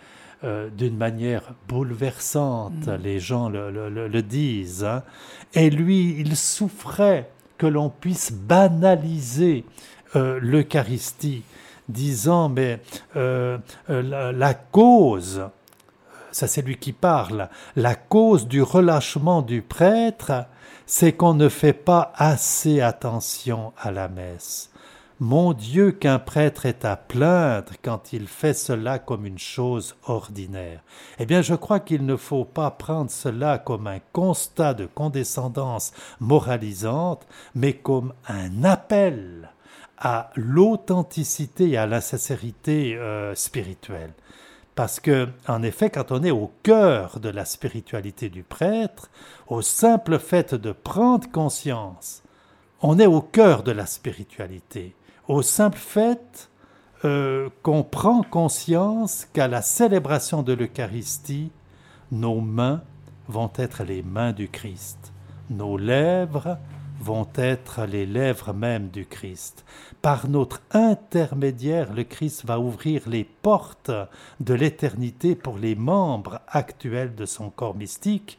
euh, 0.44 0.68
d'une 0.70 0.96
manière 0.96 1.54
bouleversante, 1.68 2.86
mm. 2.86 3.02
les 3.02 3.18
gens 3.18 3.48
le, 3.48 4.22
disent. 4.22 4.84
Hein. 4.84 5.02
Et 5.54 5.70
lui, 5.70 6.16
il 6.18 6.36
souffrait 6.36 7.30
que 7.58 7.66
l'on 7.66 7.90
puisse 7.90 8.32
banaliser 8.32 9.64
euh, 10.14 10.38
l'Eucharistie, 10.40 11.42
disant, 11.88 12.48
mais 12.48 12.80
euh, 13.16 13.58
la, 13.88 14.54
cause, 14.54 15.48
ça 16.30 16.46
c'est 16.46 16.62
lui 16.62 16.76
qui 16.76 16.92
parle, 16.92 17.48
la 17.74 17.96
cause 17.96 18.46
du 18.46 18.62
relâchement 18.62 19.42
du 19.42 19.62
prêtre, 19.62 20.46
c'est 20.86 21.12
qu'on 21.12 21.34
ne 21.34 21.48
fait 21.48 21.72
pas 21.72 22.12
assez 22.16 22.80
attention 22.80 23.72
à 23.78 23.90
la 23.90 24.08
messe. 24.08 24.70
Mon 25.20 25.52
Dieu, 25.52 25.92
qu'un 25.92 26.18
prêtre 26.18 26.66
est 26.66 26.84
à 26.84 26.96
plaindre 26.96 27.72
quand 27.82 28.12
il 28.12 28.26
fait 28.26 28.52
cela 28.52 28.98
comme 28.98 29.26
une 29.26 29.38
chose 29.38 29.94
ordinaire. 30.06 30.80
Eh 31.20 31.24
bien, 31.24 31.40
je 31.40 31.54
crois 31.54 31.78
qu'il 31.78 32.04
ne 32.04 32.16
faut 32.16 32.44
pas 32.44 32.72
prendre 32.72 33.10
cela 33.10 33.58
comme 33.58 33.86
un 33.86 34.00
constat 34.12 34.74
de 34.74 34.86
condescendance 34.86 35.92
moralisante, 36.18 37.26
mais 37.54 37.74
comme 37.74 38.12
un 38.26 38.64
appel 38.64 39.50
à 39.98 40.30
l'authenticité 40.34 41.70
et 41.70 41.76
à 41.76 41.86
la 41.86 42.00
sincérité 42.00 42.96
euh, 42.96 43.36
spirituelle. 43.36 44.12
Parce 44.74 44.98
que, 44.98 45.28
en 45.46 45.62
effet, 45.62 45.90
quand 45.90 46.10
on 46.10 46.22
est 46.24 46.32
au 46.32 46.50
cœur 46.62 47.20
de 47.20 47.28
la 47.28 47.44
spiritualité 47.44 48.28
du 48.28 48.42
prêtre, 48.42 49.08
au 49.46 49.62
simple 49.62 50.18
fait 50.18 50.54
de 50.54 50.72
prendre 50.72 51.30
conscience, 51.30 52.22
on 52.82 52.98
est 52.98 53.06
au 53.06 53.20
cœur 53.20 53.62
de 53.62 53.70
la 53.72 53.86
spiritualité. 53.86 54.96
Au 55.28 55.42
simple 55.42 55.78
fait 55.78 56.50
euh, 57.04 57.48
qu'on 57.62 57.82
prend 57.82 58.22
conscience 58.22 59.26
qu'à 59.32 59.46
la 59.46 59.62
célébration 59.62 60.42
de 60.42 60.52
l'Eucharistie, 60.52 61.52
nos 62.10 62.40
mains 62.40 62.82
vont 63.28 63.50
être 63.56 63.84
les 63.84 64.02
mains 64.02 64.32
du 64.32 64.48
Christ, 64.48 65.12
nos 65.50 65.76
lèvres 65.76 66.58
vont 67.04 67.28
être 67.36 67.84
les 67.84 68.06
lèvres 68.06 68.54
même 68.54 68.88
du 68.88 69.04
Christ. 69.04 69.66
Par 70.00 70.26
notre 70.28 70.62
intermédiaire, 70.70 71.92
le 71.92 72.02
Christ 72.04 72.46
va 72.46 72.58
ouvrir 72.58 73.02
les 73.06 73.24
portes 73.24 73.90
de 74.40 74.54
l'éternité 74.54 75.34
pour 75.34 75.58
les 75.58 75.74
membres 75.74 76.40
actuels 76.48 77.14
de 77.14 77.26
son 77.26 77.50
corps 77.50 77.76
mystique. 77.76 78.38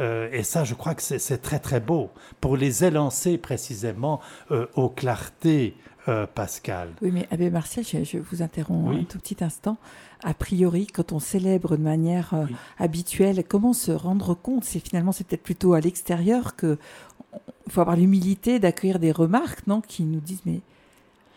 Euh, 0.00 0.30
et 0.32 0.42
ça, 0.42 0.64
je 0.64 0.74
crois 0.74 0.94
que 0.94 1.02
c'est 1.02 1.42
très 1.42 1.58
très 1.58 1.80
beau 1.80 2.10
pour 2.40 2.56
les 2.56 2.84
élancer 2.84 3.36
précisément 3.36 4.20
euh, 4.50 4.66
aux 4.76 4.88
clartés 4.88 5.76
euh, 6.08 6.24
Pascal. 6.32 6.90
Oui, 7.02 7.10
mais 7.12 7.26
Abbé 7.32 7.50
Martial, 7.50 7.84
je, 7.84 8.18
vous 8.18 8.40
interromps 8.40 8.96
un 8.96 9.02
tout 9.02 9.18
petit 9.18 9.42
instant. 9.42 9.76
A 10.22 10.34
priori, 10.34 10.86
quand 10.86 11.10
on 11.10 11.18
célèbre 11.18 11.76
de 11.76 11.82
manière 11.82 12.32
euh, 12.32 12.46
habituelle, 12.78 13.42
comment 13.42 13.72
se 13.72 13.90
rendre 13.90 14.34
compte? 14.34 14.62
C'est 14.62 14.78
finalement, 14.78 15.10
c'est 15.10 15.26
peut-être 15.26 15.42
plutôt 15.42 15.74
à 15.74 15.80
l'extérieur 15.80 16.54
que 16.54 16.78
il 17.66 17.72
faut 17.72 17.80
avoir 17.80 17.96
l'humilité 17.96 18.58
d'accueillir 18.58 18.98
des 18.98 19.12
remarques, 19.12 19.66
non, 19.66 19.80
qui 19.80 20.02
nous 20.02 20.20
disent 20.20 20.42
mais 20.46 20.60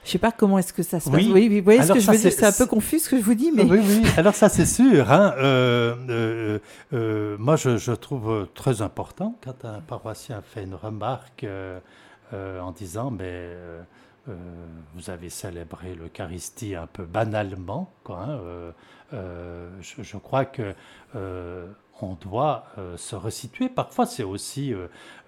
je 0.06 0.12
sais 0.12 0.18
pas 0.18 0.32
comment 0.32 0.58
est-ce 0.58 0.72
que 0.72 0.82
ça 0.82 1.00
se 1.00 1.10
passe. 1.10 1.22
Oui, 1.22 1.50
vous 1.50 1.64
voyez 1.64 1.84
ce 1.84 1.92
que 1.92 2.00
je 2.00 2.10
veux 2.10 2.18
dire? 2.18 2.32
C'est 2.32 2.46
un 2.46 2.54
peu 2.54 2.66
confus 2.66 3.00
ce 3.00 3.10
que 3.10 3.18
je 3.18 3.24
vous 3.24 3.34
dis, 3.34 3.52
mais 3.54 3.64
oui, 3.64 3.80
oui. 3.84 4.04
Alors 4.18 4.34
ça 4.34 4.48
c'est 4.48 4.66
sûr. 4.66 5.12
Hein. 5.12 5.34
Euh, 5.38 6.60
moi, 7.38 7.58
je, 7.58 7.78
je, 7.78 7.92
trouve 7.92 8.48
très 8.54 8.82
important 8.82 9.36
quand 9.44 9.66
un 9.66 9.82
paroissien 9.82 10.42
fait 10.42 10.64
une 10.64 10.76
remarque 10.76 11.46
en 12.32 12.72
disant 12.72 13.12
mais 13.12 13.50
euh, 14.30 14.36
vous 14.96 15.10
avez 15.10 15.30
célébré 15.30 15.96
l'Eucharistie 15.96 16.76
un 16.76 16.88
peu 16.88 17.06
banalement. 17.06 17.92
Quoi, 18.04 18.20
hein, 18.20 18.40
euh, 18.44 18.72
euh, 19.14 19.70
je, 19.82 20.18
crois 20.18 20.46
que 20.46 20.76
on 22.02 22.14
doit 22.14 22.66
se 22.98 23.16
resituer. 23.16 23.70
Parfois, 23.70 24.06
c'est 24.06 24.24
aussi 24.24 24.74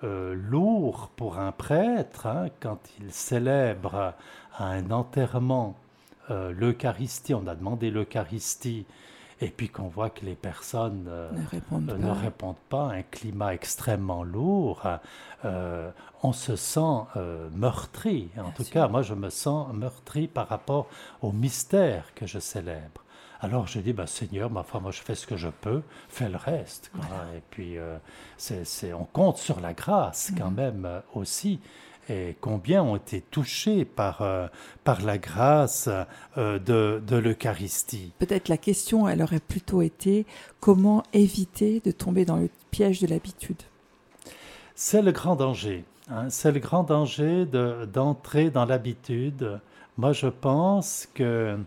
lourd 0.01 1.09
pour 1.15 1.38
un 1.38 1.51
prêtre 1.51 2.28
hein, 2.28 2.47
quand 2.59 2.80
il 2.99 3.11
célèbre 3.11 4.13
à 4.57 4.65
un 4.65 4.91
enterrement 4.91 5.76
l'Eucharistie. 6.30 7.34
On 7.34 7.47
a 7.47 7.55
demandé 7.55 7.91
l'Eucharistie 7.91 8.86
et 9.41 9.49
puis 9.49 9.69
qu'on 9.69 9.88
voit 9.88 10.09
que 10.09 10.24
les 10.24 10.36
personnes 10.36 11.07
euh, 11.09 11.32
ne, 11.32 11.47
répondent 11.47 11.89
euh, 11.89 12.13
répondent 12.13 12.55
pas, 12.69 12.91
un 12.91 13.01
climat 13.01 13.53
extrêmement 13.53 14.24
lourd, 14.24 14.84
euh, 15.45 15.89
on 16.22 16.32
se 16.32 16.55
sent 16.55 16.80
meurtri. 17.51 18.30
En 18.38 18.51
tout 18.51 18.63
cas, 18.63 18.88
moi, 18.88 19.01
je 19.01 19.15
me 19.15 19.30
sens 19.32 19.74
meurtri 19.74 20.28
par 20.28 20.47
rapport 20.47 20.88
au 21.24 21.32
mystère 21.32 22.13
que 22.13 22.28
je 22.28 22.38
célèbre. 22.38 23.01
Alors 23.42 23.68
je 23.68 23.80
dis, 23.80 23.92
bah, 23.92 24.08
Seigneur, 24.08 24.50
ma 24.50 24.64
foi, 24.64 24.80
moi 24.80 24.92
je 24.92 25.02
fais 25.02 25.16
ce 25.16 25.28
que 25.28 25.36
je 25.36 25.50
peux, 25.50 25.82
fais 26.10 26.30
le 26.30 26.38
reste. 26.38 26.92
Et 27.36 27.42
puis, 27.50 27.76
c'est, 28.38 28.94
on 28.94 29.06
compte 29.06 29.38
sur 29.38 29.60
la 29.60 29.74
grâce 29.74 30.32
quand 30.38 30.52
même 30.52 30.88
aussi 31.14 31.60
et 32.10 32.36
combien 32.42 32.84
ont 32.84 32.96
été 32.96 33.22
touchés 33.22 33.86
par, 33.86 34.22
euh, 34.22 34.48
par 34.84 35.02
la 35.02 35.18
grâce 35.18 35.89
euh, 36.38 36.60
de, 36.60 37.02
de 37.06 37.16
l'Eucharistie? 37.16 38.12
Peut-être 38.20 38.50
la 38.50 38.58
question, 38.58 39.08
elle 39.08 39.22
aurait 39.22 39.39
plutôt 39.39 39.82
été 39.82 40.26
comment 40.60 41.04
éviter 41.14 41.80
de 41.80 41.92
tomber 41.92 42.26
dans 42.26 42.38
le 42.38 42.50
piège 42.72 43.00
de 43.02 43.08
l'habitude? 43.08 43.62
C'est 44.76 45.02
le 45.02 45.12
grand 45.12 45.36
danger. 45.36 45.86
Hein. 46.10 46.30
C'est 46.30 46.52
le 46.52 46.60
grand 46.60 46.84
danger 46.84 47.46
d'entrer 47.46 48.50
dans 48.50 48.66
l'habitude. 48.66 49.60
Moi, 49.98 50.12
je 50.12 50.28
pense 50.28 51.08
que 51.14 51.58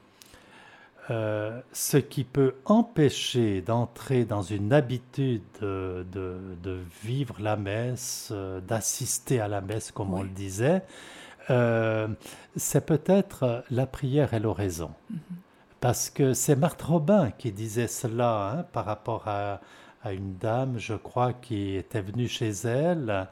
euh, 1.10 1.60
ce 1.72 1.98
qui 1.98 2.24
peut 2.24 2.54
empêcher 2.64 3.60
d'entrer 3.60 4.24
dans 4.24 4.40
une 4.40 4.72
habitude 4.72 5.42
de, 5.60 6.78
vivre 7.02 7.36
la 7.40 7.56
messe, 7.56 8.30
euh, 8.32 8.60
d'assister 8.60 9.38
à 9.38 9.48
la 9.48 9.60
messe 9.60 9.92
comme 9.92 10.14
on 10.14 10.22
le 10.22 10.30
disait, 10.30 10.82
euh, 11.50 12.08
c'est 12.56 12.86
peut-être 12.86 13.64
la 13.70 13.86
prière 13.86 14.32
et 14.32 14.40
l'oraison. 14.40 14.92
Mhm. 15.10 15.18
Parce 15.80 16.08
que 16.08 16.32
c'est 16.32 16.56
Marthe 16.56 16.80
Robin 16.80 17.30
qui 17.36 17.52
disait 17.52 17.88
cela 17.88 18.52
hein, 18.52 18.62
par 18.72 18.86
rapport 18.86 19.28
à, 19.28 19.60
à, 20.02 20.14
une 20.14 20.38
dame, 20.38 20.78
je 20.78 20.94
crois, 20.94 21.34
qui 21.34 21.76
était 21.76 22.00
venue 22.00 22.28
chez 22.28 22.48
elle 22.48 23.28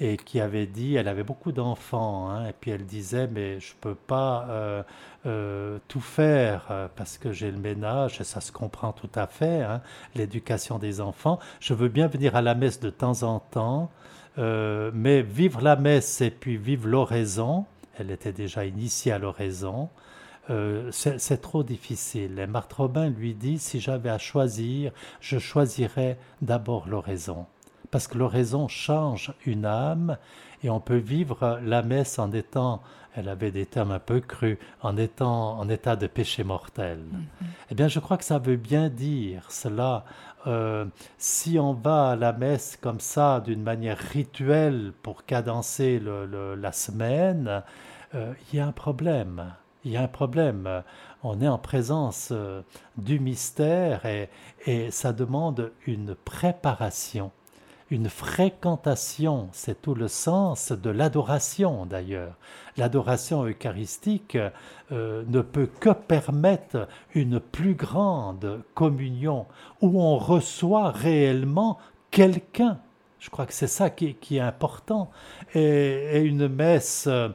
et 0.00 0.16
qui 0.16 0.40
avait 0.40 0.66
dit, 0.66 0.96
elle 0.96 1.08
avait 1.08 1.22
beaucoup 1.22 1.52
d'enfants, 1.52 2.30
hein, 2.30 2.48
et 2.48 2.54
puis 2.58 2.70
elle 2.70 2.86
disait, 2.86 3.28
mais 3.28 3.60
je 3.60 3.74
ne 3.74 3.80
peux 3.80 3.94
pas 3.94 4.46
euh, 4.48 4.82
euh, 5.26 5.78
tout 5.88 6.00
faire 6.00 6.66
euh, 6.70 6.88
parce 6.96 7.18
que 7.18 7.32
j'ai 7.32 7.50
le 7.50 7.58
ménage, 7.58 8.18
et 8.20 8.24
ça 8.24 8.40
se 8.40 8.50
comprend 8.50 8.92
tout 8.92 9.10
à 9.14 9.26
fait, 9.26 9.62
hein, 9.62 9.82
l'éducation 10.14 10.78
des 10.78 11.02
enfants. 11.02 11.38
Je 11.60 11.74
veux 11.74 11.88
bien 11.88 12.06
venir 12.06 12.34
à 12.34 12.40
la 12.40 12.54
messe 12.54 12.80
de 12.80 12.90
temps 12.90 13.22
en 13.22 13.38
temps, 13.40 13.90
mais 14.38 15.20
vivre 15.20 15.60
la 15.60 15.76
messe 15.76 16.22
et 16.22 16.30
puis 16.30 16.56
vivre 16.56 16.88
l'oraison, 16.88 17.66
elle 17.98 18.10
était 18.10 18.32
déjà 18.32 18.64
initiée 18.64 19.12
à 19.12 19.18
l'oraison, 19.18 19.90
c'est 20.92 21.42
trop 21.42 21.62
difficile. 21.62 22.38
Et 22.38 22.46
Marthe 22.46 22.72
Robin 22.72 23.10
lui 23.10 23.34
dit, 23.34 23.58
si 23.58 23.80
j'avais 23.80 24.08
à 24.08 24.16
choisir, 24.16 24.92
je 25.20 25.38
choisirais 25.38 26.16
d'abord 26.40 26.88
l'oraison 26.88 27.44
parce 27.90 28.06
que 28.06 28.18
l'oraison 28.18 28.68
change 28.68 29.32
une 29.46 29.64
âme 29.64 30.16
et 30.62 30.70
on 30.70 30.80
peut 30.80 30.96
vivre 30.96 31.58
la 31.64 31.82
messe 31.82 32.18
en 32.18 32.32
étant, 32.32 32.82
elle 33.14 33.28
avait 33.28 33.50
des 33.50 33.66
termes 33.66 33.90
un 33.90 33.98
peu 33.98 34.20
crus, 34.20 34.58
en 34.82 34.96
étant 34.96 35.58
en 35.58 35.68
état 35.68 35.96
de 35.96 36.06
péché 36.06 36.44
mortel. 36.44 36.98
Mm-hmm. 36.98 37.46
Eh 37.70 37.74
bien, 37.74 37.88
je 37.88 37.98
crois 37.98 38.18
que 38.18 38.24
ça 38.24 38.38
veut 38.38 38.56
bien 38.56 38.88
dire 38.88 39.50
cela. 39.50 40.04
Euh, 40.46 40.86
si 41.18 41.58
on 41.58 41.74
va 41.74 42.10
à 42.10 42.16
la 42.16 42.32
messe 42.32 42.78
comme 42.80 43.00
ça, 43.00 43.40
d'une 43.40 43.62
manière 43.62 43.98
rituelle 43.98 44.92
pour 45.02 45.24
cadencer 45.24 46.00
la 46.00 46.72
semaine, 46.72 47.62
euh, 48.14 48.32
il 48.52 48.58
y 48.58 48.60
a 48.60 48.66
un 48.66 48.72
problème. 48.72 49.52
Il 49.84 49.92
y 49.92 49.96
a 49.96 50.02
un 50.02 50.08
problème. 50.08 50.82
On 51.22 51.40
est 51.40 51.48
en 51.48 51.58
présence 51.58 52.28
euh, 52.32 52.62
du 52.98 53.18
mystère 53.18 54.02
et 54.04 54.90
ça 54.90 55.12
demande 55.12 55.72
une 55.86 56.14
préparation 56.14 57.32
une 57.90 58.08
fréquentation, 58.08 59.48
c'est 59.52 59.82
tout 59.82 59.94
le 59.94 60.06
sens 60.06 60.70
de 60.70 60.90
l'adoration 60.90 61.86
d'ailleurs. 61.86 62.34
L'adoration 62.76 63.44
eucharistique 63.44 64.38
euh, 64.92 65.24
ne 65.26 65.40
peut 65.40 65.68
que 65.80 65.90
permettre 65.90 66.86
une 67.14 67.40
plus 67.40 67.74
grande 67.74 68.62
communion 68.74 69.46
où 69.80 70.00
on 70.00 70.18
reçoit 70.18 70.90
réellement 70.90 71.78
quelqu'un. 72.12 72.78
Je 73.18 73.28
crois 73.28 73.44
que 73.44 73.52
c'est 73.52 73.66
ça 73.66 73.90
qui, 73.90 74.16
est 74.30 74.40
important. 74.40 75.10
Et, 75.54 76.20
une 76.20 76.48
messe, 76.48 77.08
euh, 77.08 77.28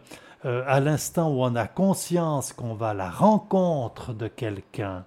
à 0.44 0.80
l'instant 0.80 1.32
où 1.32 1.44
on 1.44 1.56
a 1.56 1.68
conscience 1.68 2.54
qu'on 2.54 2.76
va 2.76 2.90
à 2.90 2.94
la 2.94 3.10
rencontre 3.10 4.14
de 4.14 4.28
quelqu'un, 4.28 5.06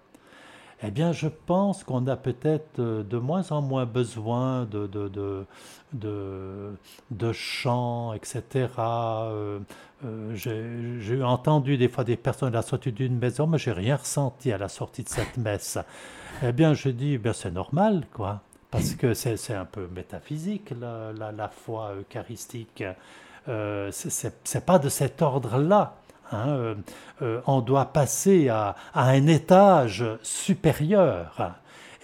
eh 0.82 0.90
bien, 0.90 1.12
je 1.12 1.26
pense 1.28 1.82
qu'on 1.82 2.06
a 2.06 2.16
peut-être 2.16 2.78
euh, 2.78 3.02
de 3.02 3.18
moins 3.18 3.50
en 3.50 3.60
moins 3.60 3.84
besoin 3.84 4.64
de, 4.64 4.86
de, 4.86 5.08
de, 5.92 6.72
de, 7.10 7.32
chants, 7.32 8.12
etc. 8.12 8.68
Euh, 8.78 9.58
euh, 10.04 10.98
j'ai 11.00 11.22
entendu 11.22 11.76
des 11.76 11.88
fois 11.88 12.04
des 12.04 12.16
personnes 12.16 12.48
à 12.48 12.58
la 12.58 12.62
sortie 12.62 12.92
d'une 12.92 13.18
maison, 13.18 13.48
mais 13.48 13.58
j'ai 13.58 13.72
rien 13.72 13.96
ressenti 13.96 14.52
à 14.52 14.58
la 14.58 14.68
sortie 14.68 15.02
de 15.02 15.08
cette 15.08 15.36
messe. 15.36 15.78
Eh 16.44 16.52
bien, 16.52 16.74
je 16.74 16.90
dis, 16.90 17.18
ben, 17.18 17.32
c'est 17.32 17.50
normal, 17.50 18.06
quoi, 18.12 18.42
parce 18.70 18.94
que 18.94 19.14
c'est 19.14 19.54
un 19.54 19.64
peu 19.64 19.88
métaphysique, 19.88 20.72
la, 20.80 21.12
la, 21.32 21.48
foi 21.48 21.94
eucharistique. 21.98 22.84
Euh, 23.48 23.90
c'est 23.90 24.64
pas 24.64 24.78
de 24.78 24.88
cet 24.88 25.22
ordre-là. 25.22 25.96
Hein, 26.32 26.48
euh, 26.48 26.74
euh, 27.22 27.40
on 27.46 27.60
doit 27.60 27.86
passer 27.86 28.48
à, 28.48 28.76
un 28.94 29.26
étage 29.26 30.04
supérieur. 30.22 31.54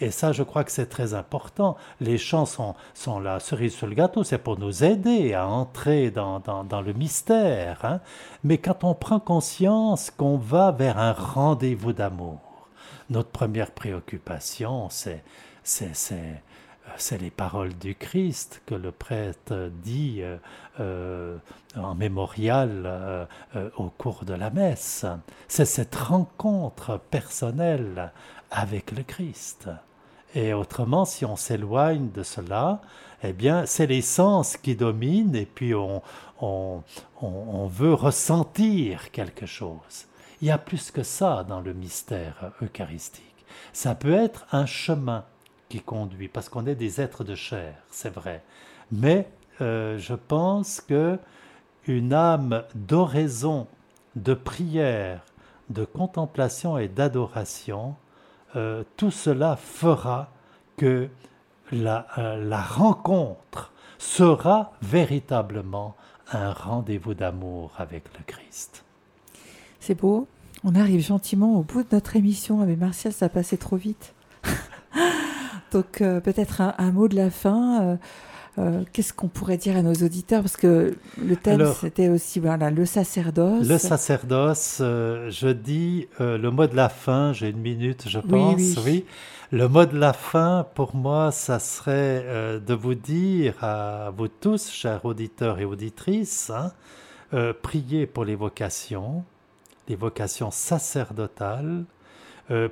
Et 0.00 0.10
ça, 0.10 0.32
je 0.32 0.42
crois 0.42 0.64
que 0.64 0.72
c'est 0.72 0.88
très 0.88 1.14
important. 1.14 1.76
Les 2.00 2.18
chants 2.18 2.46
sont, 2.46 2.74
la 3.20 3.38
cerise 3.38 3.74
sur 3.74 3.86
le 3.86 3.94
gâteau, 3.94 4.24
c'est 4.24 4.38
pour 4.38 4.58
nous 4.58 4.82
aider 4.82 5.34
à 5.34 5.46
entrer 5.46 6.10
dans, 6.10 6.42
le 6.84 6.92
mystère. 6.92 7.84
Hein. 7.84 8.00
Mais 8.42 8.58
quand 8.58 8.82
on 8.82 8.94
prend 8.94 9.20
conscience 9.20 10.10
qu'on 10.10 10.36
va 10.36 10.72
vers 10.72 10.98
un 10.98 11.12
rendez-vous 11.12 11.92
d'amour, 11.92 12.40
notre 13.08 13.30
première 13.30 13.70
préoccupation, 13.70 14.88
c'est 14.90 15.22
c'est 15.64 16.42
les 17.20 17.30
paroles 17.30 17.74
du 17.74 17.94
Christ 17.94 18.62
que 18.66 18.74
le 18.74 18.92
prêtre 18.92 19.70
dit 19.82 20.22
euh, 20.22 20.36
euh, 20.80 21.36
en 21.76 21.94
mémorial 21.94 22.82
euh, 22.86 23.26
au 23.76 23.90
cours 23.90 24.24
de 24.24 24.34
la 24.34 24.50
messe. 24.50 25.04
C'est 25.48 25.64
cette 25.64 25.94
rencontre 25.94 27.00
personnelle 27.10 28.12
avec 28.50 28.92
le 28.92 29.02
Christ. 29.02 29.68
Et 30.34 30.52
autrement, 30.52 31.04
si 31.04 31.24
on 31.24 31.36
s'éloigne 31.36 32.10
de 32.10 32.22
cela, 32.22 32.80
eh 33.22 33.32
bien, 33.32 33.66
c'est 33.66 33.86
les 33.86 34.02
sens 34.02 34.56
qui 34.56 34.74
dominent 34.74 35.36
et 35.36 35.46
puis 35.46 35.74
on, 35.74 36.02
on 36.40 37.66
veut 37.68 37.94
ressentir 37.94 39.10
quelque 39.12 39.46
chose. 39.46 40.06
Il 40.42 40.48
y 40.48 40.50
a 40.50 40.58
plus 40.58 40.90
que 40.90 41.04
ça 41.04 41.44
dans 41.48 41.60
le 41.60 41.72
mystère 41.72 42.52
eucharistique. 42.60 43.22
Ça 43.72 43.94
peut 43.94 44.12
être 44.12 44.46
un 44.52 44.66
chemin 44.66 45.24
conduit, 45.80 46.28
parce 46.28 46.48
qu'on 46.48 46.66
est 46.66 46.74
des 46.74 47.00
êtres 47.00 47.24
de 47.24 47.34
chair, 47.34 47.74
c'est 47.90 48.12
vrai. 48.12 48.42
Mais 48.92 49.28
euh, 49.60 49.98
je 49.98 50.14
pense 50.14 50.80
que 50.80 51.18
une 51.86 52.12
âme 52.12 52.62
d'oraison, 52.74 53.66
de 54.16 54.34
prière, 54.34 55.24
de 55.70 55.84
contemplation 55.84 56.78
et 56.78 56.88
d'adoration, 56.88 57.96
euh, 58.56 58.84
tout 58.96 59.10
cela 59.10 59.56
fera 59.56 60.30
que 60.76 61.08
la, 61.72 62.06
euh, 62.18 62.44
la 62.44 62.62
rencontre 62.62 63.72
sera 63.98 64.72
véritablement 64.82 65.96
un 66.32 66.52
rendez-vous 66.52 67.14
d'amour 67.14 67.72
avec 67.78 68.04
le 68.16 68.24
Christ. 68.24 68.84
C'est 69.80 69.94
beau. 69.94 70.26
On 70.62 70.74
arrive 70.74 71.00
gentiment 71.00 71.56
au 71.58 71.62
bout 71.62 71.82
de 71.82 71.88
notre 71.92 72.16
émission. 72.16 72.60
avec 72.60 72.78
Martial, 72.78 73.12
ça 73.12 73.28
passait 73.28 73.58
trop 73.58 73.76
vite. 73.76 74.14
Donc 75.74 76.00
euh, 76.00 76.20
peut-être 76.20 76.60
un, 76.60 76.92
mot 76.92 77.08
de 77.08 77.16
la 77.16 77.30
fin. 77.30 77.82
Euh, 77.82 77.96
euh, 78.56 78.84
qu'est-ce 78.92 79.12
qu'on 79.12 79.26
pourrait 79.26 79.56
dire 79.56 79.76
à 79.76 79.82
nos 79.82 79.92
auditeurs? 79.92 80.42
Parce 80.42 80.56
que 80.56 80.96
le 81.20 81.36
thème, 81.36 81.66
c'était 81.80 82.08
aussi 82.08 82.38
voilà, 82.38 82.70
le 82.70 82.86
sacerdoce. 82.86 83.66
Le 83.66 83.78
sacerdoce, 83.78 84.76
je 84.78 85.48
dis 85.48 86.06
le 86.20 86.48
mot 86.50 86.68
de 86.68 86.76
la 86.76 86.88
fin, 86.88 87.32
j'ai 87.32 87.48
une 87.48 87.58
minute, 87.58 88.04
je 88.08 88.20
pense. 88.20 88.76
Oui, 88.84 89.04
Le 89.50 89.68
mot 89.68 89.84
de 89.84 89.98
la 89.98 90.12
fin, 90.12 90.64
pour 90.76 90.94
moi, 90.94 91.32
ça 91.32 91.58
serait 91.58 92.60
de 92.64 92.74
vous 92.74 92.94
dire 92.94 93.54
à 93.60 94.12
vous 94.16 94.28
tous, 94.28 94.70
chers 94.70 95.04
auditeurs 95.04 95.58
et 95.58 95.64
auditrices, 95.64 96.50
hein, 96.50 96.70
priez 97.62 98.06
pour 98.06 98.24
les 98.24 98.36
vocations, 98.36 99.24
les 99.88 99.96
vocations 99.96 100.52
sacerdotales. 100.52 101.86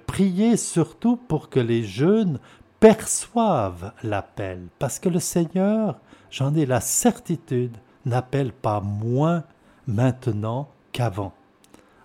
priez 0.07 0.57
surtout 0.57 1.17
pour 1.17 1.51
que 1.51 1.59
les 1.59 1.83
jeunes 1.83 2.39
perçoivent 2.83 3.93
l'appel, 4.03 4.66
parce 4.80 4.99
que 4.99 5.09
le 5.09 5.20
Seigneur, 5.20 6.01
j'en 6.33 6.53
ai 6.57 6.66
la 6.66 6.80
certitude, 6.80 7.76
n'appelle 8.07 8.53
pas 8.53 8.80
moins 8.80 9.45
maintenant 9.87 10.68
qu'avant, 10.91 11.33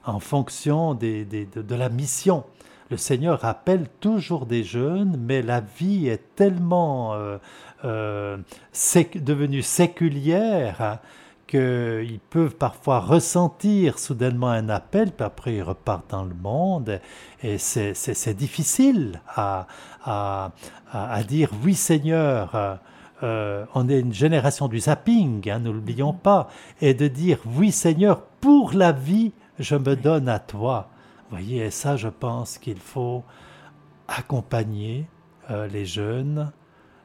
en 0.05 0.19
fonction 0.19 0.93
des, 0.93 1.25
de, 1.25 1.75
la 1.75 1.89
mission. 1.89 2.43
Le 2.91 2.97
Seigneur 2.97 3.43
appelle 3.43 3.88
toujours 3.99 4.45
des 4.45 4.63
jeunes, 4.63 5.17
mais 5.19 5.41
la 5.41 5.61
vie 5.61 6.09
est 6.09 6.36
tellement 6.36 7.15
euh, 7.15 7.39
euh, 7.84 8.38
devenue 9.15 9.63
séculière 9.63 10.80
hein, 10.80 10.99
qu'ils 11.47 12.19
peuvent 12.30 12.55
parfois 12.55 12.99
ressentir 12.99 13.97
soudainement 13.97 14.49
un 14.49 14.69
appel, 14.69 15.11
puis 15.11 15.25
après 15.25 15.55
ils 15.55 15.63
repartent 15.63 16.11
dans 16.11 16.25
le 16.25 16.36
monde, 16.36 16.99
et 17.41 17.57
c'est 17.57 18.34
difficile 18.36 19.21
à, 19.36 19.65
à, 20.08 20.51
à, 20.91 21.24
dire 21.24 21.49
oui 21.64 21.76
Seigneur, 21.76 22.55
euh, 22.55 22.76
euh, 23.24 23.66
on 23.76 23.89
est 23.89 23.99
une 23.99 24.14
génération 24.14 24.68
du 24.68 24.80
zapping, 24.80 25.49
hein, 25.49 25.60
ne 25.60 25.70
l'oublions 25.70 26.14
pas, 26.14 26.47
et 26.82 26.93
de 26.93 27.08
dire 27.08 27.39
oui 27.45 27.72
Seigneur, 27.72 28.22
pour 28.22 28.74
la 28.74 28.91
vie, 28.91 29.34
je 29.60 29.76
me 29.76 29.95
donne 29.95 30.30
à 30.30 30.39
toi. 30.39 30.89
Vous 31.30 31.38
voyez, 31.38 31.66
et 31.66 31.72
ça 31.72 31.97
je 31.97 32.08
pense 32.08 32.58
qu'il 32.58 32.80
faut 32.80 33.24
accompagner 34.08 35.08
euh, 35.51 35.68
les 35.68 35.86
jeunes, 35.86 36.51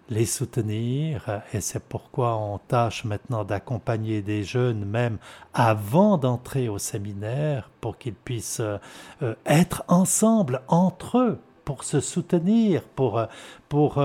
les 0.09 0.27
soutenir 0.27 1.43
et 1.53 1.61
c'est 1.61 1.83
pourquoi 1.83 2.37
on 2.37 2.59
tâche 2.59 3.05
maintenant 3.05 3.45
d'accompagner 3.45 4.21
des 4.21 4.45
jeunes 4.45 4.85
même 4.85 5.19
avant 5.55 6.19
d'entrer 6.19 6.69
au 6.69 6.79
séminaire 6.79 7.71
pour 7.81 7.99
qu'ils 7.99 8.15
puissent 8.15 8.61
euh, 8.61 9.35
être 9.47 9.85
ensemble 9.89 10.63
entre 10.69 11.19
eux 11.19 11.41
pour 11.65 11.85
se 11.85 12.01
soutenir, 12.01 12.83
pour, 12.83 13.23
pour 13.69 14.03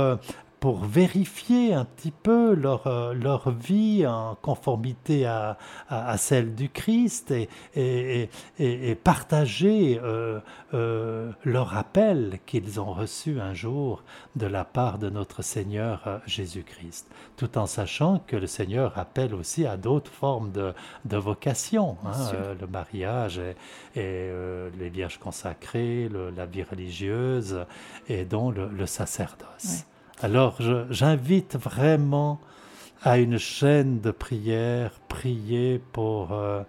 pour 0.68 0.84
vérifier 0.84 1.74
un 1.74 1.86
petit 1.86 2.12
peu 2.12 2.54
leur, 2.54 2.88
euh, 2.88 3.14
leur 3.14 3.52
vie 3.52 4.06
en 4.06 4.36
conformité 4.36 5.26
à, 5.26 5.58
à, 5.88 6.18
celle 6.18 6.56
du 6.56 6.68
Christ 6.68 7.32
et, 7.32 7.48
et, 7.74 8.30
et, 8.60 8.96
partager 8.96 9.98
euh, 10.04 10.42
euh, 10.74 11.32
leur 11.46 11.78
appel 11.78 12.40
qu'ils 12.46 12.82
ont 12.82 12.92
reçu 12.92 13.40
un 13.40 13.54
jour 13.54 14.04
de 14.36 14.46
la 14.46 14.66
part 14.66 15.00
de 15.00 15.10
notre 15.10 15.42
Seigneur 15.42 16.20
Jésus-Christ, 16.26 17.08
tout 17.38 17.58
en 17.58 17.66
sachant 17.66 18.20
que 18.28 18.36
le 18.36 18.48
Seigneur 18.48 18.98
appelle 18.98 19.36
aussi 19.36 19.66
à 19.66 19.78
d'autres 19.78 20.12
formes 20.12 20.52
de, 20.52 20.74
de 21.06 21.16
vocation, 21.16 21.96
hein, 22.04 22.56
le 22.60 22.68
mariage 22.68 23.40
et, 23.96 24.32
les 24.78 24.90
vierges 24.90 25.18
consacrées, 25.18 26.10
la 26.36 26.46
vie 26.46 26.64
religieuse 26.64 27.66
et 28.10 28.26
dont 28.26 28.52
le, 28.52 28.86
sacerdoce. 28.86 29.86
Alors 30.20 30.58
j'invite 30.90 31.58
vraiment 31.58 32.40
à 33.04 33.20
une 33.20 33.38
chaîne 33.38 34.02
de 34.02 34.10
prière, 34.10 35.00
prier 35.08 35.80
pour 35.92 36.32
euh, 36.32 36.64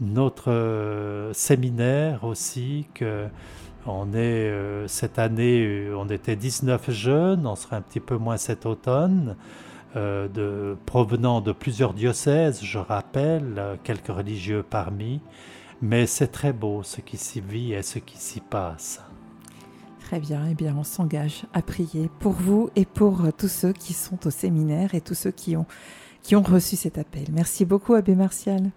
notre 0.00 0.50
euh, 0.50 1.32
séminaire 1.32 2.24
aussi, 2.24 2.86
que 2.94 3.28
on 3.86 4.12
est 4.12 4.16
euh, 4.16 4.88
cette 4.88 5.20
année, 5.20 5.88
on 5.96 6.08
était 6.08 6.34
19 6.34 6.90
jeunes, 6.90 7.46
on 7.46 7.54
sera 7.54 7.76
un 7.76 7.82
petit 7.82 8.00
peu 8.00 8.16
moins 8.16 8.36
cet 8.36 8.66
automne, 8.66 9.36
provenant 10.86 11.40
de 11.40 11.52
plusieurs 11.52 11.94
diocèses, 11.94 12.62
je 12.62 12.78
rappelle, 12.78 13.78
quelques 13.82 14.08
religieux 14.08 14.64
parmi, 14.68 15.20
mais 15.82 16.06
c'est 16.06 16.28
très 16.28 16.52
beau 16.52 16.82
ce 16.82 17.00
qui 17.00 17.16
s'y 17.16 17.40
vit 17.40 17.72
et 17.72 17.82
ce 17.82 17.98
qui 17.98 18.16
s'y 18.18 18.40
passe. 18.40 19.00
Très 20.08 20.20
bien, 20.20 20.46
eh 20.50 20.54
bien 20.54 20.74
on 20.74 20.84
s'engage 20.84 21.44
à 21.52 21.60
prier 21.60 22.08
pour 22.18 22.32
vous 22.32 22.70
et 22.76 22.86
pour 22.86 23.24
tous 23.36 23.48
ceux 23.48 23.74
qui 23.74 23.92
sont 23.92 24.26
au 24.26 24.30
séminaire 24.30 24.94
et 24.94 25.02
tous 25.02 25.12
ceux 25.12 25.30
qui 25.30 25.54
ont, 25.54 25.66
qui 26.22 26.34
ont 26.34 26.40
reçu 26.40 26.76
cet 26.76 26.96
appel. 26.96 27.26
Merci 27.30 27.66
beaucoup 27.66 27.92
Abbé 27.92 28.14
Martial. 28.14 28.70